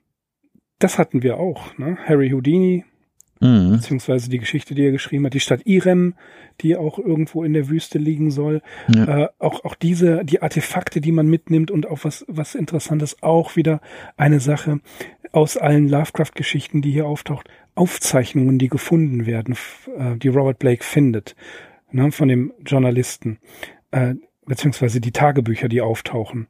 das 0.79 0.97
hatten 0.97 1.23
wir 1.23 1.37
auch. 1.37 1.77
Ne? 1.77 1.97
Harry 2.05 2.29
Houdini, 2.29 2.85
Mhm. 3.39 3.71
Beziehungsweise 3.71 4.29
die 4.29 4.39
Geschichte, 4.39 4.75
die 4.75 4.85
er 4.85 4.91
geschrieben 4.91 5.25
hat, 5.25 5.33
die 5.33 5.39
Stadt 5.39 5.65
Irem, 5.65 6.15
die 6.61 6.75
auch 6.75 6.97
irgendwo 6.99 7.43
in 7.43 7.53
der 7.53 7.69
Wüste 7.69 7.97
liegen 7.99 8.31
soll. 8.31 8.61
Ja. 8.87 9.23
Äh, 9.23 9.29
auch, 9.39 9.63
auch 9.63 9.75
diese, 9.75 10.23
die 10.25 10.41
Artefakte, 10.41 11.01
die 11.01 11.11
man 11.11 11.27
mitnimmt 11.27 11.71
und 11.71 11.87
auch 11.87 12.03
was, 12.03 12.25
was 12.27 12.55
Interessantes, 12.55 13.21
auch 13.21 13.55
wieder 13.55 13.81
eine 14.15 14.39
Sache 14.39 14.79
aus 15.31 15.57
allen 15.57 15.87
Lovecraft-Geschichten, 15.87 16.81
die 16.81 16.91
hier 16.91 17.05
auftaucht. 17.05 17.49
Aufzeichnungen, 17.75 18.57
die 18.57 18.69
gefunden 18.69 19.25
werden, 19.25 19.55
äh, 19.97 20.17
die 20.17 20.29
Robert 20.29 20.59
Blake 20.59 20.83
findet, 20.83 21.35
ne, 21.91 22.11
von 22.11 22.27
dem 22.27 22.53
Journalisten, 22.65 23.39
äh, 23.91 24.15
beziehungsweise 24.45 24.99
die 24.99 25.11
Tagebücher, 25.11 25.67
die 25.67 25.81
auftauchen. 25.81 26.47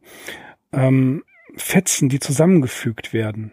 Ähm, 0.71 1.23
Fetzen, 1.55 2.07
die 2.07 2.19
zusammengefügt 2.19 3.13
werden. 3.13 3.51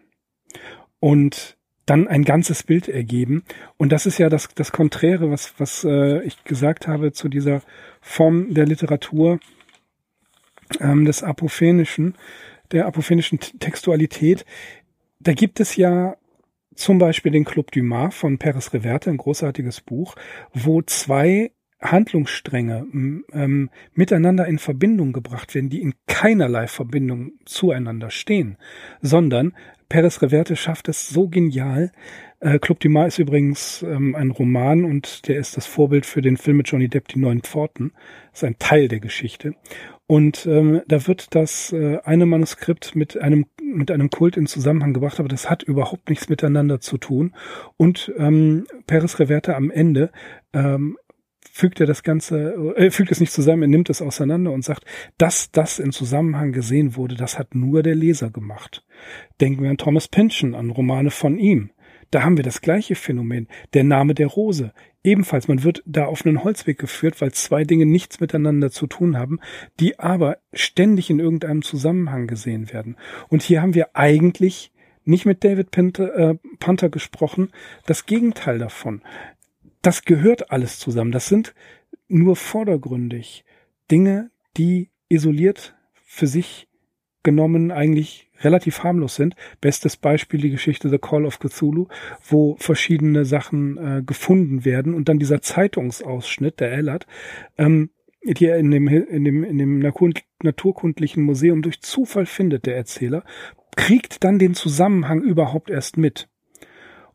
Und 1.01 1.57
dann 1.87 2.09
ein 2.09 2.25
ganzes 2.25 2.63
Bild 2.63 2.89
ergeben. 2.89 3.45
Und 3.77 3.93
das 3.93 4.07
ist 4.07 4.19
ja 4.19 4.29
das, 4.29 4.49
das 4.55 4.73
Konträre, 4.73 5.31
was, 5.31 5.55
was 5.59 5.85
äh, 5.85 6.23
ich 6.23 6.43
gesagt 6.45 6.87
habe 6.87 7.13
zu 7.13 7.29
dieser 7.29 7.63
Form 8.01 8.55
der 8.55 8.67
Literatur 8.67 9.39
ähm, 10.81 11.05
des 11.05 11.23
Apophenischen, 11.23 12.15
der 12.73 12.87
apophenischen 12.87 13.39
Textualität. 13.41 14.45
Da 15.21 15.33
gibt 15.33 15.61
es 15.61 15.77
ja 15.77 16.17
zum 16.75 16.99
Beispiel 16.99 17.33
den 17.33 17.45
Club 17.45 17.71
Dumas 17.71 18.15
von 18.15 18.39
Peres 18.39 18.73
Reverte, 18.73 19.11
ein 19.11 19.17
großartiges 19.17 19.81
Buch, 19.81 20.17
wo 20.53 20.83
zwei 20.83 21.53
Handlungsstränge 21.85 22.87
ähm, 23.33 23.71
miteinander 23.93 24.47
in 24.47 24.59
Verbindung 24.59 25.13
gebracht 25.13 25.55
werden, 25.55 25.71
die 25.71 25.83
in 25.83 25.95
keinerlei 26.07 26.67
Verbindung 26.67 27.33
zueinander 27.45 28.11
stehen, 28.11 28.57
sondern 29.01 29.53
Perez 29.89 30.23
Reverte 30.23 30.57
schafft 30.57 30.89
es 30.89 31.09
so 31.09 31.29
genial. 31.29 31.93
Äh, 32.41 32.59
Club 32.59 32.81
Dumas 32.81 33.15
ist 33.15 33.19
übrigens 33.19 33.83
ähm, 33.83 34.15
ein 34.15 34.31
Roman 34.31 34.85
und 34.85 35.29
der 35.29 35.37
ist 35.37 35.57
das 35.57 35.67
Vorbild 35.67 36.07
für 36.07 36.23
den 36.23 36.37
Film 36.37 36.57
mit 36.57 36.69
Johnny 36.69 36.89
Depp, 36.89 37.09
Die 37.09 37.19
Neuen 37.19 37.43
Pforten. 37.43 37.93
Ist 38.33 38.45
ein 38.45 38.59
Teil 38.59 38.89
der 38.89 39.01
Geschichte. 39.01 39.55
Und 40.07 40.47
ähm, 40.47 40.83
da 40.87 41.07
wird 41.07 41.35
das 41.35 41.73
äh, 41.73 41.99
eine 42.05 42.27
Manuskript 42.27 42.95
mit 42.95 43.21
einem 43.21 43.47
mit 43.63 43.91
einem 43.91 44.11
Kult 44.11 44.37
in 44.37 44.47
Zusammenhang 44.47 44.93
gebracht, 44.93 45.19
aber 45.19 45.29
das 45.29 45.51
hat 45.51 45.63
überhaupt 45.63 46.09
nichts 46.09 46.29
miteinander 46.29 46.81
zu 46.81 46.99
tun. 46.99 47.35
Und 47.77 48.13
ähm, 48.19 48.67
Perez 48.87 49.19
Reverte 49.19 49.57
am 49.57 49.71
Ende 49.71 50.13
ähm, 50.53 50.97
fügt 51.55 51.79
er 51.79 51.87
das 51.87 52.03
Ganze, 52.03 52.75
äh, 52.77 52.91
fügt 52.91 53.13
es 53.13 53.21
nicht 53.21 53.33
zusammen, 53.33 53.63
er 53.63 53.69
nimmt 53.69 53.89
es 53.89 54.03
auseinander 54.03 54.51
und 54.51 54.65
sagt, 54.65 54.85
dass 55.19 55.53
das 55.53 55.79
in 55.79 55.93
Zusammenhang 55.93 56.51
gesehen 56.51 56.97
wurde, 56.97 57.15
das 57.15 57.39
hat 57.39 57.55
nur 57.55 57.85
der 57.85 57.95
Leser 57.95 58.31
gemacht. 58.31 58.85
Denken 59.41 59.63
wir 59.63 59.71
an 59.71 59.79
Thomas 59.79 60.09
Pynchon, 60.09 60.57
an 60.57 60.71
Romane 60.71 61.13
von 61.13 61.39
ihm. 61.39 61.71
Da 62.11 62.25
haben 62.25 62.37
wir 62.37 62.43
das 62.43 62.61
gleiche 62.61 62.97
Phänomen. 62.97 63.47
Der 63.73 63.85
Name 63.85 64.15
der 64.15 64.27
Rose. 64.27 64.73
Ebenfalls, 65.05 65.47
man 65.47 65.63
wird 65.63 65.83
da 65.87 66.07
auf 66.07 66.27
einen 66.27 66.43
Holzweg 66.43 66.77
geführt, 66.77 67.21
weil 67.21 67.31
zwei 67.31 67.63
Dinge 67.63 67.87
nichts 67.87 68.19
miteinander 68.19 68.73
zu 68.73 68.89
tun 68.89 69.17
haben, 69.17 69.39
die 69.79 70.01
aber 70.01 70.39
ständig 70.53 71.09
in 71.09 71.21
irgendeinem 71.21 71.63
Zusammenhang 71.63 72.27
gesehen 72.27 72.73
werden. 72.73 72.97
Und 73.29 73.43
hier 73.43 73.63
haben 73.63 73.75
wir 73.75 73.95
eigentlich 73.95 74.73
nicht 75.05 75.25
mit 75.25 75.45
David 75.45 75.71
Panther, 75.71 76.15
äh, 76.17 76.35
Panther 76.59 76.89
gesprochen, 76.89 77.51
das 77.87 78.07
Gegenteil 78.07 78.59
davon 78.59 79.03
das 79.87 80.05
gehört 80.05 80.51
alles 80.51 80.79
zusammen. 80.79 81.13
Das 81.13 81.29
sind 81.29 81.55
nur 82.09 82.37
vordergründig 82.37 83.45
Dinge, 83.91 84.31
die 84.57 84.91
isoliert 85.09 85.75
für 86.05 86.27
sich 86.27 86.69
genommen 87.23 87.71
eigentlich 87.71 88.31
relativ 88.41 88.83
harmlos 88.83 89.17
sind. 89.17 89.35
Bestes 89.61 89.97
Beispiel 89.97 90.41
die 90.41 90.51
Geschichte 90.51 90.91
The 90.91 90.99
Call 90.99 91.25
of 91.25 91.39
Cthulhu, 91.39 91.89
wo 92.23 92.57
verschiedene 92.59 93.25
Sachen 93.25 93.79
äh, 93.79 94.03
gefunden 94.05 94.65
werden 94.65 94.95
und 94.95 95.09
dann 95.09 95.19
dieser 95.19 95.41
Zeitungsausschnitt, 95.41 96.61
der 96.61 96.73
Ellert, 96.73 97.07
ähm, 97.57 97.91
die 98.23 98.47
er 98.47 98.59
in 98.59 98.71
dem, 98.71 98.89
in 98.89 99.25
dem, 99.25 99.45
in 99.45 99.59
dem 99.59 99.79
Naturkundlichen 99.79 101.23
Museum 101.23 101.63
durch 101.63 101.81
Zufall 101.81 102.27
findet, 102.27 102.67
der 102.67 102.77
Erzähler, 102.77 103.25
kriegt 103.77 104.25
dann 104.25 104.39
den 104.39 104.55
Zusammenhang 104.55 105.23
überhaupt 105.23 105.71
erst 105.71 105.97
mit. 105.97 106.29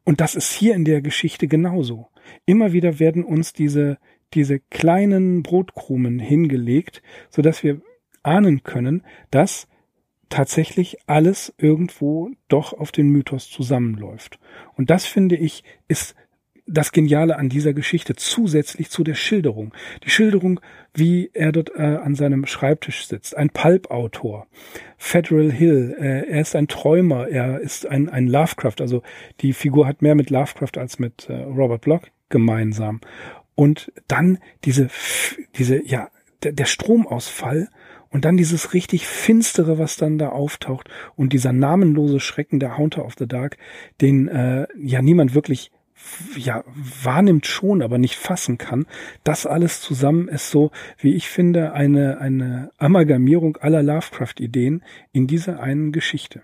Und 0.03 0.22
das 0.22 0.36
ist 0.36 0.51
hier 0.51 0.76
in 0.76 0.86
der 0.86 1.01
Geschichte 1.01 1.47
genauso. 1.47 2.09
Immer 2.45 2.73
wieder 2.73 2.99
werden 2.99 3.23
uns 3.23 3.53
diese, 3.53 3.97
diese 4.34 4.59
kleinen 4.59 5.43
Brotkrumen 5.43 6.19
hingelegt, 6.19 7.01
so 7.30 7.41
dass 7.41 7.63
wir 7.63 7.82
ahnen 8.23 8.63
können, 8.63 9.03
dass 9.32 9.67
tatsächlich 10.30 10.97
alles 11.07 11.53
irgendwo 11.57 12.32
doch 12.47 12.73
auf 12.73 12.91
den 12.91 13.09
Mythos 13.09 13.49
zusammenläuft. 13.49 14.39
Und 14.75 14.89
das 14.89 15.05
finde 15.05 15.36
ich 15.36 15.63
ist 15.88 16.15
das 16.71 16.91
Geniale 16.91 17.38
an 17.38 17.49
dieser 17.49 17.73
Geschichte 17.73 18.15
zusätzlich 18.15 18.91
zu 18.91 19.03
der 19.03 19.15
Schilderung. 19.15 19.73
Die 20.03 20.11
Schilderung, 20.11 20.59
wie 20.93 21.32
er 21.34 21.51
dort 21.51 21.71
äh, 21.75 21.82
an 21.82 22.13
seinem 22.13 22.45
Schreibtisch 22.45 23.07
sitzt. 23.07 23.36
Ein 23.36 23.49
Pulp-Autor. 23.49 24.47
Federal 24.97 25.51
Hill. 25.51 25.95
Äh, 25.99 26.30
er 26.30 26.41
ist 26.41 26.55
ein 26.55 26.67
Träumer. 26.67 27.27
Er 27.27 27.59
ist 27.59 27.88
ein, 27.88 28.07
ein 28.07 28.27
Lovecraft. 28.27 28.82
Also 28.82 29.01
die 29.41 29.53
Figur 29.53 29.88
hat 29.88 30.03
mehr 30.03 30.13
mit 30.13 30.30
Lovecraft 30.30 30.77
als 30.77 30.99
mit 30.99 31.27
äh, 31.27 31.34
Robert 31.34 31.82
Block 31.82 32.03
gemeinsam. 32.30 33.01
Und 33.55 33.91
dann 34.07 34.39
diese, 34.63 34.89
diese, 35.55 35.86
ja, 35.86 36.09
der, 36.43 36.53
der 36.53 36.65
Stromausfall 36.65 37.69
und 38.09 38.25
dann 38.25 38.38
dieses 38.38 38.73
richtig 38.73 39.05
finstere, 39.07 39.77
was 39.77 39.97
dann 39.97 40.17
da 40.17 40.30
auftaucht 40.30 40.89
und 41.15 41.34
dieser 41.34 41.53
namenlose 41.53 42.19
Schrecken 42.19 42.59
der 42.59 42.77
Haunter 42.77 43.05
of 43.05 43.15
the 43.17 43.27
Dark, 43.27 43.57
den 44.01 44.27
äh, 44.27 44.67
ja 44.77 45.01
niemand 45.01 45.34
wirklich 45.36 45.71
ja 46.38 46.63
wahrnimmt 47.03 47.45
schon, 47.45 47.82
aber 47.82 47.97
nicht 47.97 48.15
fassen 48.15 48.57
kann. 48.57 48.86
Das 49.23 49.45
alles 49.45 49.82
zusammen 49.82 50.27
ist 50.30 50.49
so, 50.49 50.71
wie 50.97 51.13
ich 51.13 51.27
finde, 51.27 51.73
eine 51.73 52.19
eine 52.19 52.71
Amalgamierung 52.77 53.57
aller 53.57 53.84
Lovecraft-Ideen 53.84 54.84
in 55.11 55.27
dieser 55.27 55.59
einen 55.59 55.91
Geschichte. 55.91 56.41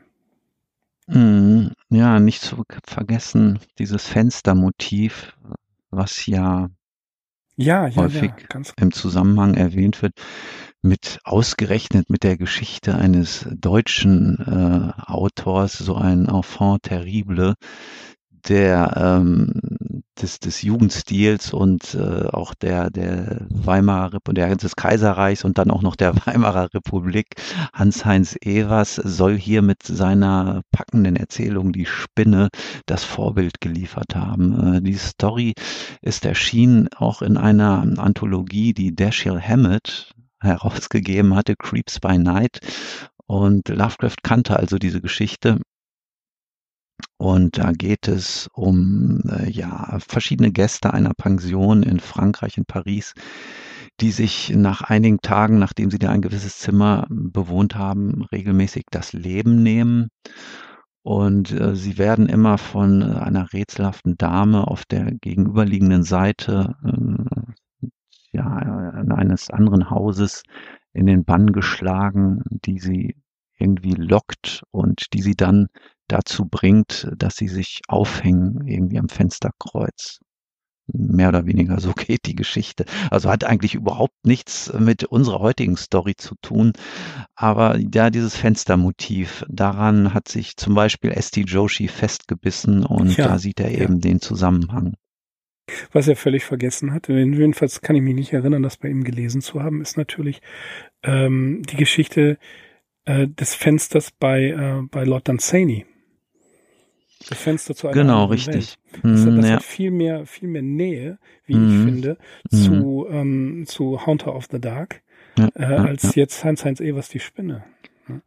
Mm, 1.07 1.67
ja, 1.89 2.19
nicht 2.19 2.41
zu 2.41 2.63
vergessen 2.83 3.59
dieses 3.79 4.07
Fenstermotiv, 4.07 5.37
was 5.95 6.25
ja 6.25 6.69
ja, 7.57 7.87
ja, 7.87 7.95
häufig 7.95 8.31
ja, 8.53 8.61
im 8.77 8.91
Zusammenhang 8.91 9.53
erwähnt 9.53 10.01
wird 10.01 10.13
mit 10.81 11.19
ausgerechnet 11.23 12.09
mit 12.09 12.23
der 12.23 12.37
Geschichte 12.37 12.95
eines 12.95 13.47
deutschen 13.49 14.37
äh, 14.39 15.01
Autors, 15.09 15.77
so 15.77 15.95
ein 15.95 16.27
Enfant 16.27 16.83
terrible, 16.83 17.55
der 18.49 18.93
ähm, 18.97 19.51
des, 20.21 20.39
des 20.39 20.61
Jugendstils 20.61 21.53
und 21.53 21.95
äh, 21.95 22.27
auch 22.27 22.53
der 22.53 22.89
der 22.89 23.45
Weimarer 23.49 24.13
Republik, 24.13 24.35
der 24.35 24.55
des 24.55 24.75
Kaiserreichs 24.75 25.43
und 25.43 25.57
dann 25.57 25.71
auch 25.71 25.81
noch 25.81 25.95
der 25.95 26.15
Weimarer 26.25 26.73
Republik. 26.73 27.35
Hans-Heinz 27.73 28.37
Evers 28.41 28.95
soll 28.95 29.37
hier 29.37 29.61
mit 29.61 29.83
seiner 29.83 30.61
packenden 30.71 31.15
Erzählung 31.15 31.73
Die 31.73 31.85
Spinne 31.85 32.49
das 32.85 33.03
Vorbild 33.03 33.61
geliefert 33.61 34.15
haben. 34.15 34.75
Äh, 34.75 34.81
die 34.81 34.93
Story 34.93 35.53
ist 36.01 36.25
erschienen 36.25 36.87
auch 36.95 37.21
in 37.21 37.37
einer 37.37 37.85
Anthologie, 37.97 38.73
die 38.73 38.95
Dashiell 38.95 39.41
Hammett 39.41 40.13
herausgegeben 40.39 41.35
hatte, 41.35 41.55
Creeps 41.55 41.99
by 41.99 42.17
Night. 42.17 42.59
Und 43.27 43.69
Lovecraft 43.69 44.17
kannte 44.23 44.57
also 44.57 44.77
diese 44.77 45.01
Geschichte. 45.01 45.59
Und 47.25 47.57
da 47.57 47.71
geht 47.71 48.07
es 48.07 48.47
um 48.53 49.23
äh, 49.27 49.49
ja 49.49 49.97
verschiedene 49.97 50.51
Gäste 50.51 50.93
einer 50.93 51.15
Pension 51.15 51.81
in 51.81 51.99
Frankreich, 51.99 52.55
in 52.55 52.65
Paris, 52.65 53.15
die 53.99 54.11
sich 54.11 54.53
nach 54.55 54.83
einigen 54.83 55.21
Tagen, 55.21 55.57
nachdem 55.57 55.89
sie 55.89 55.97
da 55.97 56.11
ein 56.11 56.21
gewisses 56.21 56.59
Zimmer 56.59 57.07
bewohnt 57.09 57.75
haben, 57.75 58.25
regelmäßig 58.31 58.83
das 58.91 59.13
Leben 59.13 59.63
nehmen. 59.63 60.09
Und 61.01 61.49
äh, 61.49 61.75
sie 61.75 61.97
werden 61.97 62.29
immer 62.29 62.59
von 62.59 63.01
einer 63.01 63.51
rätselhaften 63.53 64.17
Dame 64.17 64.67
auf 64.67 64.85
der 64.85 65.11
gegenüberliegenden 65.15 66.03
Seite 66.03 66.75
äh, 66.83 67.87
ja, 68.33 68.45
eines 68.45 69.49
anderen 69.49 69.89
Hauses 69.89 70.43
in 70.93 71.07
den 71.07 71.25
Bann 71.25 71.53
geschlagen, 71.53 72.43
die 72.51 72.77
sie 72.77 73.15
irgendwie 73.57 73.95
lockt 73.95 74.63
und 74.69 75.11
die 75.13 75.23
sie 75.23 75.35
dann 75.35 75.69
dazu 76.07 76.45
bringt, 76.45 77.07
dass 77.17 77.35
sie 77.35 77.47
sich 77.47 77.81
aufhängen 77.87 78.67
irgendwie 78.67 78.99
am 78.99 79.09
Fensterkreuz. 79.09 80.19
Mehr 80.87 81.29
oder 81.29 81.47
weniger 81.47 81.79
so 81.79 81.93
geht 81.95 82.25
die 82.25 82.35
Geschichte. 82.35 82.85
Also 83.09 83.29
hat 83.29 83.43
eigentlich 83.43 83.73
überhaupt 83.75 84.25
nichts 84.25 84.71
mit 84.77 85.03
unserer 85.03 85.39
heutigen 85.39 85.77
Story 85.77 86.15
zu 86.15 86.35
tun. 86.41 86.73
Aber 87.35 87.77
ja, 87.77 88.09
dieses 88.09 88.35
Fenstermotiv, 88.35 89.45
daran 89.49 90.13
hat 90.13 90.27
sich 90.27 90.57
zum 90.57 90.75
Beispiel 90.75 91.11
Esti 91.11 91.41
Joshi 91.41 91.87
festgebissen 91.87 92.85
und 92.85 93.17
ja, 93.17 93.27
da 93.27 93.39
sieht 93.39 93.59
er 93.59 93.71
eben 93.71 93.99
den 93.99 94.21
Zusammenhang. 94.21 94.95
Was 95.91 96.07
er 96.07 96.15
völlig 96.15 96.45
vergessen 96.45 96.93
hat, 96.93 97.07
jedenfalls 97.07 97.81
kann 97.81 97.95
ich 97.95 98.03
mich 98.03 98.13
nicht 98.13 98.33
erinnern, 98.33 98.61
das 98.61 98.77
bei 98.77 98.87
ihm 98.87 99.03
gelesen 99.03 99.41
zu 99.41 99.63
haben, 99.63 99.81
ist 99.81 99.97
natürlich 99.97 100.41
ähm, 101.01 101.63
die 101.63 101.77
Geschichte 101.77 102.37
äh, 103.05 103.27
des 103.27 103.55
Fensters 103.55 104.11
bei, 104.11 104.49
äh, 104.49 104.81
bei 104.91 105.03
Lord 105.03 105.27
Dunsany. 105.27 105.85
Das 107.29 107.37
Fenster 107.37 107.75
zu 107.75 107.87
einer 107.87 108.01
Genau, 108.01 108.25
richtig. 108.25 108.53
Welt. 108.53 108.77
Das, 109.03 109.25
das 109.25 109.25
mm, 109.25 109.39
ja. 109.41 109.49
hat 109.55 109.63
viel 109.63 109.91
mehr, 109.91 110.25
viel 110.25 110.47
mehr 110.47 110.61
Nähe, 110.61 111.17
wie 111.45 111.55
mm, 111.55 111.67
ich 111.67 111.73
mhm. 111.73 111.85
finde, 111.85 112.17
mm. 112.51 112.55
zu, 112.55 113.07
ähm, 113.09 113.63
zu 113.67 114.05
Haunter 114.05 114.35
of 114.35 114.47
the 114.51 114.59
Dark, 114.59 115.01
ja, 115.37 115.49
äh, 115.55 115.63
als 115.65 116.15
jetzt 116.15 116.43
Heinz-Heinz 116.43 116.79
Evers 116.79 117.09
die 117.09 117.19
Spinne. 117.19 117.63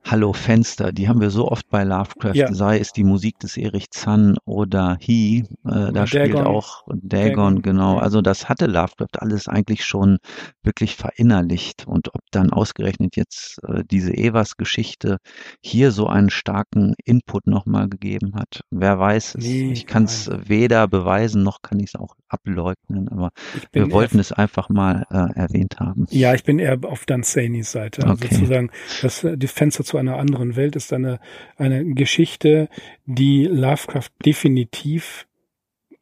Hallo 0.04 0.32
Fenster, 0.32 0.92
die 0.92 1.08
haben 1.08 1.20
wir 1.20 1.30
so 1.30 1.48
oft 1.48 1.68
bei 1.70 1.84
Lovecraft, 1.84 2.34
ja. 2.34 2.52
sei 2.52 2.78
es 2.78 2.92
die 2.92 3.04
Musik 3.04 3.38
des 3.38 3.56
Erich 3.56 3.90
Zann 3.90 4.36
oder 4.44 4.96
He, 5.00 5.44
äh, 5.64 5.92
da 5.92 6.06
spielt 6.06 6.34
auch 6.34 6.84
Dagon, 6.88 7.62
genau. 7.62 7.98
Also 7.98 8.20
das 8.20 8.48
hatte 8.48 8.66
Lovecraft 8.66 9.20
alles 9.20 9.46
eigentlich 9.46 9.84
schon 9.84 10.18
wirklich 10.64 10.96
verinnerlicht 10.96 11.86
und 11.86 12.12
ob 12.14 12.22
dann 12.32 12.50
ausgerechnet 12.50 13.14
jetzt 13.16 13.58
äh, 13.68 13.84
diese 13.88 14.12
Evers-Geschichte 14.12 15.18
hier 15.60 15.92
so 15.92 16.08
einen 16.08 16.30
starken 16.30 16.94
Input 17.04 17.46
nochmal 17.46 17.88
gegeben 17.88 18.34
hat, 18.34 18.62
wer 18.70 18.98
weiß 18.98 19.36
es. 19.36 19.44
Nee, 19.44 19.70
ich 19.72 19.86
kann 19.86 20.04
es 20.04 20.28
weder 20.48 20.88
beweisen 20.88 21.44
noch 21.44 21.62
kann 21.62 21.78
ich 21.78 21.94
es 21.94 21.94
auch 21.94 22.16
ableugnen, 22.28 23.08
aber 23.08 23.30
wir 23.72 23.90
wollten 23.90 24.18
es 24.18 24.32
einfach 24.32 24.68
mal 24.68 25.06
äh, 25.10 25.38
erwähnt 25.38 25.80
haben. 25.80 26.06
Ja, 26.10 26.34
ich 26.34 26.44
bin 26.44 26.58
eher 26.58 26.78
auf 26.84 27.06
Danzanis 27.06 27.72
Seite, 27.72 28.02
also 28.02 28.14
okay. 28.14 28.34
sozusagen 28.34 28.70
das 29.02 29.24
äh, 29.24 29.36
die 29.36 29.46
Fenster 29.46 29.84
zu 29.84 29.96
einer 29.98 30.16
anderen 30.16 30.56
Welt 30.56 30.76
ist 30.76 30.92
eine, 30.92 31.20
eine 31.56 31.84
Geschichte, 31.94 32.68
die 33.06 33.44
Lovecraft 33.44 34.10
definitiv 34.24 35.26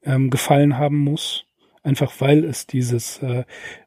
ähm, 0.02 0.30
gefallen 0.30 0.78
haben 0.78 0.98
muss. 0.98 1.44
Einfach 1.82 2.12
weil 2.18 2.44
es 2.44 2.66
dieses, 2.66 3.18
äh, 3.22 3.44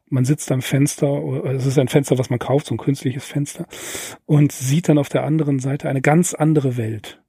man 0.07 0.23
sitzt 0.23 0.51
am 0.51 0.61
Fenster, 0.61 1.21
es 1.45 1.65
ist 1.65 1.77
ein 1.77 1.89
Fenster, 1.89 2.17
was 2.17 2.29
man 2.29 2.39
kauft, 2.39 2.67
so 2.67 2.75
ein 2.75 2.77
künstliches 2.79 3.25
Fenster, 3.25 3.67
und 4.25 4.51
sieht 4.51 4.87
dann 4.87 4.97
auf 4.97 5.09
der 5.09 5.23
anderen 5.23 5.59
Seite 5.59 5.89
eine 5.89 6.01
ganz 6.01 6.33
andere 6.33 6.77
Welt. 6.77 7.21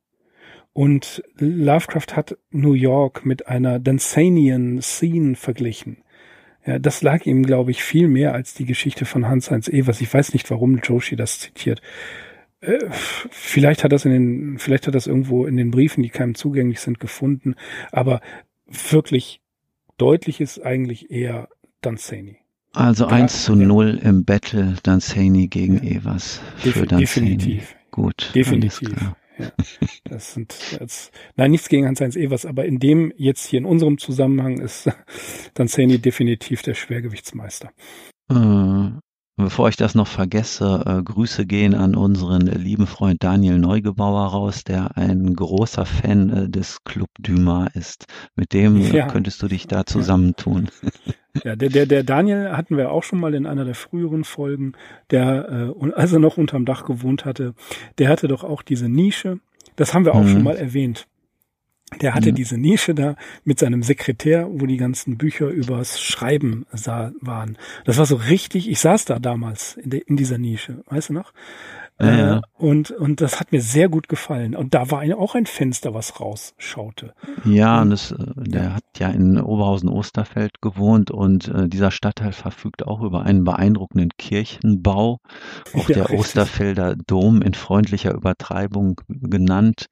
Und 0.73 1.23
Lovecraft 1.37 2.14
hat 2.14 2.39
New 2.51 2.75
York 2.75 3.27
mit 3.27 3.49
einer 3.49 3.79
Dansanian 3.79 4.81
Scene 4.81 5.35
verglichen. 5.35 5.99
Ja, 6.64 6.79
das 6.79 7.03
lag 7.03 7.27
ihm, 7.27 7.45
glaube 7.45 7.71
ich, 7.71 7.83
viel 7.83 8.07
mehr 8.07 8.35
als 8.35 8.55
die 8.55 8.66
Geschichte 8.66 9.05
von 9.05 9.27
Hans-Heinz 9.27 9.68
Evers. 9.68 10.01
Ich 10.01 10.12
weiß 10.12 10.33
nicht, 10.33 10.51
warum 10.51 10.79
Joshi 10.79 11.16
das 11.16 11.41
zitiert. 11.41 11.81
Äh, 12.61 12.79
vielleicht 12.91 13.83
hat 13.83 13.93
das 13.93 14.05
in 14.05 14.12
den, 14.12 14.59
vielleicht 14.59 14.87
hat 14.87 14.95
das 14.95 15.07
irgendwo 15.07 15.47
in 15.47 15.57
den 15.57 15.71
Briefen, 15.71 16.03
die 16.03 16.11
keinem 16.11 16.35
zugänglich 16.35 16.81
sind, 16.81 17.01
gefunden, 17.01 17.55
aber 17.91 18.21
wirklich 18.66 19.41
deutlich 19.97 20.41
ist 20.41 20.61
eigentlich 20.61 21.11
eher 21.11 21.49
Dunsany. 21.81 22.37
Also 22.73 23.07
da, 23.07 23.16
1 23.16 23.45
zu 23.45 23.57
0 23.57 24.01
ja. 24.03 24.11
im 24.11 24.25
Battle 24.25 24.77
Dunsany 24.83 25.49
gegen 25.49 25.83
ja. 25.83 25.97
Evers 25.97 26.41
für 26.59 26.87
Def 26.87 26.99
Definitiv. 26.99 27.75
Gut. 27.91 28.31
Definitiv. 28.35 28.95
Ja. 29.41 29.53
Das 30.05 30.34
sind 30.34 30.55
jetzt, 30.78 31.12
nein, 31.36 31.51
nichts 31.51 31.68
gegen 31.68 31.86
Hans-Heinz 31.86 32.16
Evers, 32.16 32.47
aber 32.47 32.64
in 32.64 32.78
dem 32.78 33.12
jetzt 33.16 33.47
hier 33.47 33.59
in 33.59 33.64
unserem 33.64 33.99
Zusammenhang 33.99 34.59
ist 34.59 34.91
Dunsany 35.55 35.99
definitiv 35.99 36.62
der 36.62 36.74
Schwergewichtsmeister. 36.74 37.70
Bevor 39.41 39.68
ich 39.68 39.76
das 39.76 39.95
noch 39.95 40.07
vergesse, 40.07 40.82
äh, 40.86 41.03
Grüße 41.03 41.47
gehen 41.47 41.74
an 41.74 41.95
unseren 41.95 42.43
lieben 42.43 42.86
Freund 42.86 43.24
Daniel 43.24 43.59
Neugebauer 43.59 44.26
raus, 44.26 44.64
der 44.64 44.97
ein 44.97 45.34
großer 45.34 45.86
Fan 45.86 46.30
äh, 46.30 46.49
des 46.49 46.84
Club 46.84 47.09
Dumas 47.18 47.74
ist. 47.74 48.07
Mit 48.36 48.53
dem 48.53 48.76
äh, 48.76 48.97
ja. 48.97 49.07
könntest 49.07 49.43
du 49.43 49.49
dich 49.49 49.66
da 49.66 49.86
zusammentun. 49.86 50.68
Ja, 51.45 51.55
der, 51.55 51.68
der, 51.68 51.86
der 51.86 52.03
Daniel 52.03 52.51
hatten 52.57 52.76
wir 52.76 52.91
auch 52.91 53.05
schon 53.05 53.20
mal 53.20 53.34
in 53.34 53.47
einer 53.47 53.64
der 53.64 53.76
früheren 53.76 54.24
Folgen, 54.24 54.72
der, 55.12 55.72
äh, 55.80 55.93
als 55.93 56.12
er 56.12 56.18
noch 56.18 56.38
unterm 56.38 56.64
Dach 56.64 56.84
gewohnt 56.84 57.24
hatte, 57.24 57.55
der 57.99 58.09
hatte 58.09 58.26
doch 58.26 58.43
auch 58.43 58.62
diese 58.62 58.88
Nische. 58.88 59.38
Das 59.76 59.95
haben 59.95 60.05
wir 60.05 60.16
auch 60.16 60.24
mhm. 60.24 60.28
schon 60.28 60.43
mal 60.43 60.57
erwähnt. 60.57 61.07
Der 62.01 62.14
hatte 62.14 62.30
mhm. 62.30 62.36
diese 62.36 62.57
Nische 62.57 62.95
da 62.95 63.16
mit 63.45 63.59
seinem 63.59 63.82
Sekretär, 63.82 64.49
wo 64.51 64.66
die 64.66 64.76
ganzen 64.76 65.18
Bücher 65.18 65.49
übers 65.49 66.01
Schreiben 66.01 66.66
sah, 66.72 67.12
waren. 67.20 67.59
Das 67.84 67.99
war 67.99 68.07
so 68.07 68.16
richtig, 68.16 68.68
ich 68.70 68.80
saß 68.80 69.05
da 69.05 69.18
damals 69.18 69.76
in, 69.76 69.91
de, 69.91 70.01
in 70.01 70.16
dieser 70.16 70.38
Nische, 70.38 70.82
weißt 70.88 71.11
du 71.11 71.14
noch? 71.14 71.32
Ja, 72.01 72.16
ja. 72.16 72.36
Äh, 72.36 72.41
und, 72.59 72.91
und 72.91 73.20
das 73.20 73.41
hat 73.41 73.53
mir 73.53 73.61
sehr 73.61 73.88
gut 73.88 74.09
gefallen. 74.09 74.57
Und 74.57 74.74
da 74.74 74.91
war 74.91 75.03
auch 75.18 75.34
ein 75.34 75.47
Fenster, 75.47 75.93
was 75.93 76.20
rausschaute. 76.20 77.14
Ja, 77.45 77.82
und 77.82 77.91
das, 77.91 78.12
äh, 78.12 78.16
der 78.36 78.74
hat 78.74 78.84
ja 78.99 79.09
in 79.09 79.38
Oberhausen-Osterfeld 79.41 80.62
gewohnt 80.62 81.11
und 81.11 81.49
äh, 81.49 81.68
dieser 81.68 81.91
Stadtteil 81.91 82.32
verfügt 82.32 82.86
auch 82.86 83.03
über 83.03 83.22
einen 83.24 83.45
beeindruckenden 83.45 84.11
Kirchenbau. 84.16 85.18
Auch 85.74 85.88
ja, 85.88 85.95
der 85.95 86.05
richtig. 86.05 86.20
Osterfelder 86.20 86.97
Dom 86.97 87.43
in 87.43 87.55
freundlicher 87.55 88.14
Übertreibung 88.14 89.01
genannt. 89.09 89.86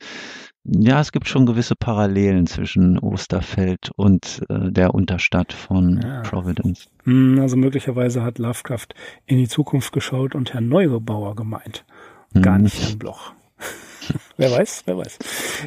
Ja, 0.70 1.00
es 1.00 1.12
gibt 1.12 1.28
schon 1.28 1.46
gewisse 1.46 1.74
Parallelen 1.74 2.46
zwischen 2.46 2.98
Osterfeld 2.98 3.90
und 3.96 4.42
äh, 4.50 4.70
der 4.70 4.94
Unterstadt 4.94 5.52
von 5.52 6.00
ja. 6.02 6.20
Providence. 6.22 6.88
Hm, 7.04 7.38
also 7.40 7.56
möglicherweise 7.56 8.22
hat 8.22 8.38
Lovecraft 8.38 8.88
in 9.26 9.38
die 9.38 9.48
Zukunft 9.48 9.92
geschaut 9.92 10.34
und 10.34 10.52
Herrn 10.52 10.68
Neugebauer 10.68 11.34
gemeint. 11.36 11.84
Gar 12.34 12.56
hm. 12.56 12.64
nicht 12.64 12.82
Herrn 12.82 12.98
Bloch. 12.98 13.32
wer 14.36 14.50
weiß, 14.50 14.82
wer 14.84 14.98
weiß. 14.98 15.18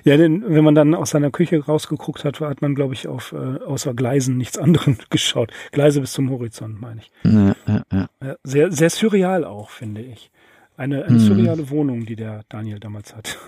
Ja, 0.03 0.17
denn 0.17 0.43
wenn 0.47 0.63
man 0.63 0.75
dann 0.75 0.93
aus 0.93 1.11
seiner 1.11 1.31
Küche 1.31 1.65
rausgeguckt 1.65 2.23
hat, 2.23 2.39
hat 2.39 2.61
man, 2.61 2.75
glaube 2.75 2.93
ich, 2.93 3.07
auf 3.07 3.33
äh, 3.33 3.63
außer 3.63 3.93
Gleisen 3.95 4.37
nichts 4.37 4.57
anderes 4.57 4.97
geschaut. 5.09 5.51
Gleise 5.71 6.01
bis 6.01 6.13
zum 6.13 6.29
Horizont, 6.29 6.79
meine 6.79 7.01
ich. 7.01 7.11
Ja, 7.23 7.55
ja, 7.67 7.83
ja. 8.21 8.35
Sehr, 8.43 8.71
sehr 8.71 8.89
surreal 8.89 9.45
auch, 9.45 9.71
finde 9.71 10.01
ich. 10.01 10.31
Eine, 10.77 11.05
eine 11.05 11.17
hm. 11.17 11.19
surreale 11.19 11.69
Wohnung, 11.69 12.05
die 12.05 12.15
der 12.15 12.43
Daniel 12.49 12.79
damals 12.79 13.15
hat. 13.15 13.37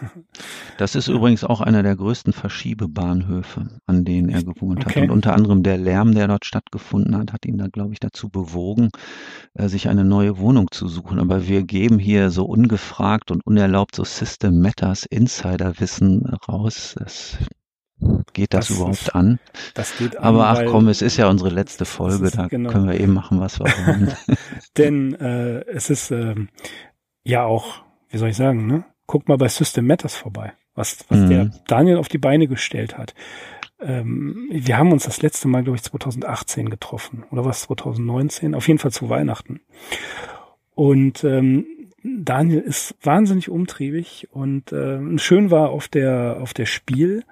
Das 0.80 0.96
ist 0.96 1.08
übrigens 1.08 1.44
auch 1.44 1.62
einer 1.62 1.84
der 1.84 1.96
größten 1.96 2.34
Verschiebebahnhöfe, 2.34 3.80
an 3.86 4.06
denen 4.06 4.30
er 4.30 4.44
gewohnt 4.44 4.84
okay. 4.84 5.02
hat. 5.02 5.04
Und 5.04 5.12
unter 5.12 5.36
anderem 5.36 5.62
der 5.62 5.78
Lärm, 5.78 6.16
der 6.16 6.28
dort 6.28 6.46
stattgefunden 6.46 7.16
hat, 7.16 7.32
hat 7.32 7.46
ihn 7.46 7.60
da, 7.60 7.68
glaube 7.68 7.94
ich, 7.94 8.00
dazu 8.00 8.30
bewogen, 8.30 8.90
äh, 9.54 9.68
sich 9.68 9.88
eine 9.88 10.04
neue 10.04 10.40
Wohnung 10.40 10.72
zu 10.72 10.88
suchen. 10.88 11.20
Aber 11.20 11.48
wir 11.48 11.62
geben 11.62 12.00
hier 12.00 12.32
so 12.32 12.46
ungefragt 12.46 13.30
und 13.30 13.46
unerlaubt 13.46 13.96
so 13.96 14.04
System 14.04 14.62
Matters 14.62 15.06
Insiderwissen 15.06 16.26
raus. 16.26 16.96
Das 16.98 17.38
Geht 18.34 18.54
das, 18.54 18.68
das 18.68 18.78
überhaupt 18.78 19.02
ist, 19.02 19.16
an? 19.16 19.40
Das 19.76 19.98
geht 19.98 20.18
an. 20.18 20.24
Aber 20.24 20.48
ach 20.48 20.66
komm, 20.66 20.88
es 20.88 21.02
ist 21.02 21.18
ja 21.18 21.30
unsere 21.30 21.50
letzte 21.50 21.86
Folge, 21.86 22.26
ist, 22.26 22.38
da 22.38 22.48
genau. 22.48 22.70
können 22.72 22.88
wir 22.88 23.00
eben 23.00 23.14
machen, 23.14 23.40
was 23.40 23.60
wir 23.60 23.66
wollen. 23.66 24.12
Denn 24.78 25.14
äh, 25.14 25.62
es 25.66 25.90
ist 25.90 26.12
äh, 26.12 26.36
ja 27.24 27.44
auch, 27.44 27.84
wie 28.10 28.18
soll 28.18 28.30
ich 28.30 28.38
sagen, 28.38 28.68
ne? 28.68 28.86
Guck 29.06 29.28
mal 29.28 29.38
bei 29.38 29.48
System 29.48 29.86
Matters 29.86 30.16
vorbei, 30.16 30.54
was, 30.76 31.06
was 31.10 31.20
mhm. 31.20 31.30
der 31.30 31.52
Daniel 31.68 31.98
auf 31.98 32.08
die 32.08 32.18
Beine 32.18 32.48
gestellt 32.48 32.98
hat. 32.98 33.14
Ähm, 33.82 34.50
wir 34.52 34.78
haben 34.78 34.92
uns 34.92 35.04
das 35.04 35.22
letzte 35.22 35.48
Mal, 35.48 35.64
glaube 35.64 35.76
ich, 35.76 35.84
2018 35.84 36.70
getroffen. 36.70 37.26
Oder 37.32 37.44
was, 37.44 37.64
2019? 37.64 38.56
Auf 38.56 38.68
jeden 38.68 38.80
Fall 38.80 38.92
zu 38.92 39.10
Weihnachten. 39.10 39.60
Und 40.74 41.24
ähm, 41.24 41.66
Daniel 42.04 42.60
ist 42.60 42.96
wahnsinnig 43.02 43.50
umtriebig 43.50 44.28
und 44.32 44.72
äh, 44.72 45.00
schön 45.18 45.52
war 45.52 45.70
auf 45.70 45.88
der 45.88 46.38
auf 46.42 46.54
der 46.54 46.66
Spiel. 46.66 47.24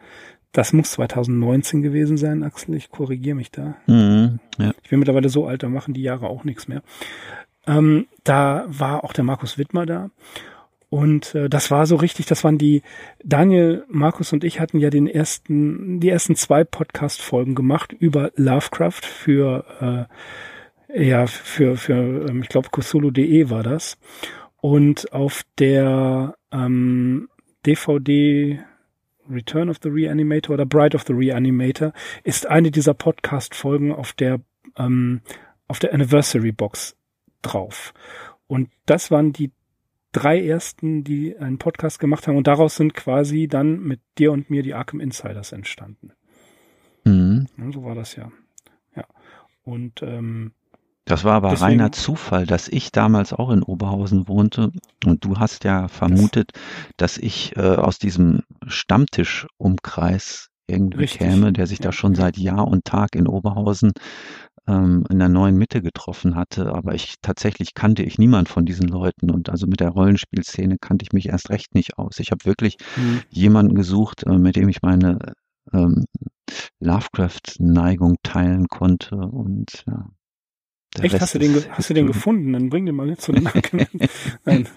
Das 0.54 0.74
muss 0.74 0.92
2019 0.92 1.82
gewesen 1.82 2.18
sein, 2.18 2.44
Axel. 2.44 2.76
Ich 2.76 2.89
korrigiere 2.89 3.36
mich 3.36 3.52
da. 3.52 3.76
Mhm, 3.88 4.39
ja. 4.58 4.74
Ich 4.84 4.89
bin 4.89 5.00
mittlerweile 5.00 5.30
so 5.30 5.46
alt, 5.48 5.64
da 5.64 5.70
machen 5.70 5.94
die 5.94 6.02
Jahre 6.02 6.28
auch 6.28 6.44
nichts 6.44 6.68
mehr. 6.68 6.84
Ähm, 7.68 8.07
da 8.24 8.66
war 8.68 9.03
auch 9.03 9.14
der 9.14 9.24
Markus 9.24 9.57
Wittmer 9.57 9.86
da. 9.86 10.09
Und 10.91 11.36
äh, 11.36 11.49
das 11.49 11.72
war 11.72 11.86
so 11.86 11.95
richtig, 11.95 12.26
das 12.26 12.43
waren 12.43 12.57
die, 12.57 12.82
Daniel, 13.24 13.86
Markus 13.88 14.34
und 14.34 14.43
ich 14.43 14.59
hatten 14.59 14.78
ja 14.78 14.89
den 14.89 15.07
ersten, 15.07 16.01
die 16.01 16.09
ersten 16.09 16.36
zwei 16.36 16.66
Podcast-Folgen 16.66 17.55
gemacht 17.55 17.93
über 17.93 18.32
Lovecraft 18.36 19.03
für, 19.03 20.09
äh, 20.89 21.07
ja, 21.07 21.28
für, 21.28 21.78
für, 21.78 22.28
ähm, 22.30 22.41
ich 22.41 22.49
glaube, 22.49 22.68
Cthulhu.de 22.70 23.49
war 23.49 23.64
das. 23.64 23.97
Und 24.59 25.14
auf 25.14 25.43
der 25.57 26.36
ähm, 26.51 27.30
DVD 27.66 28.59
Return 29.30 29.70
of 29.70 29.78
the 29.82 29.89
Reanimator 29.89 30.55
oder 30.55 30.66
Bride 30.66 30.97
of 30.97 31.03
the 31.07 31.14
Reanimator 31.14 31.93
ist 32.26 32.47
eine 32.47 32.70
dieser 32.70 32.93
Podcast-Folgen 32.93 33.93
auf 33.93 34.12
der, 34.12 34.41
ähm, 34.78 35.22
auf 35.70 35.80
der 35.80 35.93
Anniversary 35.93 36.51
Box 36.51 36.97
drauf. 37.42 37.94
Und 38.48 38.70
das 38.86 39.12
waren 39.12 39.34
die 39.34 39.52
drei 40.12 40.46
ersten, 40.46 41.04
die 41.04 41.38
einen 41.38 41.58
Podcast 41.58 42.00
gemacht 42.00 42.28
haben. 42.28 42.38
Und 42.38 42.48
daraus 42.48 42.76
sind 42.76 42.94
quasi 42.94 43.48
dann 43.48 43.80
mit 43.80 44.02
dir 44.18 44.32
und 44.32 44.50
mir 44.50 44.64
die 44.64 44.74
Arkham 44.74 45.00
Insiders 45.00 45.52
entstanden. 45.52 46.14
Mhm. 47.06 47.48
So 47.72 47.84
war 47.84 47.96
das 47.96 48.16
ja. 48.16 48.32
Ja. 48.96 49.06
Und 49.64 50.02
ähm, 50.04 50.52
das 51.06 51.24
war 51.24 51.34
aber 51.34 51.50
deswegen, 51.50 51.66
reiner 51.66 51.92
Zufall, 51.92 52.46
dass 52.46 52.68
ich 52.68 52.92
damals 52.92 53.34
auch 53.34 53.50
in 53.50 53.64
Oberhausen 53.64 54.28
wohnte 54.28 54.72
und 55.06 55.26
du 55.26 55.39
hast 55.39 55.64
ja 55.64 55.88
vermutet, 55.88 56.52
das, 56.98 57.16
dass 57.16 57.18
ich 57.18 57.56
äh, 57.58 57.62
aus 57.76 57.98
diesem 57.98 58.44
Stammtischumkreis 58.68 60.50
irgendwie 60.68 61.00
richtig, 61.00 61.20
käme, 61.20 61.54
der 61.54 61.68
sich 61.68 61.80
ja. 61.80 61.86
da 61.86 61.92
schon 61.92 62.16
seit 62.16 62.38
Jahr 62.38 62.68
und 62.68 62.86
Tag 62.86 63.16
in 63.16 63.28
Oberhausen 63.28 63.94
ähm, 64.68 65.05
in 65.09 65.20
der 65.20 65.30
neuen 65.30 65.57
Mitte 65.57 65.82
getroffen 65.82 66.36
hatte. 66.36 66.74
Aber 66.74 66.93
ich 66.93 67.16
tatsächlich 67.22 67.74
kannte 67.74 68.03
ich 68.03 68.18
niemand 68.18 68.49
von 68.49 68.66
diesen 68.66 68.88
Leuten 68.88 69.32
und 69.32 69.49
also 69.49 69.68
mit 69.68 69.80
der 69.80 69.89
Rollenspielszene 69.89 70.78
kannte 70.80 71.03
ich 71.03 71.14
mich 71.14 71.30
erst 71.30 71.49
recht 71.49 71.74
nicht 71.76 71.97
aus. 71.97 72.20
Ich 72.20 72.32
habe 72.32 72.45
wirklich 72.45 72.78
mhm. 72.97 73.22
jemanden 73.30 73.76
gesucht, 73.76 74.24
äh, 74.24 74.38
mit 74.38 74.55
dem 74.55 74.70
ich 74.70 74.82
meine 74.82 75.20
ähm, 75.74 76.05
Lovecraft-Neigung 76.80 78.18
teilen 78.24 78.68
konnte 78.68 79.16
und 79.16 79.84
ja. 79.88 80.07
Echt? 81.00 81.22
Hast 81.22 81.36
du, 81.36 81.39
den, 81.39 81.56
hast 81.70 81.89
du 81.89 81.94
den 81.94 82.06
gefunden? 82.08 82.52
Dann 82.52 82.70
bring 82.70 82.86
den 82.86 82.96
mal 82.96 83.16
zu 83.18 83.32
den 83.32 83.48
Arkham. 83.48 83.80
Nein. 84.46 84.68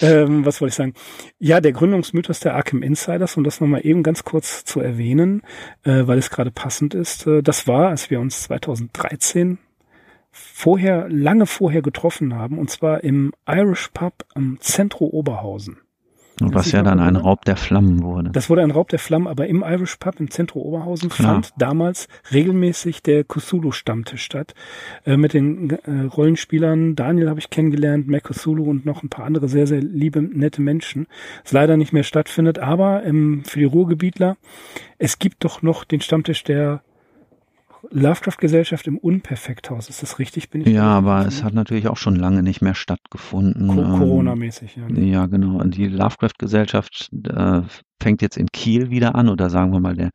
Ähm, 0.00 0.44
was 0.44 0.60
wollte 0.60 0.70
ich 0.70 0.76
sagen? 0.76 0.92
Ja, 1.38 1.60
der 1.62 1.72
Gründungsmythos 1.72 2.40
der 2.40 2.54
Arkham 2.54 2.82
Insiders, 2.82 3.36
um 3.36 3.44
das 3.44 3.60
nochmal 3.60 3.84
eben 3.84 4.02
ganz 4.02 4.24
kurz 4.24 4.64
zu 4.64 4.80
erwähnen, 4.80 5.42
äh, 5.84 6.06
weil 6.06 6.18
es 6.18 6.28
gerade 6.28 6.50
passend 6.50 6.92
ist, 6.92 7.26
äh, 7.26 7.42
das 7.42 7.66
war, 7.66 7.88
als 7.88 8.10
wir 8.10 8.20
uns 8.20 8.42
2013 8.42 9.58
vorher, 10.30 11.08
lange 11.08 11.46
vorher 11.46 11.80
getroffen 11.82 12.34
haben, 12.34 12.58
und 12.58 12.70
zwar 12.70 13.02
im 13.02 13.32
Irish 13.48 13.88
Pub 13.88 14.26
am 14.34 14.58
Centro 14.60 15.06
Oberhausen. 15.06 15.78
Was 16.40 16.72
ja 16.72 16.82
dann 16.82 17.00
ein 17.00 17.16
Raub 17.16 17.44
der 17.44 17.56
Flammen 17.56 18.02
wurde. 18.02 18.30
Das 18.30 18.48
wurde 18.48 18.62
ein 18.62 18.70
Raub 18.70 18.88
der 18.88 18.98
Flammen, 18.98 19.26
aber 19.26 19.46
im 19.46 19.64
Irish 19.66 19.96
Pub 19.96 20.20
im 20.20 20.30
Zentrum 20.30 20.62
Oberhausen 20.62 21.08
Klar. 21.08 21.34
fand 21.34 21.52
damals 21.58 22.08
regelmäßig 22.32 23.02
der 23.02 23.24
Cthulhu-Stammtisch 23.24 24.22
statt. 24.22 24.54
Äh, 25.04 25.16
mit 25.16 25.34
den 25.34 25.70
äh, 25.70 26.02
Rollenspielern 26.14 26.96
Daniel 26.96 27.28
habe 27.28 27.40
ich 27.40 27.50
kennengelernt, 27.50 28.08
Mac 28.08 28.24
Cthulhu 28.24 28.64
und 28.70 28.86
noch 28.86 29.02
ein 29.02 29.08
paar 29.08 29.24
andere 29.24 29.48
sehr, 29.48 29.66
sehr 29.66 29.80
liebe, 29.80 30.22
nette 30.22 30.62
Menschen. 30.62 31.06
Es 31.44 31.52
leider 31.52 31.76
nicht 31.76 31.92
mehr 31.92 32.04
stattfindet, 32.04 32.58
aber 32.58 33.04
ähm, 33.04 33.42
für 33.44 33.58
die 33.58 33.64
Ruhrgebietler, 33.64 34.36
es 34.98 35.18
gibt 35.18 35.44
doch 35.44 35.62
noch 35.62 35.84
den 35.84 36.00
Stammtisch 36.00 36.44
der 36.44 36.82
Lovecraft-Gesellschaft 37.90 38.86
im 38.86 38.98
Unperfekthaus. 38.98 39.88
Ist 39.88 40.02
das 40.02 40.18
richtig? 40.18 40.50
Bin 40.50 40.62
ich 40.62 40.68
ja, 40.68 40.84
aber 40.84 41.26
es 41.26 41.42
hat 41.42 41.54
natürlich 41.54 41.88
auch 41.88 41.96
schon 41.96 42.16
lange 42.16 42.42
nicht 42.42 42.60
mehr 42.60 42.74
stattgefunden. 42.74 43.68
Co 43.68 43.80
ähm, 43.82 43.98
Corona-mäßig, 43.98 44.76
ja. 44.76 44.88
Ja, 44.88 45.26
genau. 45.26 45.58
Und 45.58 45.76
die 45.76 45.86
Lovecraft-Gesellschaft 45.86 47.10
äh, 47.28 47.62
fängt 48.00 48.22
jetzt 48.22 48.36
in 48.36 48.48
Kiel 48.48 48.90
wieder 48.90 49.14
an 49.14 49.28
oder 49.28 49.50
sagen 49.50 49.72
wir 49.72 49.80
mal 49.80 49.96
der 49.96 50.10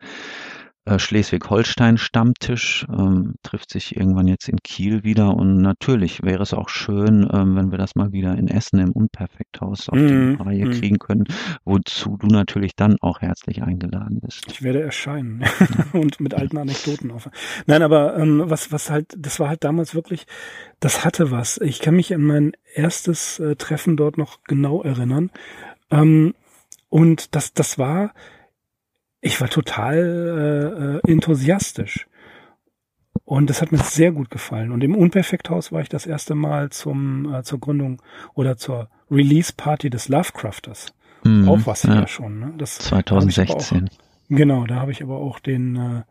Schleswig-Holstein-Stammtisch 0.86 2.86
ähm, 2.90 3.36
trifft 3.42 3.72
sich 3.72 3.96
irgendwann 3.96 4.28
jetzt 4.28 4.50
in 4.50 4.58
Kiel 4.64 5.04
wieder 5.04 5.36
und 5.36 5.62
natürlich 5.62 6.24
wäre 6.24 6.44
es 6.44 6.54
auch 6.54 6.68
schön, 6.68 7.28
ähm, 7.32 7.56
wenn 7.56 7.72
wir 7.72 7.78
das 7.78 7.96
mal 7.96 8.12
wieder 8.12 8.38
in 8.38 8.50
Essen 8.50 8.80
im 8.80 8.92
Unperfekthaus 8.92 9.88
auf 9.88 9.98
mm, 9.98 10.08
die 10.08 10.44
Reihe 10.44 10.66
mm. 10.66 10.72
kriegen 10.72 11.00
können, 11.00 11.24
wozu 11.64 12.18
du 12.18 12.28
natürlich 12.28 12.76
dann 12.76 12.98
auch 13.00 13.22
herzlich 13.22 13.64
eingeladen 13.64 14.20
bist. 14.22 14.44
Ich 14.48 14.62
werde 14.62 14.82
erscheinen 14.82 15.46
und 15.94 16.20
mit 16.20 16.34
alten 16.34 16.58
Anekdoten 16.58 17.12
auf. 17.12 17.30
Nein, 17.66 17.82
aber 17.82 18.18
ähm, 18.18 18.44
was 18.46 18.74
was 18.74 18.90
halt, 18.90 19.14
das 19.18 19.40
war 19.40 19.48
halt 19.48 19.64
damals 19.64 19.96
wirklich, 19.96 20.28
das 20.82 21.06
hatte 21.06 21.32
was. 21.32 21.60
Ich 21.60 21.80
kann 21.80 21.96
mich 21.96 22.14
an 22.14 22.24
mein 22.24 22.52
erstes 22.76 23.40
äh, 23.40 23.56
Treffen 23.56 23.96
dort 23.96 24.18
noch 24.18 24.44
genau 24.44 24.84
erinnern. 24.84 25.32
Ähm, 25.92 26.34
und 26.90 27.36
das 27.36 27.54
das 27.54 27.80
war 27.80 28.14
ich 29.24 29.40
war 29.40 29.50
total 29.50 31.02
äh, 31.04 31.12
enthusiastisch. 31.12 32.08
Und 33.26 33.50
das 33.50 33.62
hat 33.62 33.72
mir 33.72 33.78
sehr 33.78 34.12
gut 34.12 34.30
gefallen. 34.30 34.72
Und 34.72 34.84
im 34.84 34.96
Unperfekthaus 34.96 35.72
war 35.72 35.82
ich 35.82 35.88
das 35.88 36.06
erste 36.06 36.36
Mal 36.36 36.72
zum, 36.72 37.34
äh, 37.34 37.44
zur 37.44 37.60
Gründung 37.60 38.02
oder 38.34 38.58
zur 38.58 38.90
Release-Party 39.10 39.90
des 39.90 40.10
Lovecrafters. 40.10 40.94
Mhm, 41.24 41.48
auch 41.48 41.60
was 41.64 41.84
ja 41.84 42.06
schon. 42.06 42.40
Ne? 42.40 42.54
Das 42.58 42.80
2016. 42.80 43.88
Auch, 43.88 43.98
genau, 44.28 44.66
da 44.66 44.76
habe 44.76 44.92
ich 44.92 45.02
aber 45.02 45.18
auch 45.18 45.40
den, 45.40 45.78
äh, 45.78 46.04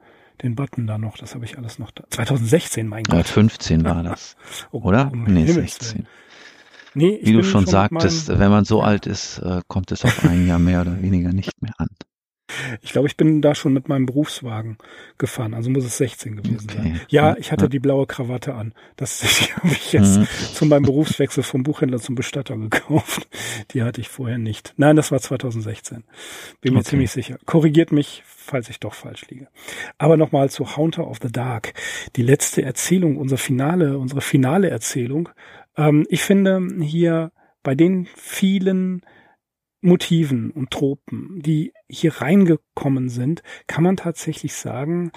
den 0.42 0.54
Button 0.54 0.86
da 0.86 0.96
noch. 0.96 1.18
Das 1.18 1.34
habe 1.34 1.44
ich 1.44 1.58
alles 1.58 1.78
noch 1.78 1.90
da. 1.90 2.04
2016, 2.08 2.88
mein 2.88 3.04
Gott. 3.04 3.26
15 3.26 3.84
war 3.84 4.02
das. 4.02 4.36
oh, 4.70 4.80
oder? 4.84 5.10
Um 5.12 5.24
nee, 5.24 5.46
16. 5.46 6.06
Nee, 6.94 7.20
Wie 7.22 7.32
du 7.32 7.44
schon 7.44 7.66
sagtest, 7.66 8.28
wenn 8.28 8.50
man 8.50 8.64
so 8.64 8.82
alt 8.82 9.06
ist, 9.06 9.38
äh, 9.38 9.60
kommt 9.68 9.92
es 9.92 10.02
auf 10.04 10.24
ein 10.24 10.46
Jahr 10.46 10.58
mehr 10.58 10.80
oder 10.80 11.02
weniger 11.02 11.32
nicht 11.32 11.60
mehr 11.60 11.74
an. 11.76 11.88
Ich 12.80 12.92
glaube, 12.92 13.08
ich 13.08 13.16
bin 13.16 13.42
da 13.42 13.54
schon 13.54 13.72
mit 13.72 13.88
meinem 13.88 14.06
Berufswagen 14.06 14.78
gefahren, 15.18 15.54
also 15.54 15.70
muss 15.70 15.84
es 15.84 15.96
16 15.98 16.36
gewesen 16.36 16.66
okay. 16.68 16.76
sein. 16.76 17.00
Ja, 17.08 17.36
ich 17.36 17.52
hatte 17.52 17.68
die 17.68 17.78
blaue 17.78 18.06
Krawatte 18.06 18.54
an. 18.54 18.74
Das 18.96 19.22
habe 19.56 19.68
ich 19.68 19.92
jetzt 19.92 20.18
mhm. 20.18 20.26
zu 20.54 20.66
meinem 20.66 20.84
Berufswechsel 20.84 21.42
vom 21.42 21.62
Buchhändler 21.62 21.98
zum 21.98 22.14
Bestatter 22.14 22.56
gekauft. 22.56 23.28
Die 23.72 23.82
hatte 23.82 24.00
ich 24.00 24.08
vorher 24.08 24.38
nicht. 24.38 24.74
Nein, 24.76 24.96
das 24.96 25.12
war 25.12 25.20
2016. 25.20 26.04
Bin 26.60 26.74
mir 26.74 26.80
okay. 26.80 26.90
ziemlich 26.90 27.10
sicher. 27.10 27.38
Korrigiert 27.46 27.92
mich, 27.92 28.22
falls 28.26 28.68
ich 28.68 28.80
doch 28.80 28.94
falsch 28.94 29.26
liege. 29.28 29.48
Aber 29.98 30.16
nochmal 30.16 30.50
zu 30.50 30.76
Haunter 30.76 31.06
of 31.06 31.18
the 31.22 31.30
Dark. 31.30 31.74
Die 32.16 32.22
letzte 32.22 32.62
Erzählung, 32.62 33.16
unser 33.16 33.38
Finale, 33.38 33.98
unsere 33.98 34.20
finale 34.20 34.70
Erzählung. 34.70 35.28
Ähm, 35.76 36.06
ich 36.08 36.22
finde 36.22 36.68
hier 36.80 37.32
bei 37.62 37.74
den 37.74 38.06
vielen 38.16 39.02
Motiven 39.82 40.50
und 40.50 40.70
Tropen, 40.70 41.40
die 41.42 41.72
hier 41.88 42.20
reingekommen 42.20 43.08
sind, 43.08 43.42
kann 43.66 43.84
man 43.84 43.96
tatsächlich 43.96 44.54
sagen, 44.54 45.12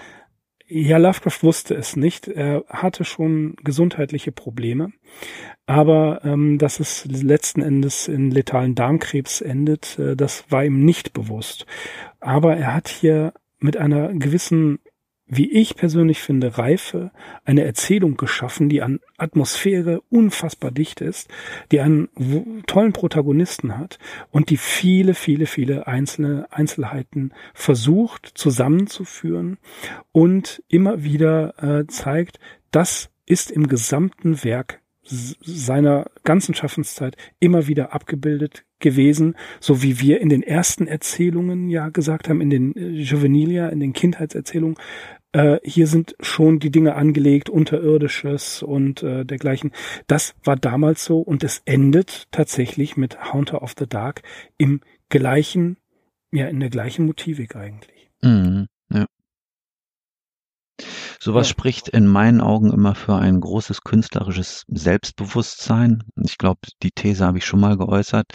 ja, 0.67 0.97
Lovecraft 0.97 1.43
wusste 1.43 1.75
es 1.75 1.95
nicht. 1.95 2.27
Er 2.27 2.65
hatte 2.67 3.05
schon 3.05 3.55
gesundheitliche 3.63 4.31
Probleme. 4.31 4.91
Aber 5.67 6.21
ähm, 6.23 6.57
dass 6.57 6.79
es 6.79 7.05
letzten 7.05 7.61
Endes 7.61 8.07
in 8.07 8.31
letalen 8.31 8.73
Darmkrebs 8.73 9.41
endet, 9.41 9.99
äh, 9.99 10.15
das 10.15 10.45
war 10.49 10.65
ihm 10.65 10.83
nicht 10.83 11.13
bewusst. 11.13 11.67
Aber 12.19 12.57
er 12.57 12.73
hat 12.73 12.87
hier 12.87 13.33
mit 13.59 13.77
einer 13.77 14.11
gewissen 14.13 14.79
wie 15.27 15.51
ich 15.51 15.75
persönlich 15.75 16.21
finde, 16.21 16.57
Reife, 16.57 17.11
eine 17.45 17.63
Erzählung 17.63 18.15
geschaffen, 18.15 18.69
die 18.69 18.81
an 18.81 18.99
Atmosphäre 19.17 20.01
unfassbar 20.09 20.71
dicht 20.71 21.01
ist, 21.01 21.29
die 21.71 21.79
einen 21.79 22.09
tollen 22.67 22.93
Protagonisten 22.93 23.77
hat 23.77 23.97
und 24.31 24.49
die 24.49 24.57
viele, 24.57 25.15
viele, 25.15 25.47
viele 25.47 25.87
einzelne 25.87 26.47
Einzelheiten 26.51 27.33
versucht 27.53 28.31
zusammenzuführen 28.35 29.57
und 30.11 30.63
immer 30.67 31.03
wieder 31.03 31.55
äh, 31.61 31.87
zeigt, 31.87 32.39
das 32.71 33.09
ist 33.25 33.49
im 33.49 33.67
gesamten 33.67 34.43
Werk 34.43 34.81
seiner 35.05 36.09
ganzen 36.23 36.55
Schaffenszeit 36.55 37.15
immer 37.39 37.67
wieder 37.67 37.93
abgebildet 37.93 38.65
gewesen, 38.79 39.35
so 39.59 39.81
wie 39.81 39.99
wir 39.99 40.19
in 40.21 40.29
den 40.29 40.43
ersten 40.43 40.87
Erzählungen 40.87 41.69
ja 41.69 41.89
gesagt 41.89 42.29
haben, 42.29 42.41
in 42.41 42.49
den 42.49 42.75
äh, 42.75 42.89
Juvenilia, 42.89 43.69
in 43.69 43.79
den 43.79 43.93
Kindheitserzählungen, 43.93 44.77
äh, 45.31 45.59
hier 45.63 45.87
sind 45.87 46.15
schon 46.19 46.59
die 46.59 46.71
Dinge 46.71 46.95
angelegt, 46.95 47.49
unterirdisches 47.49 48.63
und 48.63 49.03
äh, 49.03 49.25
dergleichen. 49.25 49.71
Das 50.07 50.35
war 50.43 50.55
damals 50.55 51.05
so 51.05 51.19
und 51.19 51.43
es 51.43 51.61
endet 51.65 52.27
tatsächlich 52.31 52.97
mit 52.97 53.33
Haunter 53.33 53.61
of 53.61 53.73
the 53.77 53.87
Dark 53.87 54.21
im 54.57 54.81
gleichen, 55.09 55.77
ja, 56.31 56.47
in 56.47 56.59
der 56.59 56.69
gleichen 56.69 57.05
Motivik 57.05 57.55
eigentlich. 57.55 58.09
Mhm. 58.21 58.67
Sowas 61.25 61.47
ja. 61.47 61.53
spricht 61.53 61.89
in 61.89 62.05
meinen 62.05 62.39
Augen 62.39 62.71
immer 62.71 62.93
für 62.93 63.15
ein 63.15 63.41
großes 63.41 63.81
künstlerisches 63.81 64.63
Selbstbewusstsein. 64.67 66.03
Ich 66.23 66.37
glaube, 66.37 66.59
die 66.83 66.91
These 66.91 67.25
habe 67.25 67.39
ich 67.39 67.45
schon 67.47 67.59
mal 67.59 67.77
geäußert. 67.77 68.27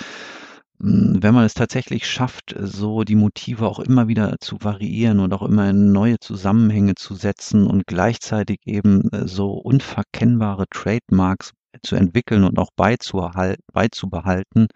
Hm, 0.82 1.18
wenn 1.20 1.32
man 1.32 1.44
es 1.44 1.54
tatsächlich 1.54 2.10
schafft, 2.10 2.52
so 2.58 3.04
die 3.04 3.14
Motive 3.14 3.68
auch 3.68 3.78
immer 3.78 4.08
wieder 4.08 4.34
zu 4.40 4.56
variieren 4.60 5.20
und 5.20 5.32
auch 5.32 5.42
immer 5.42 5.70
in 5.70 5.92
neue 5.92 6.18
Zusammenhänge 6.18 6.96
zu 6.96 7.14
setzen 7.14 7.68
und 7.68 7.86
gleichzeitig 7.86 8.58
eben 8.64 9.08
äh, 9.12 9.28
so 9.28 9.52
unverkennbare 9.52 10.66
Trademarks 10.68 11.52
zu 11.82 11.96
entwickeln 11.96 12.44
und 12.44 12.58
auch 12.58 12.70
beizubehalten, 12.76 14.68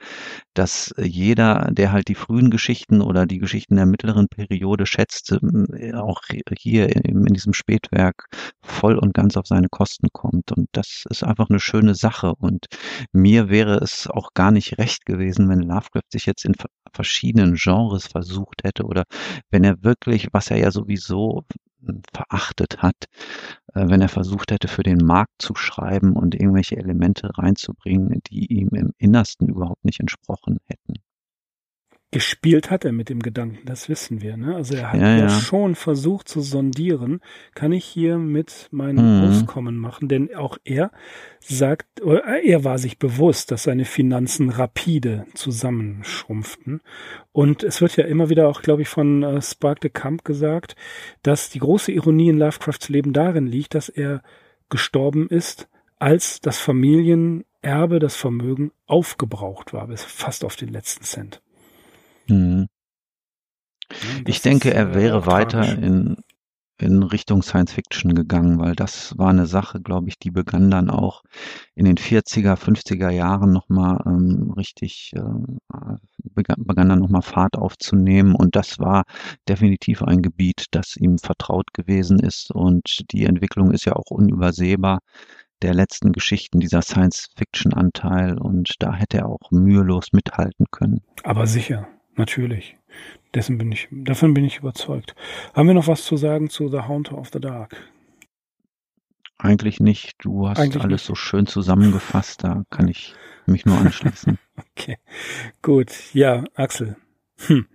dass 0.55 0.93
äh, 0.93 1.05
jeder, 1.05 1.71
der 1.71 1.93
halt 1.93 2.09
die 2.09 2.15
frühen 2.15 2.51
Geschichten 2.51 3.01
oder 3.01 3.27
die 3.27 3.39
Geschichten 3.39 3.77
der 3.77 3.87
mittleren 3.87 4.29
Periode 4.29 4.87
schätzt, 4.87 5.33
ähm, 5.33 5.67
auch 5.95 6.23
hier 6.57 6.95
in 6.95 7.25
diesem 7.27 7.53
Spätwerk 7.53 8.27
voll 8.63 8.99
und 8.99 9.15
ganz 9.15 9.37
auf 9.37 9.47
seine 9.47 9.69
Kosten 9.69 10.09
kommt. 10.13 10.53
Und 10.53 10.69
das 10.73 11.05
ist 11.11 11.25
einfach 11.25 11.51
eine 11.51 11.61
schöne 11.61 11.95
Sache. 11.95 12.35
Und 12.39 12.67
mir 13.13 13.49
wäre 13.49 13.79
es 13.79 14.09
auch 14.09 14.31
gar 14.35 14.51
nicht 14.51 14.79
recht 14.79 15.07
gewesen, 15.07 15.49
wenn 15.49 15.61
Lovecraft 15.61 16.11
sich 16.11 16.27
jetzt 16.27 16.45
in 16.45 16.55
verschiedenen 16.93 17.55
Genres 17.57 18.07
versucht 18.07 18.65
hätte 18.65 18.85
oder 18.85 19.05
wenn 19.51 19.65
er 19.65 19.83
wirklich, 19.83 20.29
was 20.33 20.51
er 20.51 20.59
ja 20.59 20.71
sowieso 20.71 21.45
verachtet 22.13 22.83
hat, 22.83 23.07
äh, 23.75 23.89
wenn 23.89 24.01
er 24.01 24.09
versucht 24.09 24.51
hätte, 24.51 24.69
für 24.69 24.83
den 24.83 24.99
Markt 24.99 25.41
zu 25.41 25.55
schreiben 25.55 26.15
und 26.15 26.35
irgendwelche 26.35 26.77
Elemente 26.77 27.31
reinzubringen, 27.37 28.21
die 28.27 28.47
ihm 28.53 28.69
im 28.71 28.93
Innersten 28.99 29.49
überhaupt 29.49 29.85
nicht 29.85 30.01
entsprochen 30.01 30.59
hätten 30.67 31.04
gespielt 32.15 32.71
hat 32.71 32.85
er 32.85 32.93
mit 32.93 33.09
dem 33.09 33.19
Gedanken, 33.19 33.59
das 33.67 33.89
wissen 33.89 34.23
wir. 34.23 34.37
Ne? 34.37 34.55
Also 34.55 34.77
er 34.77 34.93
hat 34.93 35.01
ja, 35.01 35.17
ja, 35.17 35.29
schon 35.29 35.75
versucht 35.75 36.29
zu 36.29 36.43
sondieren, 36.43 37.21
kann 37.57 37.73
ich 37.73 37.85
hier 37.85 38.19
mit 38.19 38.69
meinem 38.71 39.19
mhm. 39.19 39.25
Auskommen 39.25 39.77
machen, 39.77 40.07
denn 40.07 40.33
auch 40.33 40.57
er 40.63 40.93
sagt, 41.41 42.01
er 42.01 42.63
war 42.63 42.79
sich 42.79 43.01
bewusst, 43.01 43.51
dass 43.51 43.65
seine 43.65 43.85
Finanzen 43.85 44.51
rapide 44.51 45.27
zusammenschrumpften. 45.35 46.83
Und 47.33 47.65
es 47.65 47.81
wird 47.81 47.97
ja 47.97 48.05
immer 48.05 48.31
wieder 48.31 48.49
auch, 48.49 48.63
glaube 48.63 48.83
ich, 48.83 48.89
von 48.89 49.25
äh, 49.25 49.43
Spark 49.43 49.81
de 49.81 49.91
Camp 49.91 50.25
gesagt, 50.25 50.77
dass 51.25 51.51
die 51.51 51.59
große 51.59 51.91
Ironie 51.91 52.29
in 52.29 52.39
Lovecrafts 52.39 52.89
Leben 52.91 53.13
darin 53.13 53.49
liegt, 53.49 53.75
dass 53.75 53.89
er 53.89 54.23
gestorben 54.69 55.27
ist, 55.27 55.69
als 55.99 56.41
das 56.41 56.61
Familienerbe, 56.61 57.99
das 57.99 58.15
Vermögen 58.15 58.71
aufgebraucht 58.87 59.73
war, 59.73 59.89
bis 59.89 60.05
fast 60.05 60.45
auf 60.45 60.55
den 60.55 60.69
letzten 60.69 61.03
Cent. 61.03 61.41
Mhm. 62.27 62.67
Ich 64.27 64.41
denke, 64.41 64.73
er 64.73 64.91
äh, 64.91 64.95
wäre 64.95 65.27
weiter 65.27 65.77
in 65.77 66.17
in 66.79 67.03
Richtung 67.05 67.43
Science 67.43 67.73
Fiction 67.73 68.15
gegangen, 68.15 68.59
weil 68.59 68.75
das 68.75 69.17
war 69.17 69.31
eine 69.31 69.47
Sache, 69.47 69.81
glaube 69.81 70.09
ich, 70.09 70.19
die 70.19 70.31
begann 70.31 70.71
dann 70.71 70.91
auch 70.91 71.23
in 71.75 71.85
den 71.85 71.97
40er, 71.97 72.57
50er 72.57 73.11
Jahren 73.11 73.53
nochmal 73.53 74.03
ähm, 74.07 74.53
richtig, 74.57 75.13
äh, 75.15 75.21
begann, 76.35 76.65
begann 76.65 76.89
dann 76.89 76.99
nochmal 76.99 77.23
Fahrt 77.23 77.57
aufzunehmen. 77.57 78.35
Und 78.35 78.57
das 78.57 78.79
war 78.81 79.05
definitiv 79.49 80.03
ein 80.03 80.23
Gebiet, 80.23 80.67
das 80.73 80.97
ihm 80.97 81.19
vertraut 81.19 81.73
gewesen 81.73 82.19
ist. 82.19 82.51
Und 82.51 83.05
die 83.13 83.25
Entwicklung 83.25 83.71
ist 83.71 83.85
ja 83.85 83.95
auch 83.95 84.11
unübersehbar 84.11 84.99
der 85.63 85.75
letzten 85.75 86.13
Geschichten, 86.13 86.59
dieser 86.59 86.83
Science-Fiction-Anteil 86.83 88.37
und 88.37 88.75
da 88.81 88.93
hätte 88.93 89.19
er 89.19 89.29
auch 89.29 89.51
mühelos 89.51 90.09
mithalten 90.13 90.67
können. 90.71 91.01
Aber 91.23 91.47
sicher, 91.47 91.89
Natürlich. 92.17 92.77
Dessen 93.35 93.59
bin 93.59 93.73
ich, 93.73 93.89
davon 93.91 94.35
bin 94.35 94.45
ich 94.45 94.59
überzeugt. 94.59 95.15
Haben 95.55 95.69
wir 95.69 95.75
noch 95.75 95.89
was 95.89 96.05
zu 96.05 96.17
sagen 96.17 96.49
zu 96.49 96.69
The 96.69 96.83
Haunter 96.83 97.19
of 97.19 97.31
the 97.33 97.41
Dark? 97.41 97.77
Eigentlich 99.39 99.81
nicht. 99.81 100.25
Du 100.25 100.49
hast 100.49 100.59
Eigentlich 100.59 100.83
alles 100.83 101.03
nicht. 101.03 101.07
so 101.07 101.15
schön 101.17 101.47
zusammengefasst. 101.47 102.45
Da 102.45 102.65
kann 102.71 102.89
ich 102.89 103.15
mich 103.47 103.67
nur 103.67 103.77
anschließen. 103.77 104.39
okay. 104.71 104.99
Gut. 105.61 105.91
Ja, 106.15 106.45
Axel. 106.55 106.97
Hm. 107.47 107.67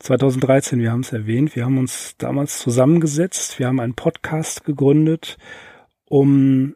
2013, 0.00 0.80
wir 0.80 0.90
haben 0.90 1.00
es 1.00 1.12
erwähnt, 1.12 1.54
wir 1.54 1.64
haben 1.64 1.78
uns 1.78 2.16
damals 2.18 2.58
zusammengesetzt, 2.58 3.60
wir 3.60 3.68
haben 3.68 3.78
einen 3.78 3.94
Podcast 3.94 4.64
gegründet, 4.64 5.38
um 6.06 6.74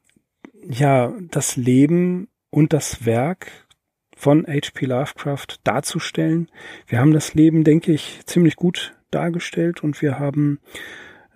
ja 0.62 1.12
das 1.30 1.56
Leben 1.56 2.28
und 2.50 2.72
das 2.72 3.04
Werk 3.04 3.65
von 4.16 4.46
H.P. 4.46 4.86
Lovecraft 4.86 5.60
darzustellen. 5.62 6.48
Wir 6.88 6.98
haben 6.98 7.12
das 7.12 7.34
Leben, 7.34 7.62
denke 7.62 7.92
ich, 7.92 8.20
ziemlich 8.24 8.56
gut 8.56 8.96
dargestellt 9.10 9.84
und 9.84 10.02
wir 10.02 10.18
haben 10.18 10.58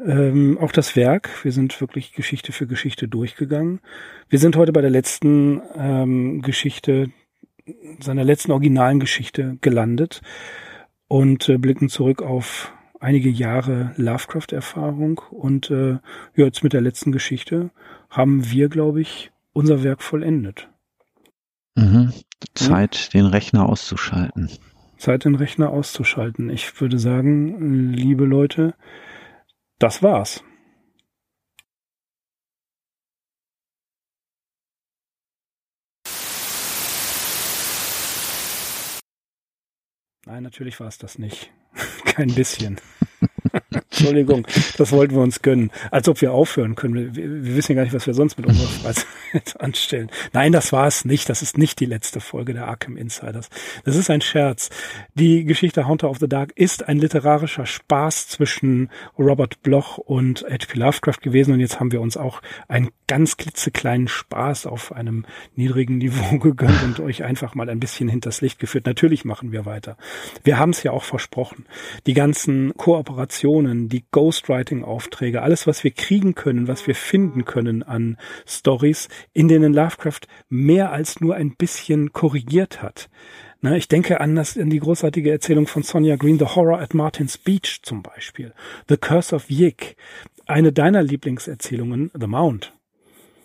ähm, 0.05 0.59
auch 0.59 0.73
das 0.73 0.97
Werk. 0.97 1.45
Wir 1.45 1.53
sind 1.53 1.81
wirklich 1.81 2.13
Geschichte 2.13 2.53
für 2.53 2.67
Geschichte 2.67 3.07
durchgegangen. 3.07 3.81
Wir 4.29 4.39
sind 4.39 4.57
heute 4.57 4.73
bei 4.73 4.81
der 4.81 4.91
letzten 4.91 5.61
ähm, 5.77 6.43
Geschichte, 6.43 7.11
seiner 8.01 8.25
letzten 8.25 8.51
originalen 8.51 8.99
Geschichte 8.99 9.59
gelandet 9.61 10.23
und 11.07 11.49
äh, 11.49 11.59
blicken 11.59 11.91
zurück 11.91 12.23
auf 12.23 12.73
einige 12.99 13.29
Jahre 13.29 13.93
Lovecraft-Erfahrung 13.97 15.21
und 15.31 15.71
äh, 15.71 15.93
ja, 15.93 16.45
jetzt 16.45 16.65
mit 16.65 16.73
der 16.73 16.81
letzten 16.81 17.13
Geschichte 17.13 17.71
haben 18.09 18.51
wir, 18.51 18.69
glaube 18.69 19.01
ich, 19.03 19.31
unser 19.53 19.83
Werk 19.83 20.03
vollendet. 20.03 20.69
Mhm. 21.81 22.13
Zeit, 22.55 22.95
hm? 22.97 23.11
den 23.13 23.27
Rechner 23.27 23.69
auszuschalten. 23.69 24.51
Zeit, 24.99 25.25
den 25.25 25.35
Rechner 25.35 25.71
auszuschalten. 25.71 26.51
Ich 26.51 26.79
würde 26.81 26.99
sagen, 26.99 27.93
liebe 27.93 28.25
Leute, 28.25 28.75
das 29.79 30.03
war's. 30.03 30.45
Nein, 40.27 40.43
natürlich 40.43 40.79
war 40.81 40.87
es 40.87 40.99
das 40.99 41.19
nicht. 41.19 41.51
Kein 42.05 42.35
bisschen. 42.35 42.79
Entschuldigung, 43.73 44.47
das 44.77 44.93
wollten 44.93 45.15
wir 45.15 45.23
uns 45.23 45.43
gönnen. 45.43 45.71
Als 45.91 46.09
ob 46.09 46.21
wir 46.21 46.33
aufhören 46.33 46.75
können. 46.75 46.95
Wir, 46.95 47.15
wir 47.15 47.57
wissen 47.57 47.73
ja 47.73 47.77
gar 47.77 47.85
nicht, 47.85 47.95
was 47.95 48.07
wir 48.07 48.15
sonst 48.15 48.37
mit 48.37 48.47
unserer 48.47 48.69
Freizeit 48.69 49.07
anstellen. 49.61 50.11
Nein, 50.33 50.53
das 50.53 50.73
war 50.73 50.87
es 50.87 51.05
nicht. 51.05 51.29
Das 51.29 51.43
ist 51.43 51.57
nicht 51.57 51.81
die 51.81 51.87
letzte 51.87 52.21
Folge 52.21 52.53
der 52.53 52.67
Arkham 52.67 52.97
Insiders. 52.97 53.49
Das 53.85 53.97
ist 53.97 54.11
ein 54.11 54.21
Scherz. 54.21 54.71
Die 55.15 55.45
Geschichte 55.45 55.87
Haunter 55.87 56.11
of 56.11 56.19
the 56.19 56.29
Dark 56.29 56.53
ist 56.57 56.89
ein 56.89 56.99
literarischer 56.99 57.67
Spaß 57.67 58.29
zwischen 58.29 58.91
Robert 59.19 59.63
Bloch 59.63 59.99
und 59.99 60.45
H.P. 60.49 60.79
Lovecraft 60.79 61.21
gewesen. 61.23 61.55
Und 61.55 61.61
jetzt 61.61 61.79
haben 61.79 61.93
wir 61.93 62.01
uns 62.01 62.17
auch 62.17 62.43
einen 62.69 62.91
ganz 63.11 63.37
klitzekleinen 63.37 64.07
Spaß 64.07 64.67
auf 64.67 64.93
einem 64.93 65.27
niedrigen 65.57 65.99
Niveau 65.99 66.39
gegönnt 66.39 66.81
und 66.85 67.01
euch 67.01 67.25
einfach 67.25 67.57
mal 67.57 67.69
ein 67.69 67.81
bisschen 67.81 68.09
hinters 68.09 68.41
Licht 68.41 68.61
geführt. 68.61 68.87
Natürlich 68.87 69.25
machen 69.25 69.51
wir 69.51 69.67
weiter. 69.67 69.97
Wir 70.45 70.61
haben 70.61 70.71
es 70.71 70.85
ja 70.85 70.93
auch 70.93 71.03
versprochen. 71.03 71.67
Die 72.07 72.15
ganzen 72.15 72.73
Kooperationen, 72.77 73.89
die 73.89 74.05
Ghostwriting-Aufträge, 74.13 75.43
alles, 75.43 75.67
was 75.67 75.83
wir 75.83 75.91
kriegen 75.91 76.37
können, 76.37 76.69
was 76.69 76.87
wir 76.87 76.95
finden 76.95 77.45
können 77.45 77.83
an 77.83 78.17
Stories, 78.47 79.09
in 79.33 79.49
denen 79.49 79.75
Lovecraft 79.75 80.29
mehr 80.49 80.93
als 80.93 81.21
nur 81.21 81.35
ein 81.35 81.57
bisschen 81.57 82.13
korrigiert 82.13 82.81
hat. 82.81 83.11
Na, 83.61 83.75
ich 83.75 83.89
denke 83.89 84.21
an, 84.21 84.37
das, 84.37 84.57
an 84.57 84.71
die 84.71 84.79
großartige 84.79 85.33
Erzählung 85.33 85.67
von 85.67 85.83
Sonja 85.83 86.15
Green, 86.15 86.39
The 86.39 86.47
Horror 86.47 86.81
at 86.81 86.95
Martin's 86.95 87.39
Beach 87.39 87.81
zum 87.83 88.05
Beispiel, 88.05 88.55
The 88.89 88.99
Curse 88.99 89.35
of 89.35 89.51
Yig, 89.51 89.97
eine 90.47 90.73
deiner 90.73 91.03
Lieblingserzählungen, 91.03 92.13
The 92.17 92.29
Mount, 92.29 92.73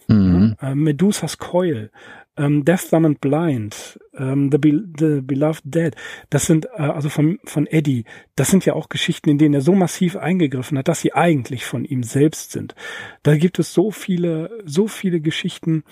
mhm. 0.07 0.55
äh, 0.61 0.75
Medusas 0.75 1.37
Coil, 1.37 1.91
ähm, 2.37 2.65
Death, 2.65 2.91
Dumb 2.91 3.05
and 3.05 3.21
Blind, 3.21 3.99
ähm, 4.17 4.49
The, 4.51 4.57
Be 4.57 4.83
The 4.97 5.21
Beloved 5.21 5.63
Dead, 5.63 5.95
das 6.29 6.45
sind, 6.45 6.65
äh, 6.75 6.81
also 6.81 7.09
von, 7.09 7.39
von 7.45 7.67
Eddie, 7.67 8.05
das 8.35 8.49
sind 8.49 8.65
ja 8.65 8.73
auch 8.73 8.89
Geschichten, 8.89 9.29
in 9.29 9.37
denen 9.37 9.53
er 9.53 9.61
so 9.61 9.73
massiv 9.73 10.15
eingegriffen 10.15 10.77
hat, 10.77 10.87
dass 10.87 11.01
sie 11.01 11.13
eigentlich 11.13 11.65
von 11.65 11.85
ihm 11.85 12.03
selbst 12.03 12.51
sind. 12.51 12.75
Da 13.23 13.37
gibt 13.37 13.59
es 13.59 13.73
so 13.73 13.91
viele, 13.91 14.49
so 14.65 14.87
viele 14.87 15.21
Geschichten, 15.21 15.83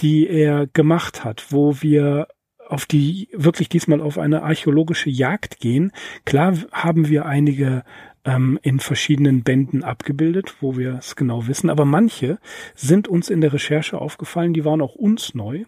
die 0.00 0.28
er 0.28 0.66
gemacht 0.66 1.24
hat, 1.24 1.46
wo 1.50 1.80
wir 1.80 2.28
auf 2.66 2.86
die 2.86 3.28
wirklich 3.32 3.68
diesmal 3.68 4.00
auf 4.00 4.18
eine 4.18 4.42
archäologische 4.42 5.10
Jagd 5.10 5.60
gehen. 5.60 5.92
Klar 6.24 6.56
haben 6.72 7.08
wir 7.08 7.26
einige 7.26 7.84
ähm, 8.24 8.58
in 8.62 8.80
verschiedenen 8.80 9.42
Bänden 9.42 9.84
abgebildet, 9.84 10.56
wo 10.60 10.76
wir 10.76 10.94
es 10.94 11.16
genau 11.16 11.46
wissen. 11.46 11.70
Aber 11.70 11.84
manche 11.84 12.38
sind 12.74 13.08
uns 13.08 13.30
in 13.30 13.40
der 13.40 13.52
Recherche 13.52 14.00
aufgefallen, 14.00 14.54
die 14.54 14.64
waren 14.64 14.80
auch 14.80 14.94
uns 14.94 15.34
neu. 15.34 15.64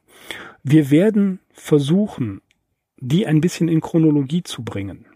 Wir 0.62 0.90
werden 0.90 1.40
versuchen, 1.52 2.40
die 2.98 3.26
ein 3.26 3.40
bisschen 3.40 3.68
in 3.68 3.80
Chronologie 3.80 4.42
zu 4.42 4.64
bringen. 4.64 5.06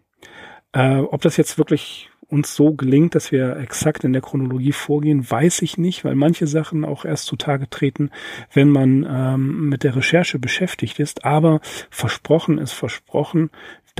Äh, 0.73 0.99
ob 0.99 1.23
das 1.23 1.37
jetzt 1.37 1.59
wirklich 1.59 2.11
uns 2.31 2.55
so 2.55 2.75
gelingt, 2.75 3.15
dass 3.15 3.33
wir 3.33 3.57
exakt 3.57 4.05
in 4.05 4.13
der 4.13 4.23
Chronologie 4.23 4.73
vorgehen, 4.73 5.29
weiß 5.29 5.63
ich 5.63 5.79
nicht, 5.79 6.05
weil 6.05 6.15
manche 6.15 6.47
Sachen 6.47 6.85
auch 6.85 7.05
erst 7.05 7.27
zutage 7.27 7.69
treten, 7.69 8.11
wenn 8.53 8.71
man 8.71 9.07
ähm, 9.09 9.69
mit 9.69 9.83
der 9.83 9.97
Recherche 9.97 10.39
beschäftigt 10.39 11.01
ist. 11.01 11.25
Aber 11.25 11.61
versprochen 11.91 12.59
ist 12.59 12.73
versprochen 12.73 13.51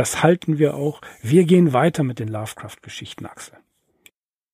das 0.01 0.23
halten 0.23 0.57
wir 0.57 0.77
auch. 0.77 1.03
Wir 1.21 1.45
gehen 1.45 1.75
weiter 1.75 2.05
mit 2.05 2.21
den 2.21 2.29
Lovecraft-Geschichten, 2.29 3.27
Axel. 3.27 3.59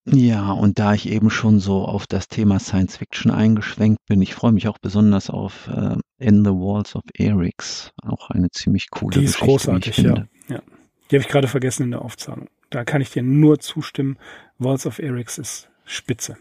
Ja, 0.03 0.51
und 0.51 0.77
da 0.77 0.93
ich 0.93 1.07
eben 1.07 1.29
schon 1.29 1.61
so 1.61 1.85
auf 1.85 2.05
das 2.05 2.27
Thema 2.27 2.59
Science 2.59 2.97
Fiction 2.97 3.31
eingeschwenkt 3.31 4.05
bin, 4.07 4.21
ich 4.21 4.35
freue 4.35 4.51
mich 4.51 4.67
auch 4.67 4.77
besonders 4.77 5.29
auf 5.29 5.69
äh, 5.69 5.95
In 6.17 6.43
the 6.43 6.51
Walls 6.51 6.97
of 6.97 7.03
Erix, 7.13 7.93
auch 8.03 8.29
eine 8.29 8.51
ziemlich 8.51 8.89
coole 8.89 9.17
Die 9.17 9.23
ist 9.23 9.39
Geschichte, 9.39 9.45
großartig, 9.45 9.97
ja. 9.99 10.27
ja. 10.49 10.61
Die 11.09 11.15
habe 11.15 11.21
ich 11.21 11.29
gerade 11.29 11.47
vergessen 11.47 11.83
in 11.83 11.91
der 11.91 12.01
Aufzahlung. 12.01 12.49
Da 12.69 12.83
kann 12.83 12.99
ich 12.99 13.11
dir 13.11 13.23
nur 13.23 13.57
zustimmen. 13.59 14.17
Walls 14.57 14.85
of 14.85 14.99
Erix 14.99 15.37
ist 15.37 15.69
spitze. 15.85 16.35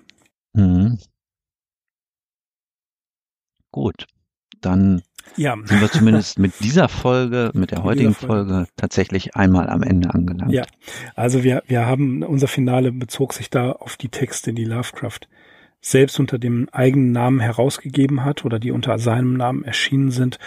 Mhm. 0.52 0.98
Gut, 3.70 4.08
dann 4.60 5.02
ja. 5.36 5.56
sind 5.64 5.80
wir 5.80 5.90
zumindest 5.90 6.38
mit 6.38 6.52
dieser 6.60 6.88
Folge, 6.88 7.50
mit 7.54 7.70
der 7.70 7.82
heutigen 7.82 8.14
Folge. 8.14 8.52
Folge. 8.52 8.68
tatsächlich 8.76 9.36
einmal 9.36 9.68
am 9.68 9.82
Ende 9.82 10.12
angelangt. 10.12 10.52
Ja, 10.52 10.64
also 11.14 11.42
wir, 11.42 11.62
wir 11.66 11.86
haben, 11.86 12.22
unser 12.22 12.48
Finale 12.48 12.92
bezog 12.92 13.32
sich 13.32 13.50
da 13.50 13.72
auf 13.72 13.96
die 13.96 14.08
Texte, 14.08 14.52
die 14.52 14.64
Lovecraft 14.64 15.20
selbst 15.80 16.18
unter 16.18 16.38
dem 16.38 16.68
eigenen 16.72 17.12
Namen 17.12 17.40
herausgegeben 17.40 18.24
hat 18.24 18.44
oder 18.44 18.58
die 18.58 18.72
unter 18.72 18.98
seinem 18.98 19.34
Namen 19.34 19.64
erschienen 19.64 20.10
sind. 20.10 20.38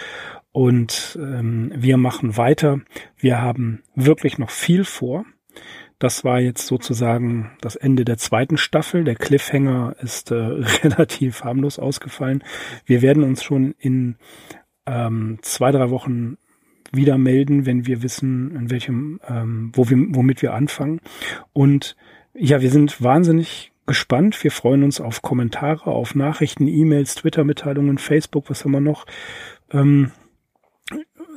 Und 0.52 1.18
ähm, 1.20 1.72
wir 1.74 1.96
machen 1.96 2.36
weiter. 2.36 2.80
Wir 3.16 3.40
haben 3.40 3.82
wirklich 3.94 4.38
noch 4.38 4.50
viel 4.50 4.84
vor. 4.84 5.24
Das 5.98 6.24
war 6.24 6.40
jetzt 6.40 6.66
sozusagen 6.66 7.52
das 7.60 7.76
Ende 7.76 8.04
der 8.04 8.16
zweiten 8.16 8.56
Staffel. 8.56 9.04
Der 9.04 9.14
Cliffhanger 9.14 9.94
ist 10.00 10.30
äh, 10.30 10.34
relativ 10.82 11.44
harmlos 11.44 11.78
ausgefallen. 11.78 12.42
Wir 12.84 13.02
werden 13.02 13.22
uns 13.22 13.44
schon 13.44 13.74
in 13.78 14.16
ähm, 14.86 15.38
zwei, 15.42 15.70
drei 15.72 15.90
Wochen 15.90 16.36
wieder 16.92 17.18
melden, 17.18 17.66
wenn 17.66 17.86
wir 17.86 18.02
wissen, 18.02 18.54
in 18.56 18.70
welchem, 18.70 19.20
ähm, 19.28 19.70
wo 19.74 19.88
wir, 19.88 19.96
womit 20.10 20.42
wir 20.42 20.54
anfangen. 20.54 21.00
Und 21.52 21.96
ja, 22.34 22.60
wir 22.60 22.70
sind 22.70 23.02
wahnsinnig 23.02 23.72
gespannt. 23.86 24.42
Wir 24.42 24.50
freuen 24.50 24.82
uns 24.82 25.00
auf 25.00 25.22
Kommentare, 25.22 25.86
auf 25.86 26.14
Nachrichten, 26.14 26.66
E-Mails, 26.66 27.16
Twitter-Mitteilungen, 27.16 27.98
Facebook, 27.98 28.50
was 28.50 28.64
haben 28.64 28.72
wir 28.72 28.80
noch. 28.80 29.06
Ähm, 29.72 30.12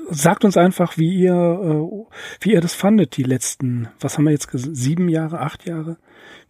sagt 0.10 0.46
uns 0.46 0.58
einfach, 0.58 0.98
wie 0.98 1.14
ihr, 1.16 1.34
äh, 1.34 2.16
wie 2.42 2.54
ihr 2.54 2.62
das 2.62 2.74
fandet, 2.74 3.18
die 3.18 3.24
letzten, 3.24 3.90
was 4.00 4.18
haben 4.18 4.26
wir 4.26 4.32
jetzt 4.32 4.50
gesagt, 4.50 4.76
sieben 4.76 5.10
Jahre, 5.10 5.40
acht 5.40 5.66
Jahre? 5.66 5.98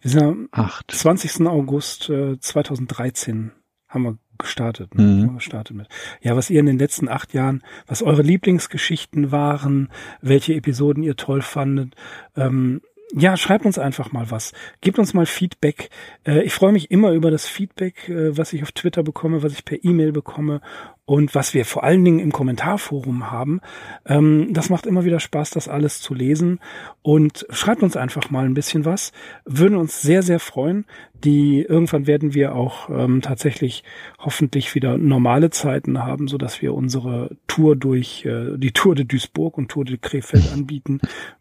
Wir 0.00 0.10
sind 0.10 0.22
am 0.22 0.48
acht. 0.50 0.90
20. 0.90 1.46
August 1.46 2.10
äh, 2.10 2.38
2013 2.38 3.52
haben 3.88 4.02
wir 4.02 4.18
gestartet, 4.38 4.94
ne? 4.94 5.02
Mhm. 5.02 5.34
gestartet 5.34 5.76
mit. 5.76 5.88
Ja, 6.20 6.36
was 6.36 6.50
ihr 6.50 6.60
in 6.60 6.66
den 6.66 6.78
letzten 6.78 7.08
acht 7.08 7.34
Jahren, 7.34 7.62
was 7.86 8.02
eure 8.02 8.22
Lieblingsgeschichten 8.22 9.32
waren, 9.32 9.90
welche 10.20 10.54
Episoden 10.54 11.02
ihr 11.02 11.16
toll 11.16 11.42
fandet. 11.42 11.94
Ähm, 12.36 12.80
ja, 13.16 13.36
schreibt 13.36 13.64
uns 13.64 13.78
einfach 13.78 14.12
mal 14.12 14.30
was. 14.30 14.52
Gebt 14.80 14.98
uns 14.98 15.14
mal 15.14 15.26
Feedback. 15.26 15.90
Äh, 16.26 16.42
ich 16.42 16.52
freue 16.52 16.72
mich 16.72 16.90
immer 16.90 17.12
über 17.12 17.30
das 17.30 17.46
Feedback, 17.46 18.08
äh, 18.08 18.36
was 18.36 18.52
ich 18.52 18.62
auf 18.62 18.72
Twitter 18.72 19.02
bekomme, 19.02 19.42
was 19.42 19.52
ich 19.52 19.64
per 19.64 19.84
E-Mail 19.84 20.12
bekomme 20.12 20.60
und 21.06 21.34
was 21.34 21.52
wir 21.52 21.64
vor 21.66 21.84
allen 21.84 22.04
Dingen 22.04 22.18
im 22.18 22.32
Kommentarforum 22.32 23.30
haben. 23.30 23.60
Ähm, 24.06 24.48
das 24.52 24.70
macht 24.70 24.86
immer 24.86 25.04
wieder 25.04 25.20
Spaß, 25.20 25.50
das 25.50 25.68
alles 25.68 26.00
zu 26.00 26.14
lesen. 26.14 26.60
Und 27.02 27.46
schreibt 27.50 27.82
uns 27.82 27.96
einfach 27.96 28.30
mal 28.30 28.46
ein 28.46 28.54
bisschen 28.54 28.84
was. 28.84 29.12
Würden 29.44 29.76
uns 29.76 30.00
sehr, 30.00 30.22
sehr 30.22 30.40
freuen. 30.40 30.86
Die 31.12 31.62
irgendwann 31.62 32.06
werden 32.06 32.34
wir 32.34 32.54
auch 32.54 32.88
ähm, 32.90 33.20
tatsächlich 33.20 33.84
hoffentlich 34.18 34.74
wieder 34.74 34.96
normale 34.96 35.50
Zeiten 35.50 36.02
haben, 36.02 36.28
so 36.28 36.38
dass 36.38 36.62
wir 36.62 36.74
unsere 36.74 37.36
Tour 37.46 37.76
durch 37.76 38.24
äh, 38.24 38.56
die 38.56 38.72
Tour 38.72 38.94
de 38.94 39.04
Duisburg 39.04 39.58
und 39.58 39.70
Tour 39.70 39.84
de 39.84 39.98
Krefeld 39.98 40.52
anbieten. 40.52 41.00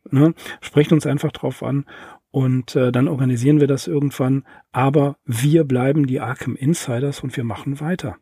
Ne? 0.10 0.34
Sprecht 0.62 0.92
uns 0.92 1.06
einfach 1.06 1.32
drauf 1.32 1.64
an 1.64 1.86
und 2.32 2.76
äh, 2.76 2.92
dann 2.92 3.08
organisieren 3.08 3.60
wir 3.60 3.68
das 3.68 3.88
irgendwann. 3.88 4.44
Aber 4.72 5.18
wir 5.26 5.64
bleiben 5.64 6.06
die 6.06 6.20
Arkham 6.20 6.56
Insiders 6.56 7.22
und 7.22 7.36
wir 7.38 7.44
machen 7.44 7.80
weiter. 7.80 8.18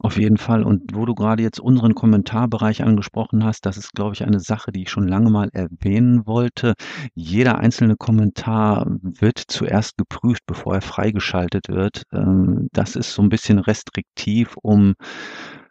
Auf 0.00 0.18
jeden 0.18 0.36
Fall. 0.36 0.62
Und 0.62 0.94
wo 0.94 1.04
du 1.04 1.14
gerade 1.14 1.42
jetzt 1.42 1.60
unseren 1.60 1.94
Kommentarbereich 1.94 2.82
angesprochen 2.82 3.44
hast, 3.44 3.66
das 3.66 3.76
ist, 3.76 3.92
glaube 3.92 4.14
ich, 4.14 4.24
eine 4.24 4.40
Sache, 4.40 4.72
die 4.72 4.82
ich 4.82 4.90
schon 4.90 5.08
lange 5.08 5.30
mal 5.30 5.50
erwähnen 5.52 6.26
wollte. 6.26 6.74
Jeder 7.14 7.58
einzelne 7.58 7.96
Kommentar 7.96 8.86
wird 9.02 9.38
zuerst 9.38 9.96
geprüft, 9.98 10.42
bevor 10.46 10.74
er 10.74 10.82
freigeschaltet 10.82 11.68
wird. 11.68 12.02
Ähm, 12.12 12.68
das 12.72 12.96
ist 12.96 13.12
so 13.12 13.22
ein 13.22 13.28
bisschen 13.28 13.58
restriktiv, 13.58 14.56
um 14.62 14.94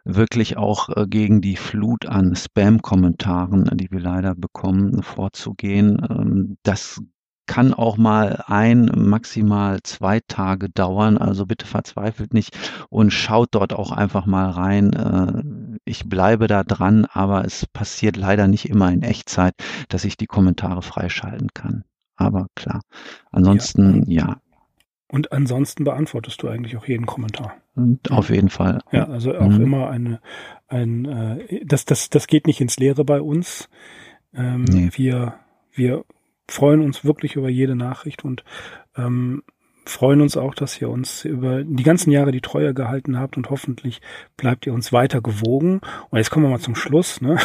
wirklich 0.04 0.56
auch 0.56 0.88
äh, 0.90 1.06
gegen 1.06 1.40
die 1.40 1.56
Flut 1.56 2.06
an 2.06 2.34
Spam-Kommentaren, 2.34 3.70
die 3.74 3.90
wir 3.90 4.00
leider 4.00 4.34
bekommen, 4.34 5.02
vorzugehen. 5.02 6.00
Ähm, 6.08 6.56
das 6.62 7.00
kann 7.48 7.74
auch 7.74 7.96
mal 7.96 8.44
ein, 8.46 8.92
maximal 8.94 9.80
zwei 9.82 10.20
Tage 10.20 10.68
dauern. 10.68 11.18
Also 11.18 11.46
bitte 11.46 11.66
verzweifelt 11.66 12.32
nicht 12.32 12.56
und 12.90 13.10
schaut 13.10 13.48
dort 13.52 13.72
auch 13.72 13.90
einfach 13.90 14.26
mal 14.26 14.50
rein. 14.50 14.92
Äh, 14.92 15.80
ich 15.84 16.08
bleibe 16.08 16.46
da 16.46 16.62
dran, 16.62 17.06
aber 17.10 17.44
es 17.44 17.66
passiert 17.66 18.16
leider 18.16 18.46
nicht 18.46 18.68
immer 18.68 18.92
in 18.92 19.02
Echtzeit, 19.02 19.54
dass 19.88 20.04
ich 20.04 20.16
die 20.16 20.26
Kommentare 20.26 20.82
freischalten 20.82 21.48
kann. 21.52 21.82
Aber 22.14 22.46
klar. 22.54 22.82
Ansonsten, 23.32 24.08
ja. 24.08 24.28
ja. 24.28 24.36
Und 25.10 25.32
ansonsten 25.32 25.84
beantwortest 25.84 26.42
du 26.42 26.48
eigentlich 26.48 26.76
auch 26.76 26.86
jeden 26.86 27.06
Kommentar. 27.06 27.54
Und 27.74 28.10
auf 28.10 28.28
jeden 28.28 28.50
Fall. 28.50 28.80
Ja, 28.92 29.08
also 29.08 29.34
auch 29.34 29.48
mhm. 29.48 29.62
immer 29.62 29.88
eine, 29.88 30.20
ein, 30.66 31.06
äh, 31.06 31.64
das, 31.64 31.86
das, 31.86 32.10
das 32.10 32.26
geht 32.26 32.46
nicht 32.46 32.60
ins 32.60 32.76
Leere 32.76 33.04
bei 33.04 33.22
uns. 33.22 33.70
Ähm, 34.34 34.64
nee. 34.64 34.90
Wir, 34.92 35.36
wir 35.72 36.04
freuen 36.48 36.80
uns 36.80 37.04
wirklich 37.04 37.36
über 37.36 37.48
jede 37.48 37.76
Nachricht 37.76 38.24
und 38.24 38.44
ähm, 38.96 39.42
freuen 39.88 40.20
uns 40.20 40.36
auch, 40.36 40.54
dass 40.54 40.80
ihr 40.80 40.88
uns 40.88 41.24
über 41.24 41.64
die 41.64 41.82
ganzen 41.82 42.10
Jahre 42.10 42.30
die 42.30 42.40
Treue 42.40 42.74
gehalten 42.74 43.18
habt 43.18 43.36
und 43.36 43.50
hoffentlich 43.50 44.00
bleibt 44.36 44.66
ihr 44.66 44.74
uns 44.74 44.92
weiter 44.92 45.20
gewogen. 45.20 45.80
Und 46.10 46.18
jetzt 46.18 46.30
kommen 46.30 46.44
wir 46.44 46.50
mal 46.50 46.60
zum 46.60 46.74
Schluss. 46.74 47.20
Ne? 47.20 47.38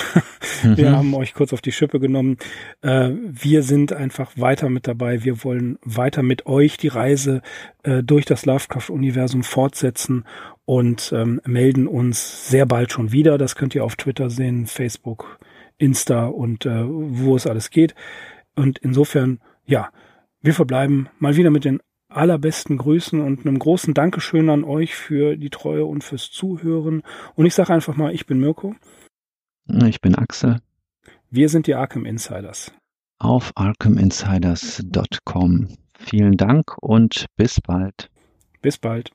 Mhm. 0.63 0.77
Wir 0.77 0.91
haben 0.91 1.13
euch 1.13 1.33
kurz 1.33 1.53
auf 1.53 1.61
die 1.61 1.71
Schippe 1.71 1.99
genommen. 1.99 2.37
Äh, 2.81 3.11
wir 3.11 3.63
sind 3.63 3.93
einfach 3.93 4.31
weiter 4.35 4.69
mit 4.69 4.87
dabei. 4.87 5.23
Wir 5.23 5.43
wollen 5.43 5.79
weiter 5.83 6.21
mit 6.23 6.45
euch 6.45 6.77
die 6.77 6.89
Reise 6.89 7.41
äh, 7.83 8.03
durch 8.03 8.25
das 8.25 8.45
Lovecraft-Universum 8.45 9.43
fortsetzen 9.43 10.25
und 10.65 11.13
ähm, 11.15 11.41
melden 11.45 11.87
uns 11.87 12.49
sehr 12.49 12.65
bald 12.65 12.91
schon 12.91 13.11
wieder. 13.11 13.37
Das 13.37 13.55
könnt 13.55 13.75
ihr 13.75 13.83
auf 13.83 13.95
Twitter 13.95 14.29
sehen, 14.29 14.67
Facebook, 14.67 15.39
Insta 15.77 16.25
und 16.27 16.65
äh, 16.65 16.83
wo 16.85 17.35
es 17.35 17.47
alles 17.47 17.69
geht. 17.69 17.95
Und 18.55 18.79
insofern, 18.79 19.39
ja, 19.65 19.89
wir 20.41 20.53
verbleiben 20.53 21.09
mal 21.19 21.35
wieder 21.35 21.49
mit 21.49 21.65
den 21.65 21.81
allerbesten 22.09 22.77
Grüßen 22.77 23.19
und 23.19 23.45
einem 23.45 23.59
großen 23.59 23.93
Dankeschön 23.93 24.49
an 24.49 24.63
euch 24.63 24.95
für 24.95 25.35
die 25.35 25.49
Treue 25.49 25.85
und 25.85 26.01
fürs 26.03 26.31
Zuhören. 26.31 27.03
Und 27.35 27.45
ich 27.45 27.55
sage 27.55 27.73
einfach 27.73 27.95
mal, 27.95 28.13
ich 28.13 28.25
bin 28.25 28.39
Mirko. 28.39 28.75
Ich 29.85 30.01
bin 30.01 30.15
Axel. 30.15 30.59
Wir 31.29 31.47
sind 31.49 31.67
die 31.67 31.75
Arkham 31.75 32.05
Insiders. 32.05 32.73
Auf 33.17 33.51
arkhaminsiders.com. 33.55 35.69
Vielen 35.97 36.37
Dank 36.37 36.77
und 36.81 37.25
bis 37.37 37.59
bald. 37.61 38.09
Bis 38.61 38.77
bald. 38.77 39.11